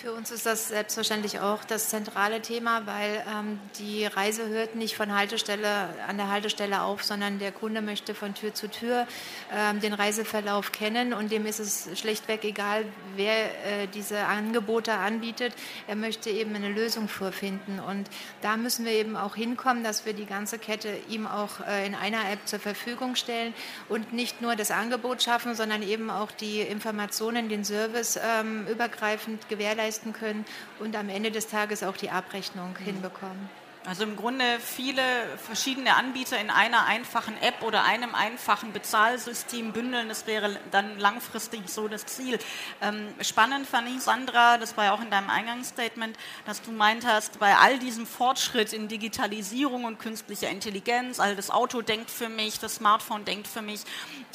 Für 0.01 0.13
uns 0.13 0.31
ist 0.31 0.47
das 0.47 0.69
selbstverständlich 0.69 1.41
auch 1.41 1.63
das 1.63 1.89
zentrale 1.89 2.41
Thema, 2.41 2.87
weil 2.87 3.23
ähm, 3.31 3.59
die 3.77 4.07
Reise 4.07 4.49
hört 4.49 4.73
nicht 4.73 4.95
von 4.95 5.15
Haltestelle 5.15 5.89
an 6.07 6.17
der 6.17 6.27
Haltestelle 6.27 6.81
auf, 6.81 7.03
sondern 7.03 7.37
der 7.37 7.51
Kunde 7.51 7.83
möchte 7.83 8.15
von 8.15 8.33
Tür 8.33 8.51
zu 8.51 8.67
Tür 8.67 9.05
ähm, 9.53 9.79
den 9.79 9.93
Reiseverlauf 9.93 10.71
kennen 10.71 11.13
und 11.13 11.31
dem 11.31 11.45
ist 11.45 11.59
es 11.59 11.87
schlechtweg 11.99 12.43
egal, 12.45 12.83
wer 13.15 13.43
äh, 13.43 13.87
diese 13.93 14.25
Angebote 14.25 14.91
anbietet. 14.93 15.53
Er 15.87 15.95
möchte 15.95 16.31
eben 16.31 16.55
eine 16.55 16.69
Lösung 16.69 17.07
vorfinden 17.07 17.79
und 17.79 18.09
da 18.41 18.57
müssen 18.57 18.85
wir 18.85 18.93
eben 18.93 19.15
auch 19.15 19.35
hinkommen, 19.35 19.83
dass 19.83 20.07
wir 20.07 20.13
die 20.13 20.25
ganze 20.25 20.57
Kette 20.57 20.89
ihm 21.09 21.27
auch 21.27 21.59
äh, 21.67 21.85
in 21.85 21.93
einer 21.93 22.27
App 22.31 22.39
zur 22.45 22.57
Verfügung 22.57 23.15
stellen 23.15 23.53
und 23.87 24.13
nicht 24.13 24.41
nur 24.41 24.55
das 24.55 24.71
Angebot 24.71 25.21
schaffen, 25.21 25.53
sondern 25.53 25.83
eben 25.83 26.09
auch 26.09 26.31
die 26.31 26.61
Informationen, 26.61 27.49
den 27.49 27.63
Service 27.63 28.19
ähm, 28.19 28.65
übergreifend 28.65 29.47
gewährleisten 29.47 29.90
leisten 29.91 30.13
können 30.13 30.45
und 30.79 30.95
am 30.95 31.09
Ende 31.09 31.31
des 31.31 31.47
Tages 31.47 31.83
auch 31.83 31.97
die 31.97 32.09
Abrechnung 32.09 32.69
mhm. 32.79 32.83
hinbekommen. 32.85 33.60
Also 33.83 34.03
im 34.03 34.15
Grunde 34.15 34.43
viele 34.59 35.01
verschiedene 35.43 35.95
Anbieter 35.95 36.39
in 36.39 36.51
einer 36.51 36.85
einfachen 36.85 37.35
App 37.41 37.63
oder 37.63 37.83
einem 37.83 38.13
einfachen 38.13 38.73
Bezahlsystem 38.73 39.73
bündeln, 39.73 40.07
das 40.07 40.27
wäre 40.27 40.59
dann 40.69 40.99
langfristig 40.99 41.67
so 41.67 41.87
das 41.87 42.05
Ziel. 42.05 42.37
Ähm, 42.79 43.07
spannend 43.21 43.65
fand 43.65 43.89
ich, 43.89 44.01
Sandra, 44.01 44.59
das 44.59 44.77
war 44.77 44.85
ja 44.85 44.93
auch 44.93 45.01
in 45.01 45.09
deinem 45.09 45.31
Eingangsstatement, 45.31 46.15
dass 46.45 46.61
du 46.61 46.71
meint 46.71 47.07
hast, 47.07 47.39
bei 47.39 47.57
all 47.57 47.79
diesem 47.79 48.05
Fortschritt 48.05 48.71
in 48.71 48.87
Digitalisierung 48.87 49.85
und 49.85 49.97
künstlicher 49.97 50.49
Intelligenz, 50.49 51.19
all 51.19 51.35
das 51.35 51.49
Auto 51.49 51.81
denkt 51.81 52.11
für 52.11 52.29
mich, 52.29 52.59
das 52.59 52.75
Smartphone 52.75 53.25
denkt 53.25 53.47
für 53.47 53.63
mich, 53.63 53.81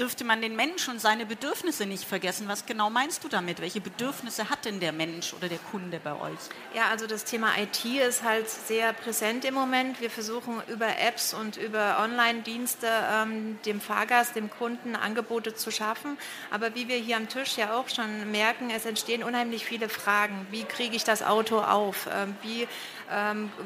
dürfte 0.01 0.25
man 0.25 0.43
den 0.43 0.57
Mensch 0.57 0.89
und 0.89 1.01
seine 1.01 1.25
Bedürfnisse 1.25 1.87
nicht 1.87 2.05
vergessen. 2.05 2.49
Was 2.49 2.67
genau 2.67 2.91
meinst 2.91 3.23
du 3.23 3.29
damit? 3.29 3.61
Welche 3.61 3.81
Bedürfnisse 3.81 4.51
hat 4.51 4.65
denn 4.65 4.81
der 4.81 4.93
Mensch 4.93 5.35
oder 5.35 5.49
der 5.49 5.59
Kunde 5.59 6.01
bei 6.03 6.15
euch? 6.15 6.39
Ja, 6.75 6.89
also 6.91 7.07
das 7.07 7.23
Thema 7.23 7.57
IT 7.59 7.85
ist 7.85 8.25
halt 8.25 8.51
sehr 8.51 8.93
präsent 8.93 9.36
Trend 9.37 9.45
im 9.45 9.55
Moment. 9.55 10.01
Wir 10.01 10.09
versuchen 10.09 10.63
über 10.69 10.87
Apps 10.87 11.35
und 11.35 11.59
über 11.59 11.99
Online-Dienste 12.01 12.87
ähm, 12.87 13.59
dem 13.67 13.83
Fahrgast, 13.83 14.35
dem 14.35 14.49
Kunden 14.49 14.97
Angebote 14.97 15.55
zu 15.55 15.71
schaffen. 15.71 16.17
Aber 16.51 16.75
wie 16.75 16.89
wir 16.89 16.97
hier 16.97 17.19
am 17.19 17.29
Tisch 17.29 17.59
ja 17.59 17.77
auch 17.77 17.91
schon 17.91 18.31
merken, 18.31 18.71
es 18.75 18.87
entstehen 18.87 19.23
unheimlich 19.23 19.67
viele 19.67 19.91
Fragen. 19.91 20.47
Wie 20.51 20.65
kriege 20.65 20.97
ich 20.97 21.05
das 21.05 21.23
Auto 21.23 21.59
auf? 21.59 22.09
Ähm, 22.11 22.35
wie, 22.41 22.67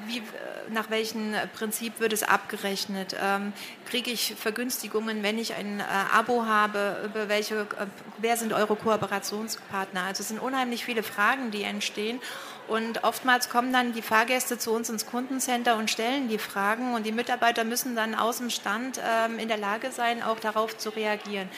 wie, 0.06 0.22
nach 0.70 0.90
welchem 0.90 1.34
Prinzip 1.54 2.00
wird 2.00 2.12
es 2.12 2.22
abgerechnet? 2.22 3.16
Ähm, 3.20 3.52
kriege 3.88 4.10
ich 4.10 4.34
Vergünstigungen, 4.38 5.22
wenn 5.22 5.38
ich 5.38 5.54
ein 5.54 5.80
äh, 5.80 5.84
Abo 6.12 6.44
habe? 6.44 7.02
Über 7.06 7.28
welche, 7.28 7.60
äh, 7.60 7.86
wer 8.18 8.36
sind 8.36 8.52
eure 8.52 8.76
Kooperationspartner? 8.76 10.02
Also 10.02 10.22
es 10.22 10.28
sind 10.28 10.40
unheimlich 10.40 10.84
viele 10.84 11.02
Fragen, 11.02 11.50
die 11.50 11.62
entstehen. 11.62 12.20
Und 12.68 13.02
oftmals 13.02 13.48
kommen 13.48 13.72
dann 13.72 13.92
die 13.92 14.02
Fahrgäste 14.02 14.58
zu 14.58 14.72
uns 14.72 14.90
ins 14.90 15.06
Kundencenter 15.06 15.76
und 15.76 15.90
stellen 15.90 16.28
die 16.28 16.38
Fragen 16.38 16.94
und 16.94 17.04
die 17.04 17.12
Mitarbeiter 17.12 17.64
müssen 17.64 17.96
dann 17.96 18.14
aus 18.14 18.38
dem 18.38 18.50
Stand 18.50 19.00
ähm, 19.04 19.38
in 19.38 19.48
der 19.48 19.56
Lage 19.56 19.90
sein, 19.90 20.22
auch 20.22 20.38
darauf 20.38 20.78
zu 20.78 20.90
reagieren. 20.90 21.48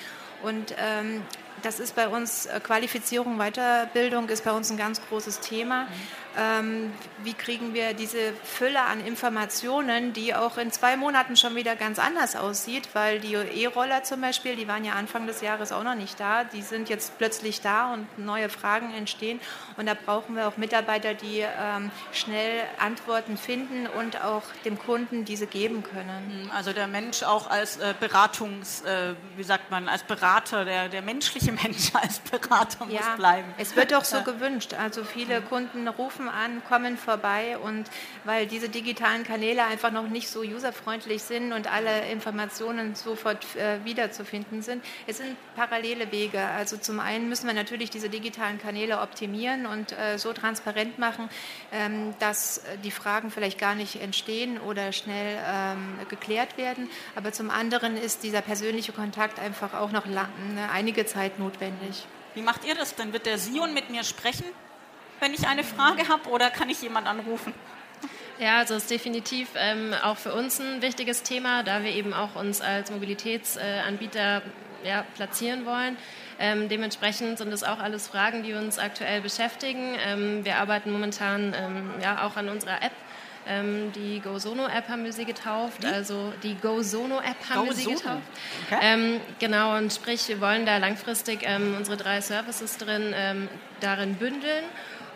Und 0.42 0.74
ähm, 0.78 1.22
das 1.62 1.80
ist 1.80 1.94
bei 1.96 2.08
uns 2.08 2.46
äh, 2.46 2.60
Qualifizierung, 2.60 3.38
Weiterbildung 3.38 4.28
ist 4.28 4.44
bei 4.44 4.52
uns 4.52 4.70
ein 4.70 4.76
ganz 4.76 5.00
großes 5.08 5.40
Thema. 5.40 5.84
Mhm. 5.84 5.88
Ähm, 6.34 6.92
wie 7.24 7.34
kriegen 7.34 7.74
wir 7.74 7.92
diese 7.92 8.32
Fülle 8.42 8.80
an 8.80 9.04
Informationen, 9.04 10.14
die 10.14 10.34
auch 10.34 10.56
in 10.56 10.72
zwei 10.72 10.96
Monaten 10.96 11.36
schon 11.36 11.54
wieder 11.54 11.76
ganz 11.76 11.98
anders 11.98 12.36
aussieht, 12.36 12.88
weil 12.94 13.20
die 13.20 13.34
E-Roller 13.34 14.02
zum 14.02 14.22
Beispiel, 14.22 14.56
die 14.56 14.66
waren 14.66 14.84
ja 14.84 14.94
Anfang 14.94 15.26
des 15.26 15.42
Jahres 15.42 15.72
auch 15.72 15.82
noch 15.82 15.94
nicht 15.94 16.18
da, 16.18 16.44
die 16.44 16.62
sind 16.62 16.88
jetzt 16.88 17.18
plötzlich 17.18 17.60
da 17.60 17.92
und 17.92 18.18
neue 18.18 18.48
Fragen 18.48 18.94
entstehen 18.94 19.40
und 19.76 19.86
da 19.86 19.94
brauchen 19.94 20.34
wir 20.34 20.48
auch 20.48 20.56
Mitarbeiter, 20.56 21.12
die 21.12 21.40
ähm, 21.40 21.90
schnell 22.12 22.62
Antworten 22.78 23.36
finden 23.36 23.86
und 23.86 24.22
auch 24.22 24.44
dem 24.64 24.78
Kunden 24.78 25.26
diese 25.26 25.46
geben 25.46 25.82
können. 25.82 26.44
Mhm, 26.44 26.50
also 26.50 26.72
der 26.72 26.86
Mensch 26.86 27.24
auch 27.24 27.50
als 27.50 27.76
äh, 27.76 27.92
Beratungs, 28.00 28.80
äh, 28.82 29.14
wie 29.36 29.44
sagt 29.44 29.70
man, 29.70 29.86
als 29.86 30.02
Berater, 30.04 30.64
der, 30.64 30.88
der 30.88 31.02
menschliche 31.02 31.51
Mensch 31.62 31.94
als 31.94 32.20
Berater 32.20 32.86
ja, 32.88 33.00
muss 33.00 33.16
bleiben. 33.16 33.48
Es 33.58 33.76
wird 33.76 33.94
auch 33.94 34.04
so 34.04 34.16
ja. 34.16 34.22
gewünscht. 34.22 34.74
Also 34.74 35.04
viele 35.04 35.40
Kunden 35.42 35.88
rufen 35.88 36.28
an, 36.28 36.62
kommen 36.68 36.96
vorbei 36.96 37.58
und 37.58 37.84
weil 38.24 38.46
diese 38.46 38.68
digitalen 38.68 39.24
Kanäle 39.24 39.64
einfach 39.64 39.90
noch 39.90 40.08
nicht 40.08 40.28
so 40.28 40.40
userfreundlich 40.40 41.22
sind 41.22 41.52
und 41.52 41.72
alle 41.72 42.10
Informationen 42.10 42.94
sofort 42.94 43.44
äh, 43.56 43.84
wiederzufinden 43.84 44.62
sind. 44.62 44.84
Es 45.06 45.18
sind 45.18 45.36
parallele 45.56 46.10
Wege. 46.12 46.40
Also 46.40 46.76
zum 46.76 47.00
einen 47.00 47.28
müssen 47.28 47.46
wir 47.46 47.54
natürlich 47.54 47.90
diese 47.90 48.08
digitalen 48.08 48.58
Kanäle 48.58 49.00
optimieren 49.00 49.66
und 49.66 49.92
äh, 49.92 50.18
so 50.18 50.32
transparent 50.32 50.98
machen, 50.98 51.28
ähm, 51.72 52.14
dass 52.18 52.62
die 52.84 52.90
Fragen 52.90 53.30
vielleicht 53.30 53.58
gar 53.58 53.74
nicht 53.74 54.00
entstehen 54.00 54.58
oder 54.58 54.92
schnell 54.92 55.38
ähm, 55.46 55.98
geklärt 56.08 56.56
werden. 56.56 56.88
Aber 57.16 57.32
zum 57.32 57.50
anderen 57.50 57.96
ist 57.96 58.22
dieser 58.22 58.42
persönliche 58.42 58.92
Kontakt 58.92 59.38
einfach 59.38 59.74
auch 59.74 59.92
noch 59.92 60.06
lang, 60.06 60.28
ne, 60.54 60.70
einige 60.70 61.06
Zeit 61.06 61.38
notwendig. 61.42 62.06
Wie 62.34 62.42
macht 62.42 62.64
ihr 62.64 62.74
das 62.74 62.94
denn? 62.94 63.12
Wird 63.12 63.26
der 63.26 63.38
Sion 63.38 63.74
mit 63.74 63.90
mir 63.90 64.04
sprechen? 64.04 64.44
wenn 65.22 65.32
ich 65.32 65.46
eine 65.46 65.62
Frage 65.62 66.08
habe 66.08 66.28
oder 66.30 66.50
kann 66.50 66.68
ich 66.68 66.82
jemand 66.82 67.06
anrufen? 67.06 67.54
Ja, 68.40 68.58
also 68.58 68.74
ist 68.74 68.90
definitiv 68.90 69.50
ähm, 69.54 69.94
auch 70.02 70.16
für 70.16 70.34
uns 70.34 70.60
ein 70.60 70.82
wichtiges 70.82 71.22
Thema, 71.22 71.62
da 71.62 71.84
wir 71.84 71.92
eben 71.92 72.12
auch 72.12 72.34
uns 72.34 72.60
als 72.60 72.90
Mobilitätsanbieter 72.90 74.42
ja, 74.82 75.04
platzieren 75.14 75.64
wollen. 75.64 75.96
Ähm, 76.40 76.68
dementsprechend 76.68 77.38
sind 77.38 77.52
es 77.52 77.62
auch 77.62 77.78
alles 77.78 78.08
Fragen, 78.08 78.42
die 78.42 78.54
uns 78.54 78.80
aktuell 78.80 79.20
beschäftigen. 79.20 79.96
Ähm, 80.04 80.44
wir 80.44 80.56
arbeiten 80.56 80.90
momentan 80.90 81.54
ähm, 81.56 81.90
ja 82.02 82.26
auch 82.26 82.36
an 82.36 82.48
unserer 82.48 82.82
App. 82.82 82.92
Ähm, 83.46 83.92
die 83.92 84.20
GoSono-App 84.20 84.88
haben 84.88 85.04
wir 85.04 85.12
sie 85.12 85.24
getauft, 85.24 85.82
Wie? 85.82 85.86
also 85.86 86.32
die 86.42 86.54
GoSono-App 86.54 87.50
haben 87.50 87.60
Go 87.62 87.66
wir 87.66 87.74
sie 87.74 87.84
getauft. 87.84 88.22
Okay. 88.66 88.78
Ähm, 88.80 89.20
genau, 89.38 89.76
und 89.76 89.92
sprich, 89.92 90.28
wir 90.28 90.40
wollen 90.40 90.64
da 90.64 90.78
langfristig 90.78 91.46
unsere 91.76 91.96
drei 91.96 92.20
Services 92.20 92.78
drin 92.78 93.14
darin 93.80 94.14
bündeln 94.14 94.64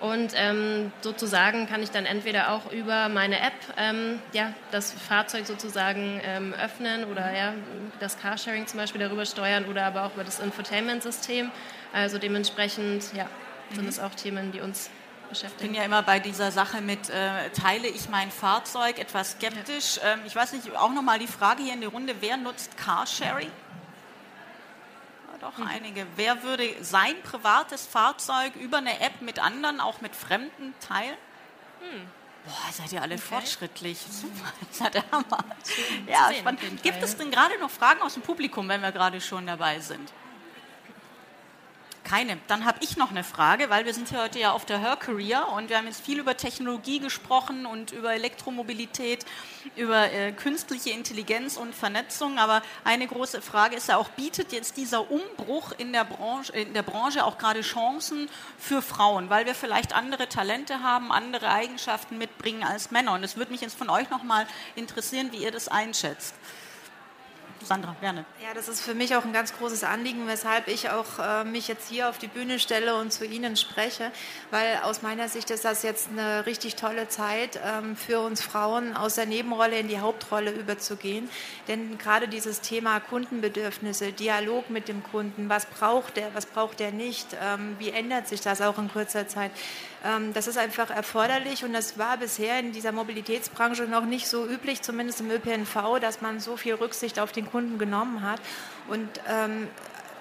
und 0.00 0.32
ähm, 0.34 0.92
sozusagen 1.00 1.66
kann 1.66 1.82
ich 1.82 1.90
dann 1.90 2.04
entweder 2.04 2.52
auch 2.52 2.70
über 2.70 3.08
meine 3.08 3.40
App 3.40 3.54
ähm, 3.78 4.20
ja, 4.32 4.52
das 4.70 4.92
Fahrzeug 4.92 5.46
sozusagen 5.46 6.20
ähm, 6.22 6.54
öffnen 6.62 7.04
oder 7.04 7.34
ja, 7.34 7.54
das 7.98 8.18
Carsharing 8.18 8.66
zum 8.66 8.78
Beispiel 8.78 9.00
darüber 9.00 9.24
steuern 9.24 9.64
oder 9.64 9.84
aber 9.84 10.04
auch 10.04 10.14
über 10.14 10.24
das 10.24 10.38
Infotainment-System. 10.38 11.50
Also 11.94 12.18
dementsprechend 12.18 13.14
ja, 13.14 13.26
sind 13.72 13.84
mhm. 13.84 13.88
es 13.88 13.98
auch 13.98 14.14
Themen, 14.14 14.52
die 14.52 14.60
uns 14.60 14.90
beschäftigen. 15.28 15.64
Ich 15.64 15.70
bin 15.70 15.74
ja 15.74 15.84
immer 15.84 16.02
bei 16.02 16.20
dieser 16.20 16.50
Sache 16.50 16.80
mit, 16.80 17.10
äh, 17.10 17.50
teile 17.50 17.88
ich 17.88 18.08
mein 18.08 18.30
Fahrzeug, 18.30 18.98
etwas 18.98 19.32
skeptisch. 19.32 19.96
Ja. 19.96 20.14
Ähm, 20.14 20.20
ich 20.26 20.34
weiß 20.34 20.52
nicht, 20.52 20.74
auch 20.76 20.92
nochmal 20.92 21.18
die 21.18 21.26
Frage 21.26 21.62
hier 21.62 21.74
in 21.74 21.80
die 21.80 21.86
Runde, 21.86 22.16
wer 22.20 22.36
nutzt 22.36 22.76
Carsharing? 22.76 23.50
doch 25.46 25.58
mhm. 25.58 25.68
einige. 25.68 26.06
Wer 26.16 26.42
würde 26.42 26.74
sein 26.82 27.14
privates 27.22 27.86
Fahrzeug 27.86 28.54
über 28.56 28.78
eine 28.78 29.00
App 29.00 29.20
mit 29.20 29.38
anderen, 29.38 29.80
auch 29.80 30.00
mit 30.00 30.14
Fremden 30.14 30.74
teilen? 30.80 31.16
Hm. 31.80 32.08
Boah, 32.44 32.72
seid 32.72 32.92
ihr 32.92 33.02
alle 33.02 33.14
okay. 33.14 33.24
fortschrittlich. 33.24 33.98
Super, 34.10 34.52
das 34.68 34.78
ja 34.78 34.90
der 34.90 35.04
Hammer. 35.10 35.44
Ja, 36.06 36.32
spannend. 36.32 36.82
Gibt 36.82 37.02
es 37.02 37.16
denn 37.16 37.30
gerade 37.30 37.58
noch 37.58 37.70
Fragen 37.70 38.02
aus 38.02 38.14
dem 38.14 38.22
Publikum, 38.22 38.68
wenn 38.68 38.82
wir 38.82 38.92
gerade 38.92 39.20
schon 39.20 39.46
dabei 39.46 39.80
sind? 39.80 40.12
Keine. 42.06 42.38
Dann 42.46 42.64
habe 42.64 42.78
ich 42.82 42.96
noch 42.96 43.10
eine 43.10 43.24
Frage, 43.24 43.68
weil 43.68 43.84
wir 43.84 43.92
sind 43.92 44.10
hier 44.10 44.22
heute 44.22 44.38
ja 44.38 44.52
auf 44.52 44.64
der 44.64 44.78
Her 44.78 44.94
Career 44.94 45.48
und 45.48 45.70
wir 45.70 45.76
haben 45.76 45.86
jetzt 45.86 46.06
viel 46.06 46.20
über 46.20 46.36
Technologie 46.36 47.00
gesprochen 47.00 47.66
und 47.66 47.90
über 47.90 48.14
Elektromobilität, 48.14 49.26
über 49.74 50.12
äh, 50.12 50.30
künstliche 50.30 50.90
Intelligenz 50.90 51.56
und 51.56 51.74
Vernetzung. 51.74 52.38
Aber 52.38 52.62
eine 52.84 53.08
große 53.08 53.42
Frage 53.42 53.74
ist 53.74 53.88
ja 53.88 53.96
auch, 53.96 54.08
bietet 54.10 54.52
jetzt 54.52 54.76
dieser 54.76 55.10
Umbruch 55.10 55.72
in 55.78 55.92
der 55.92 56.04
Branche, 56.04 56.52
in 56.52 56.74
der 56.74 56.84
Branche 56.84 57.24
auch 57.24 57.38
gerade 57.38 57.62
Chancen 57.62 58.30
für 58.56 58.82
Frauen, 58.82 59.28
weil 59.28 59.44
wir 59.44 59.56
vielleicht 59.56 59.92
andere 59.92 60.28
Talente 60.28 60.84
haben, 60.84 61.10
andere 61.10 61.50
Eigenschaften 61.50 62.18
mitbringen 62.18 62.62
als 62.62 62.92
Männer. 62.92 63.14
Und 63.14 63.24
es 63.24 63.36
würde 63.36 63.50
mich 63.50 63.62
jetzt 63.62 63.76
von 63.76 63.90
euch 63.90 64.10
nochmal 64.10 64.46
interessieren, 64.76 65.32
wie 65.32 65.38
ihr 65.38 65.50
das 65.50 65.66
einschätzt. 65.66 66.36
Sandra, 67.66 67.96
gerne. 68.00 68.24
Ja, 68.42 68.54
das 68.54 68.68
ist 68.68 68.80
für 68.80 68.94
mich 68.94 69.16
auch 69.16 69.24
ein 69.24 69.32
ganz 69.32 69.56
großes 69.56 69.84
Anliegen, 69.84 70.26
weshalb 70.26 70.68
ich 70.68 70.90
auch 70.90 71.18
äh, 71.18 71.44
mich 71.44 71.68
jetzt 71.68 71.88
hier 71.88 72.08
auf 72.08 72.18
die 72.18 72.28
Bühne 72.28 72.58
stelle 72.58 72.94
und 72.96 73.12
zu 73.12 73.24
Ihnen 73.24 73.56
spreche, 73.56 74.12
weil 74.50 74.78
aus 74.84 75.02
meiner 75.02 75.28
Sicht 75.28 75.50
ist 75.50 75.64
das 75.64 75.82
jetzt 75.82 76.10
eine 76.10 76.46
richtig 76.46 76.76
tolle 76.76 77.08
Zeit 77.08 77.58
ähm, 77.64 77.96
für 77.96 78.20
uns 78.20 78.40
Frauen, 78.40 78.96
aus 78.96 79.16
der 79.16 79.26
Nebenrolle 79.26 79.78
in 79.78 79.88
die 79.88 79.98
Hauptrolle 79.98 80.52
überzugehen. 80.52 81.28
Denn 81.66 81.98
gerade 81.98 82.28
dieses 82.28 82.60
Thema 82.60 83.00
Kundenbedürfnisse, 83.00 84.12
Dialog 84.12 84.70
mit 84.70 84.88
dem 84.88 85.02
Kunden, 85.02 85.48
was 85.48 85.66
braucht 85.66 86.18
er, 86.18 86.34
was 86.34 86.46
braucht 86.46 86.80
er 86.80 86.92
nicht, 86.92 87.26
ähm, 87.42 87.76
wie 87.78 87.90
ändert 87.90 88.28
sich 88.28 88.40
das 88.40 88.60
auch 88.60 88.78
in 88.78 88.88
kurzer 88.88 89.26
Zeit, 89.26 89.50
das 90.32 90.46
ist 90.46 90.58
einfach 90.58 90.90
erforderlich 90.90 91.64
und 91.64 91.72
das 91.72 91.98
war 91.98 92.16
bisher 92.16 92.60
in 92.60 92.72
dieser 92.72 92.92
Mobilitätsbranche 92.92 93.84
noch 93.84 94.04
nicht 94.04 94.28
so 94.28 94.46
üblich, 94.46 94.82
zumindest 94.82 95.20
im 95.20 95.30
ÖPNV, 95.30 95.98
dass 96.00 96.20
man 96.20 96.40
so 96.40 96.56
viel 96.56 96.74
Rücksicht 96.74 97.18
auf 97.18 97.32
den 97.32 97.50
Kunden 97.50 97.78
genommen 97.78 98.22
hat. 98.22 98.40
Und 98.88 99.08
ähm, 99.28 99.68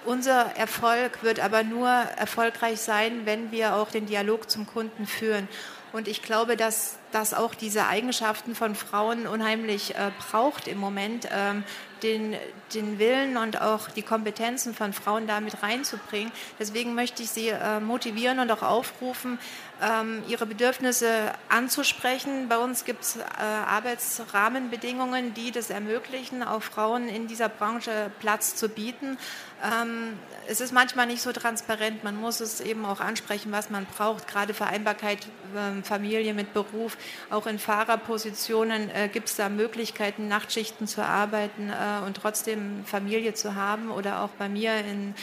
unser 0.04 0.56
Erfolg 0.56 1.22
wird 1.22 1.40
aber 1.40 1.62
nur 1.62 1.88
erfolgreich 1.88 2.80
sein, 2.80 3.22
wenn 3.24 3.50
wir 3.50 3.74
auch 3.76 3.90
den 3.90 4.06
Dialog 4.06 4.48
zum 4.48 4.66
Kunden 4.66 5.06
führen. 5.06 5.48
Und 5.92 6.08
ich 6.08 6.22
glaube, 6.22 6.56
dass 6.56 6.98
das 7.12 7.32
auch 7.32 7.54
diese 7.54 7.86
Eigenschaften 7.86 8.54
von 8.54 8.74
Frauen 8.74 9.26
unheimlich 9.26 9.94
äh, 9.94 10.10
braucht 10.30 10.68
im 10.68 10.78
Moment, 10.78 11.28
ähm, 11.32 11.64
den, 12.02 12.36
den 12.74 12.98
Willen 12.98 13.36
und 13.36 13.60
auch 13.60 13.88
die 13.90 14.02
Kompetenzen 14.02 14.74
von 14.74 14.92
Frauen 14.92 15.26
damit 15.26 15.62
reinzubringen. 15.62 16.32
Deswegen 16.58 16.94
möchte 16.94 17.22
ich 17.22 17.30
Sie 17.30 17.48
äh, 17.48 17.80
motivieren 17.80 18.38
und 18.38 18.50
auch 18.50 18.62
aufrufen, 18.62 19.38
ähm, 19.82 20.22
ihre 20.28 20.46
Bedürfnisse 20.46 21.32
anzusprechen. 21.48 22.48
Bei 22.48 22.58
uns 22.58 22.84
gibt 22.84 23.02
es 23.02 23.16
äh, 23.16 23.22
Arbeitsrahmenbedingungen, 23.40 25.34
die 25.34 25.50
das 25.50 25.70
ermöglichen, 25.70 26.42
auch 26.42 26.62
Frauen 26.62 27.08
in 27.08 27.26
dieser 27.26 27.48
Branche 27.48 28.10
Platz 28.20 28.56
zu 28.56 28.68
bieten. 28.68 29.18
Ähm, 29.62 30.18
es 30.48 30.60
ist 30.60 30.72
manchmal 30.72 31.06
nicht 31.06 31.22
so 31.22 31.32
transparent. 31.32 32.04
Man 32.04 32.16
muss 32.16 32.40
es 32.40 32.60
eben 32.60 32.84
auch 32.86 33.00
ansprechen, 33.00 33.52
was 33.52 33.68
man 33.70 33.86
braucht. 33.86 34.28
Gerade 34.28 34.54
Vereinbarkeit, 34.54 35.26
äh, 35.54 35.82
Familie 35.82 36.34
mit 36.34 36.54
Beruf. 36.54 36.96
Auch 37.30 37.46
in 37.46 37.58
Fahrerpositionen 37.58 38.90
äh, 38.90 39.08
gibt 39.12 39.28
es 39.28 39.36
da 39.36 39.48
Möglichkeiten, 39.48 40.28
Nachtschichten 40.28 40.86
zu 40.86 41.02
arbeiten 41.04 41.70
äh, 41.70 42.06
und 42.06 42.16
trotzdem 42.16 42.55
Familie 42.84 43.34
zu 43.34 43.54
haben 43.54 43.90
oder 43.90 44.22
auch 44.22 44.30
bei 44.30 44.48
mir 44.48 44.78
in 44.80 45.14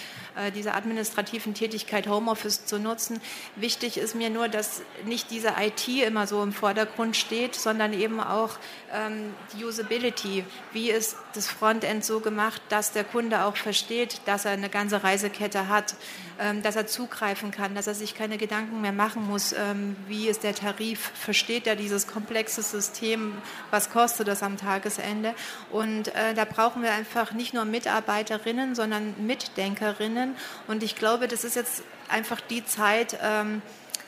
dieser 0.56 0.76
administrativen 0.76 1.54
Tätigkeit 1.54 2.08
Homeoffice 2.08 2.66
zu 2.66 2.80
nutzen. 2.80 3.22
Wichtig 3.56 3.98
ist 3.98 4.16
mir 4.16 4.30
nur, 4.30 4.48
dass 4.48 4.82
nicht 5.06 5.32
diese 5.32 5.54
IT 5.60 5.88
immer 5.88 6.28
so 6.28 6.42
im 6.42 6.54
Vordergrund 6.54 7.16
steht, 7.16 7.56
sondern 7.56 7.94
eben 7.94 8.20
auch 8.20 8.58
ähm, 8.94 9.34
die 9.54 9.66
Usability. 9.66 10.46
Wie 10.72 10.90
ist 10.90 11.16
das 11.34 11.48
Frontend 11.48 12.06
so 12.06 12.20
gemacht, 12.20 12.62
dass 12.70 12.92
der 12.92 13.04
Kunde 13.04 13.44
auch 13.46 13.58
versteht, 13.58 14.22
dass 14.26 14.46
er 14.46 14.52
eine 14.52 14.70
ganze 14.70 15.04
Reisekette 15.04 15.68
hat, 15.68 15.96
ähm, 16.40 16.62
dass 16.62 16.76
er 16.76 16.88
zugreifen 16.88 17.52
kann, 17.52 17.76
dass 17.76 17.88
er 17.88 17.94
sich 17.94 18.16
keine 18.16 18.38
Gedanken 18.38 18.82
mehr 18.82 18.92
machen 18.92 19.28
muss, 19.28 19.54
ähm, 19.54 19.96
wie 20.08 20.28
ist 20.28 20.44
der 20.44 20.56
Tarif, 20.56 21.12
versteht 21.14 21.68
er 21.68 21.76
dieses 21.76 22.08
komplexe 22.08 22.62
System, 22.62 23.34
was 23.72 23.90
kostet 23.90 24.28
das 24.28 24.44
am 24.44 24.58
Tagesende. 24.58 25.34
Und 25.72 26.08
äh, 26.10 26.34
da 26.36 26.46
brauchen 26.46 26.84
wir 26.84 26.92
einfach 26.92 27.34
nicht 27.34 27.54
nur 27.54 27.66
Mitarbeiterinnen, 27.66 28.76
sondern 28.76 29.16
Mitdenkerinnen. 29.26 30.23
Und 30.68 30.84
ich 30.84 30.96
glaube, 30.96 31.28
das 31.28 31.44
ist 31.44 31.56
jetzt 31.56 31.84
einfach 32.10 32.42
die 32.42 32.66
Zeit, 32.66 33.18
ähm, 33.22 33.62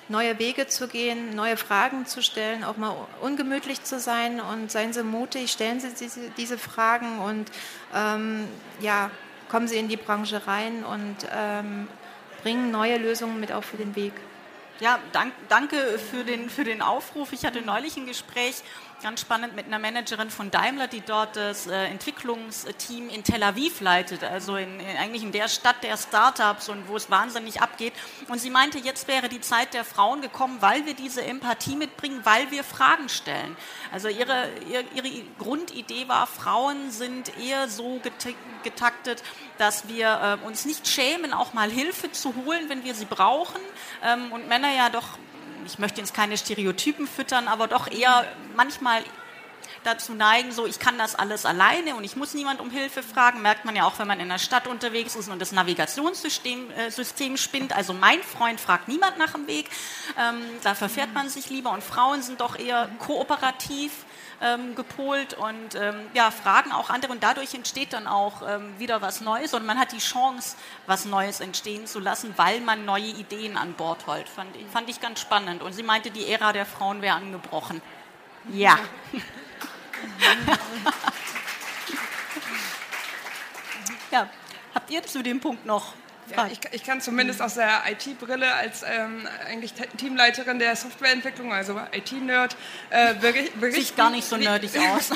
neue 0.08 0.38
Wege 0.40 0.68
zu 0.68 0.88
gehen, 0.88 1.36
neue 1.36 1.58
Fragen 1.58 2.06
zu 2.06 2.22
stellen, 2.22 2.64
auch 2.64 2.78
mal 2.78 2.96
ungemütlich 3.22 3.84
zu 3.84 4.00
sein 4.00 4.40
und 4.40 4.72
seien 4.72 4.94
Sie 4.94 5.04
mutig, 5.04 5.52
stellen 5.52 5.80
Sie 5.80 5.90
diese, 6.00 6.30
diese 6.38 6.58
Fragen 6.58 7.20
und 7.20 7.52
ähm, 7.94 8.48
ja, 8.82 9.10
kommen 9.50 9.68
Sie 9.68 9.78
in 9.78 9.88
die 9.88 9.98
Branche 9.98 10.46
rein 10.46 10.84
und 10.84 11.18
ähm, 11.36 11.88
bringen 12.44 12.72
neue 12.72 12.98
Lösungen 12.98 13.40
mit 13.40 13.52
auf 13.52 13.72
den 13.78 13.96
Weg. 13.96 14.14
Ja, 14.80 15.00
dank, 15.14 15.34
danke 15.48 15.98
für 15.98 16.26
den, 16.26 16.50
für 16.50 16.66
den 16.66 16.82
Aufruf. 16.82 17.32
Ich 17.32 17.46
hatte 17.46 17.62
neulich 17.62 17.96
ein 17.96 18.06
Gespräch 18.06 18.62
ganz 19.02 19.22
spannend 19.22 19.56
mit 19.56 19.66
einer 19.66 19.80
Managerin 19.80 20.30
von 20.30 20.52
Daimler, 20.52 20.88
die 20.88 21.02
dort 21.02 21.36
das 21.36 21.68
äh, 21.68 21.86
Entwicklungsteam 21.86 23.10
in 23.10 23.24
Tel 23.24 23.44
Aviv 23.44 23.82
leitet, 23.82 24.24
also 24.24 24.56
in, 24.56 24.80
in, 24.80 24.98
eigentlich 24.98 25.24
in 25.24 25.32
der 25.32 25.48
Stadt 25.48 25.84
der 25.84 25.98
Startups 25.98 26.70
und 26.70 26.88
wo 26.88 26.96
es 26.96 27.10
wahnsinnig 27.10 27.62
abgeht. 27.62 27.94
Und 28.28 28.40
sie 28.40 28.50
meinte, 28.50 28.80
jetzt 28.80 29.08
wäre 29.08 29.30
die 29.30 29.42
Zeit 29.42 29.74
der 29.74 29.84
Frauen 29.84 30.22
gekommen, 30.22 30.58
weil 30.62 30.86
wir 30.86 30.94
diese 30.94 31.24
Empathie 31.24 31.76
mitbringen, 31.76 32.22
weil 32.24 32.52
wir 32.52 32.64
Fragen 32.64 33.10
stellen. 33.10 33.56
Also 33.92 34.08
ihre, 34.08 34.50
ihre, 34.70 34.84
ihre 34.94 35.24
Grundidee 35.40 36.08
war, 36.08 36.28
Frauen 36.28 36.92
sind 36.92 37.38
eher 37.38 37.68
so 37.68 38.02
getaktet, 38.64 39.24
dass 39.58 39.88
wir 39.88 40.40
äh, 40.44 40.46
uns 40.46 40.66
nicht 40.66 40.88
schämen, 40.88 41.34
auch 41.34 41.54
mal 41.54 41.70
Hilfe 41.70 42.12
zu 42.12 42.34
holen, 42.36 42.70
wenn 42.70 42.84
wir 42.84 42.96
sie 42.96 43.06
brauchen. 43.06 43.62
Ähm, 44.04 44.32
und 44.32 44.48
Männer 44.48 44.74
ja 44.74 44.90
doch 44.90 45.18
ich 45.66 45.80
möchte 45.80 46.02
jetzt 46.02 46.14
keine 46.14 46.38
Stereotypen 46.38 47.08
füttern, 47.08 47.48
aber 47.48 47.68
doch 47.68 47.88
eher 47.92 48.26
manchmal 48.56 49.04
dazu 49.84 50.14
neigen, 50.14 50.52
so 50.52 50.66
ich 50.66 50.80
kann 50.80 50.98
das 50.98 51.16
alles 51.16 51.46
alleine 51.46 51.96
und 51.96 52.04
ich 52.04 52.16
muss 52.16 52.34
niemand 52.34 52.60
um 52.60 52.70
Hilfe 52.70 53.04
fragen. 53.04 53.42
Merkt 53.42 53.66
man 53.66 53.76
ja 53.76 53.86
auch, 53.86 54.00
wenn 54.00 54.08
man 54.08 54.20
in 54.20 54.30
der 54.30 54.40
Stadt 54.40 54.68
unterwegs 54.68 55.16
ist 55.16 55.30
und 55.30 55.40
das 55.40 55.52
Navigationssystem 55.52 56.72
äh, 56.72 56.90
System 56.90 57.38
spinnt. 57.38 57.76
Also 57.76 57.94
mein 57.94 58.22
Freund 58.24 58.60
fragt 58.60 58.88
niemand 58.88 59.18
nach 59.18 59.34
dem 59.34 59.48
Weg. 59.48 59.70
Ähm, 60.20 60.42
da 60.64 60.76
verfährt 60.76 61.14
man 61.14 61.30
sich 61.30 61.50
lieber 61.50 61.72
und 61.72 61.84
Frauen 61.84 62.22
sind 62.22 62.42
doch 62.42 62.58
eher 62.58 62.90
kooperativ 63.00 64.05
ähm, 64.42 64.76
gepolt 64.76 65.34
und 65.34 65.76
ähm, 65.76 66.08
ja, 66.14 66.32
fragen 66.32 66.72
auch 66.72 66.90
andere 66.90 67.12
und 67.12 67.24
dadurch 67.24 67.54
entsteht 67.54 67.94
dann 67.94 68.08
auch 68.08 68.42
ähm, 68.48 68.78
wieder 68.80 69.02
was 69.02 69.22
Neues 69.22 69.54
und 69.54 69.66
man 69.66 69.80
hat 69.80 69.92
die 69.92 70.00
Chance, 70.00 70.56
was 70.86 71.06
Neues 71.06 71.40
entstehen 71.40 71.88
zu 71.88 72.00
lassen, 72.00 72.34
weil 72.38 72.62
man 72.62 72.86
neue 72.86 73.04
Ideen 73.04 73.58
an 73.58 73.74
Bord 73.74 74.08
holt. 74.08 74.28
Fand, 74.30 74.56
fand 74.72 74.90
ich 74.90 75.00
ganz 75.02 75.20
spannend. 75.22 75.62
Und 75.62 75.74
sie 75.74 75.84
meinte, 75.84 76.12
die 76.12 76.28
Ära 76.28 76.54
der 76.54 76.66
Frauen 76.66 77.02
wäre 77.02 77.16
angebrochen. 77.16 77.82
Ja. 78.50 78.78
ja. 84.12 84.30
Habt 84.74 84.92
ihr 84.92 85.04
zu 85.04 85.24
dem 85.24 85.40
Punkt 85.40 85.66
noch 85.66 85.94
ja, 86.36 86.48
ich, 86.48 86.60
ich, 86.72 86.84
kann 86.84 87.02
zumindest 87.02 87.42
aus 87.42 87.56
der 87.56 87.84
IT-Brille 87.90 88.52
als 88.54 88.84
ähm, 88.84 89.28
eigentlich 89.48 89.74
Teamleiterin 89.98 90.60
der 90.60 90.76
Softwareentwicklung, 90.76 91.54
also 91.54 91.80
IT-Nerd, 91.92 92.56
äh, 92.90 93.14
berichten. 93.14 93.72
Sieht 93.72 93.96
gar 93.96 94.10
nicht 94.10 94.28
so 94.28 94.38
nerdig 94.38 94.74
wie, 94.74 94.80
aus. 94.88 95.12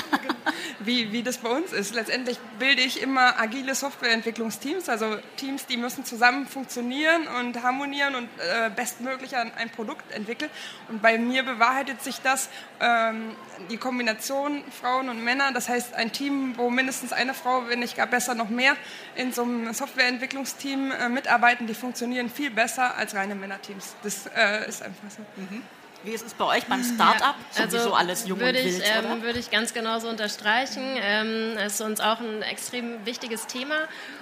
wie, 0.80 1.12
wie 1.12 1.22
das 1.22 1.38
bei 1.38 1.48
uns 1.48 1.72
ist. 1.72 1.94
Letztendlich 1.94 2.38
bilde 2.58 2.82
ich 2.82 3.02
immer 3.02 3.40
agile 3.40 3.74
Softwareentwicklungsteams, 3.74 4.88
also 4.88 5.16
Teams, 5.36 5.66
die 5.66 5.76
müssen 5.76 6.04
zusammen 6.04 6.46
funktionieren 6.46 7.26
und 7.40 7.62
harmonieren 7.62 8.14
und 8.14 8.28
äh, 8.38 8.70
bestmöglich 8.70 9.36
ein, 9.36 9.52
ein, 9.56 9.70
Produkt 9.70 10.12
entwickeln. 10.12 10.50
Und 10.88 11.02
bei 11.02 11.18
mir 11.18 11.42
bewahrheitet 11.42 12.02
sich 12.02 12.20
das, 12.22 12.48
ähm, 12.80 13.34
die 13.70 13.76
Kombination 13.76 14.62
Frauen 14.80 15.08
und 15.08 15.22
Männer, 15.22 15.52
das 15.52 15.68
heißt 15.68 15.94
ein 15.94 16.12
Team, 16.12 16.54
wo 16.56 16.70
mindestens 16.70 17.12
eine 17.12 17.34
Frau, 17.34 17.68
wenn 17.68 17.80
nicht 17.80 17.96
gar 17.96 18.06
besser 18.06 18.34
noch 18.34 18.48
mehr, 18.48 18.76
in 19.16 19.32
so 19.32 19.42
einem 19.42 19.72
Softwareentwicklungsteam 19.72 20.92
äh, 21.00 21.08
mitarbeiten, 21.08 21.66
die 21.66 21.74
funktionieren 21.74 22.30
viel 22.30 22.50
besser 22.50 22.96
als 22.96 23.14
reine 23.14 23.34
Männerteams. 23.34 23.96
Das 24.02 24.26
äh, 24.26 24.68
ist 24.68 24.82
einfach 24.82 25.10
so. 25.10 25.22
Mhm. 25.36 25.62
Wie 26.02 26.12
ist 26.12 26.26
es 26.26 26.32
bei 26.32 26.46
euch 26.46 26.64
beim 26.64 26.82
Start-up? 26.82 27.34
Ja, 27.54 27.62
also 27.64 27.76
sowieso 27.76 27.94
alles 27.94 28.26
jung 28.26 28.40
würde 28.40 28.58
und 28.58 28.64
wild, 28.64 28.82
ich, 28.82 28.90
ähm, 28.90 29.22
Würde 29.22 29.38
ich 29.38 29.50
ganz 29.50 29.74
genauso 29.74 30.08
unterstreichen. 30.08 30.82
Ähm, 30.96 31.58
es 31.58 31.74
ist 31.74 31.80
uns 31.82 32.00
auch 32.00 32.20
ein 32.20 32.40
extrem 32.40 33.04
wichtiges 33.04 33.46
Thema 33.46 33.76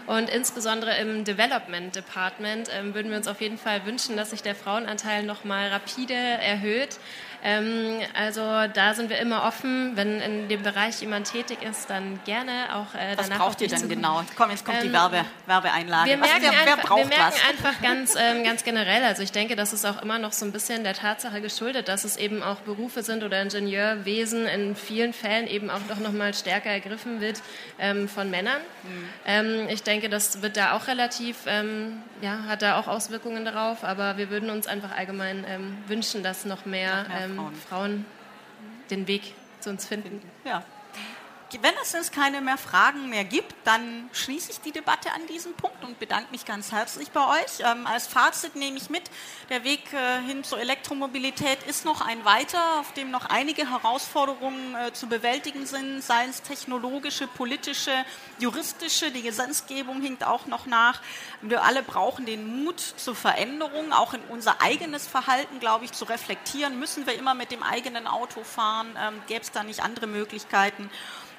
und 0.07 0.29
insbesondere 0.29 0.97
im 0.99 1.23
Development 1.23 1.95
Department 1.95 2.69
ähm, 2.73 2.95
würden 2.95 3.11
wir 3.13 3.19
uns 3.19 3.29
auf 3.29 3.41
jeden 3.41 3.59
Fall 3.59 3.87
wünschen, 3.87 4.17
dass 4.17 4.31
sich 4.31 4.43
der 4.43 4.57
Frauenanteil 4.57 5.23
noch 5.23 5.45
mal 5.45 5.69
rapide 5.69 6.15
erhöht. 6.15 6.99
Ähm, 7.43 8.01
also 8.15 8.41
da 8.73 8.95
sind 8.95 9.11
wir 9.11 9.19
immer 9.19 9.45
offen. 9.45 9.93
Wenn 9.95 10.21
in 10.21 10.49
dem 10.49 10.63
Bereich 10.63 11.01
jemand 11.01 11.31
tätig 11.31 11.63
ist, 11.63 11.89
dann 11.89 12.21
gerne 12.25 12.75
auch 12.75 12.95
äh, 12.95 13.17
was 13.17 13.29
danach. 13.29 13.39
Was 13.39 13.47
braucht 13.47 13.61
ihr 13.61 13.69
denn 13.69 13.89
genau? 13.89 14.23
Komm, 14.37 14.51
jetzt 14.51 14.65
kommt 14.65 14.79
ähm, 14.79 14.89
die 14.89 14.93
Werbe, 14.93 15.25
Werbeeinlage. 15.47 16.11
Wir 16.11 16.17
merken, 16.17 16.35
was, 16.35 16.43
wer, 16.43 16.53
wer 16.53 16.73
einfach, 16.75 16.97
wir 16.97 17.07
merken 17.07 17.41
einfach 17.49 17.83
ganz, 17.83 18.15
ähm, 18.19 18.45
ganz 18.45 18.65
generell, 18.65 19.05
also 19.05 19.23
ich 19.23 19.33
denke, 19.33 19.55
das 19.57 19.73
ist 19.73 19.85
auch 19.85 20.03
immer 20.03 20.19
noch 20.19 20.33
so 20.33 20.45
ein 20.45 20.53
bisschen 20.53 20.83
der 20.83 20.95
Tatsache 20.95 21.41
geschuldet, 21.41 21.89
dass 21.89 22.05
es 22.05 22.17
eben 22.17 22.43
auch 22.43 22.57
Berufe 22.61 23.03
sind 23.03 23.23
oder 23.23 23.41
Ingenieurwesen 23.41 24.47
in 24.47 24.75
vielen 24.75 25.13
Fällen 25.13 25.47
eben 25.47 25.71
auch 25.71 25.81
doch 25.89 25.99
noch 25.99 26.13
mal 26.13 26.35
stärker 26.35 26.71
ergriffen 26.71 27.21
wird 27.21 27.41
ähm, 27.79 28.09
von 28.09 28.31
Männern. 28.31 28.61
Mhm. 29.27 29.69
ich 29.69 29.83
denke, 29.83 30.09
das 30.09 30.43
wird 30.43 30.57
da 30.57 30.73
auch 30.73 30.87
relativ, 30.87 31.37
ähm, 31.47 32.03
ja, 32.21 32.45
hat 32.49 32.63
da 32.63 32.79
auch 32.79 32.89
Auswirkungen 32.89 33.45
darauf, 33.45 33.85
aber 33.85 34.17
wir 34.17 34.31
würden 34.31 34.51
uns 34.51 34.67
einfach 34.67 34.97
allgemein 34.97 35.45
wünschen, 35.87 36.23
dass 36.23 36.45
noch 36.45 36.65
mehr, 36.65 37.03
noch 37.03 37.09
mehr 37.09 37.28
ähm, 37.31 37.37
Frauen. 37.37 37.55
Frauen. 37.69 38.07
den 38.91 39.07
Weg 39.07 39.35
zu 39.61 39.71
uns 39.71 39.87
finden. 39.87 40.21
Ja. 40.45 40.65
Wenn 41.51 41.73
es 41.83 41.93
jetzt 41.93 42.13
keine 42.13 42.43
mehr 42.43 42.59
Fragen 42.59 43.09
mehr 43.09 43.25
gibt, 43.25 43.55
dann 43.65 44.11
schließe 44.13 44.51
ich 44.51 44.61
die 44.61 44.71
Debatte 44.71 45.11
an 45.13 45.27
diesem 45.29 45.55
Punkt 45.55 45.83
und 45.83 45.99
bedanke 45.99 46.31
mich 46.31 46.45
ganz 46.45 46.73
herzlich 46.73 47.11
bei 47.11 47.27
euch. 47.27 47.61
Ähm, 47.61 47.87
als 47.87 48.07
Fazit 48.07 48.55
nehme 48.55 48.77
ich 48.77 48.91
mit, 48.91 49.05
der 49.49 49.65
Weg 49.65 49.91
äh, 49.95 50.21
hin 50.27 50.45
zur 50.45 50.61
Elektromobilität 50.61 51.63
ist 51.63 51.87
noch 51.87 52.03
ein 52.03 52.23
weiter, 52.27 52.81
auf 52.81 52.93
dem 52.93 53.11
noch 53.11 53.25
einige 53.25 53.71
Herausforderungen 53.71 54.75
äh, 54.75 54.93
zu 54.93 55.07
bewältigen 55.07 55.65
sind, 55.65 56.03
seien 56.03 56.29
es 56.29 56.43
technologische, 56.43 57.27
politische, 57.27 57.93
juristische. 58.39 59.11
Die 59.11 59.23
Gesetzgebung 59.23 60.03
hinkt 60.03 60.25
auch 60.25 60.47
noch 60.47 60.67
nach. 60.67 61.01
Wir 61.41 61.65
alle 61.65 61.83
brauchen 61.83 62.27
den 62.27 62.63
Mut 62.63 62.79
zur 62.79 63.15
Veränderung, 63.15 63.95
auch 63.95 64.13
in 64.13 64.21
unser 64.29 64.61
eigenes 64.61 65.07
Verhalten, 65.07 65.61
glaube 65.61 65.87
ich, 65.87 65.93
zu 65.93 66.05
reflektieren. 66.05 66.79
Müssen 66.79 67.07
wir 67.07 67.15
immer 67.15 67.33
mit 67.33 67.51
dem 67.53 67.63
eigenen 67.63 68.07
Auto 68.07 68.45
fahren? 68.45 68.89
Ähm, 69.01 69.23
Gäbe 69.27 69.41
es 69.41 69.51
da 69.51 69.63
nicht 69.63 69.83
andere 69.83 70.07
Möglichkeiten? 70.07 70.91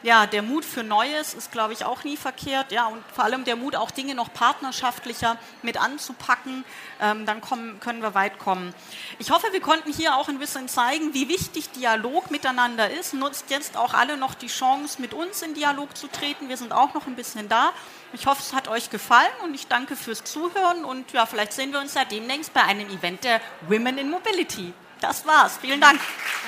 Ja, 0.01 0.25
der 0.25 0.41
Mut 0.41 0.63
für 0.63 0.83
Neues 0.83 1.33
ist, 1.33 1.51
glaube 1.51 1.73
ich, 1.73 1.83
auch 1.83 2.03
nie 2.03 2.15
verkehrt. 2.15 2.71
Ja, 2.71 2.87
und 2.87 3.03
vor 3.13 3.25
allem 3.25 3.43
der 3.43 3.55
Mut, 3.55 3.75
auch 3.75 3.91
Dinge 3.91 4.15
noch 4.15 4.33
partnerschaftlicher 4.33 5.37
mit 5.61 5.79
anzupacken. 5.79 6.63
Ähm, 7.01 7.25
dann 7.25 7.41
kommen, 7.41 7.79
können 7.79 8.01
wir 8.01 8.13
weit 8.15 8.39
kommen. 8.39 8.73
Ich 9.19 9.31
hoffe, 9.31 9.47
wir 9.51 9.59
konnten 9.59 9.91
hier 9.91 10.15
auch 10.15 10.29
ein 10.29 10.39
bisschen 10.39 10.69
zeigen, 10.69 11.13
wie 11.13 11.27
wichtig 11.27 11.71
Dialog 11.71 12.31
miteinander 12.31 12.89
ist. 12.89 13.13
Nutzt 13.13 13.49
jetzt 13.49 13.75
auch 13.75 13.93
alle 13.93 14.15
noch 14.15 14.35
die 14.35 14.47
Chance, 14.47 15.01
mit 15.01 15.13
uns 15.13 15.41
in 15.41 15.53
Dialog 15.53 15.97
zu 15.97 16.07
treten. 16.07 16.47
Wir 16.47 16.57
sind 16.57 16.71
auch 16.71 16.93
noch 16.93 17.07
ein 17.07 17.15
bisschen 17.15 17.49
da. 17.49 17.73
Ich 18.13 18.25
hoffe, 18.25 18.41
es 18.41 18.53
hat 18.53 18.67
euch 18.69 18.89
gefallen 18.89 19.27
und 19.43 19.53
ich 19.53 19.67
danke 19.67 19.95
fürs 19.95 20.23
Zuhören. 20.23 20.85
Und 20.85 21.11
ja, 21.11 21.25
vielleicht 21.25 21.53
sehen 21.53 21.73
wir 21.73 21.79
uns 21.79 21.93
ja 21.93 22.05
demnächst 22.05 22.53
bei 22.53 22.63
einem 22.63 22.89
Event 22.89 23.23
der 23.23 23.41
Women 23.67 23.97
in 23.97 24.09
Mobility. 24.09 24.73
Das 25.01 25.25
war's. 25.25 25.57
Vielen 25.61 25.81
Dank. 25.81 25.99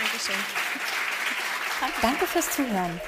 Dankeschön. 0.01 0.35
Danke 2.01 2.25
fürs 2.27 2.51
Zuhören. 2.51 2.99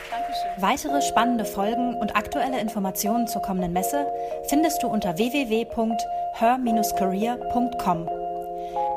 Weitere 0.57 1.01
spannende 1.01 1.45
Folgen 1.45 1.95
und 1.95 2.15
aktuelle 2.15 2.59
Informationen 2.59 3.27
zur 3.27 3.41
kommenden 3.41 3.73
Messe 3.73 4.07
findest 4.47 4.81
du 4.81 4.87
unter 4.87 5.17
www.her-career.com. 5.17 8.09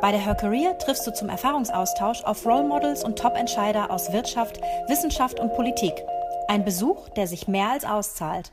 Bei 0.01 0.13
der 0.13 0.21
Her 0.21 0.35
Career 0.35 0.79
triffst 0.79 1.07
du 1.07 1.13
zum 1.13 1.29
Erfahrungsaustausch 1.29 2.25
auf 2.25 2.47
Role 2.47 2.65
Models 2.65 3.05
und 3.05 3.19
Top-Entscheider 3.19 3.91
aus 3.91 4.13
Wirtschaft, 4.13 4.61
Wissenschaft 4.89 5.39
und 5.41 5.53
Politik. 5.55 5.93
Ein 6.49 6.65
Besuch, 6.65 7.09
der 7.11 7.27
sich 7.27 7.49
mehr 7.49 7.71
als 7.71 7.85
auszahlt. 7.85 8.53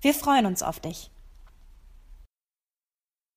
Wir 0.00 0.14
freuen 0.14 0.46
uns 0.46 0.62
auf 0.62 0.80
dich. 0.80 1.10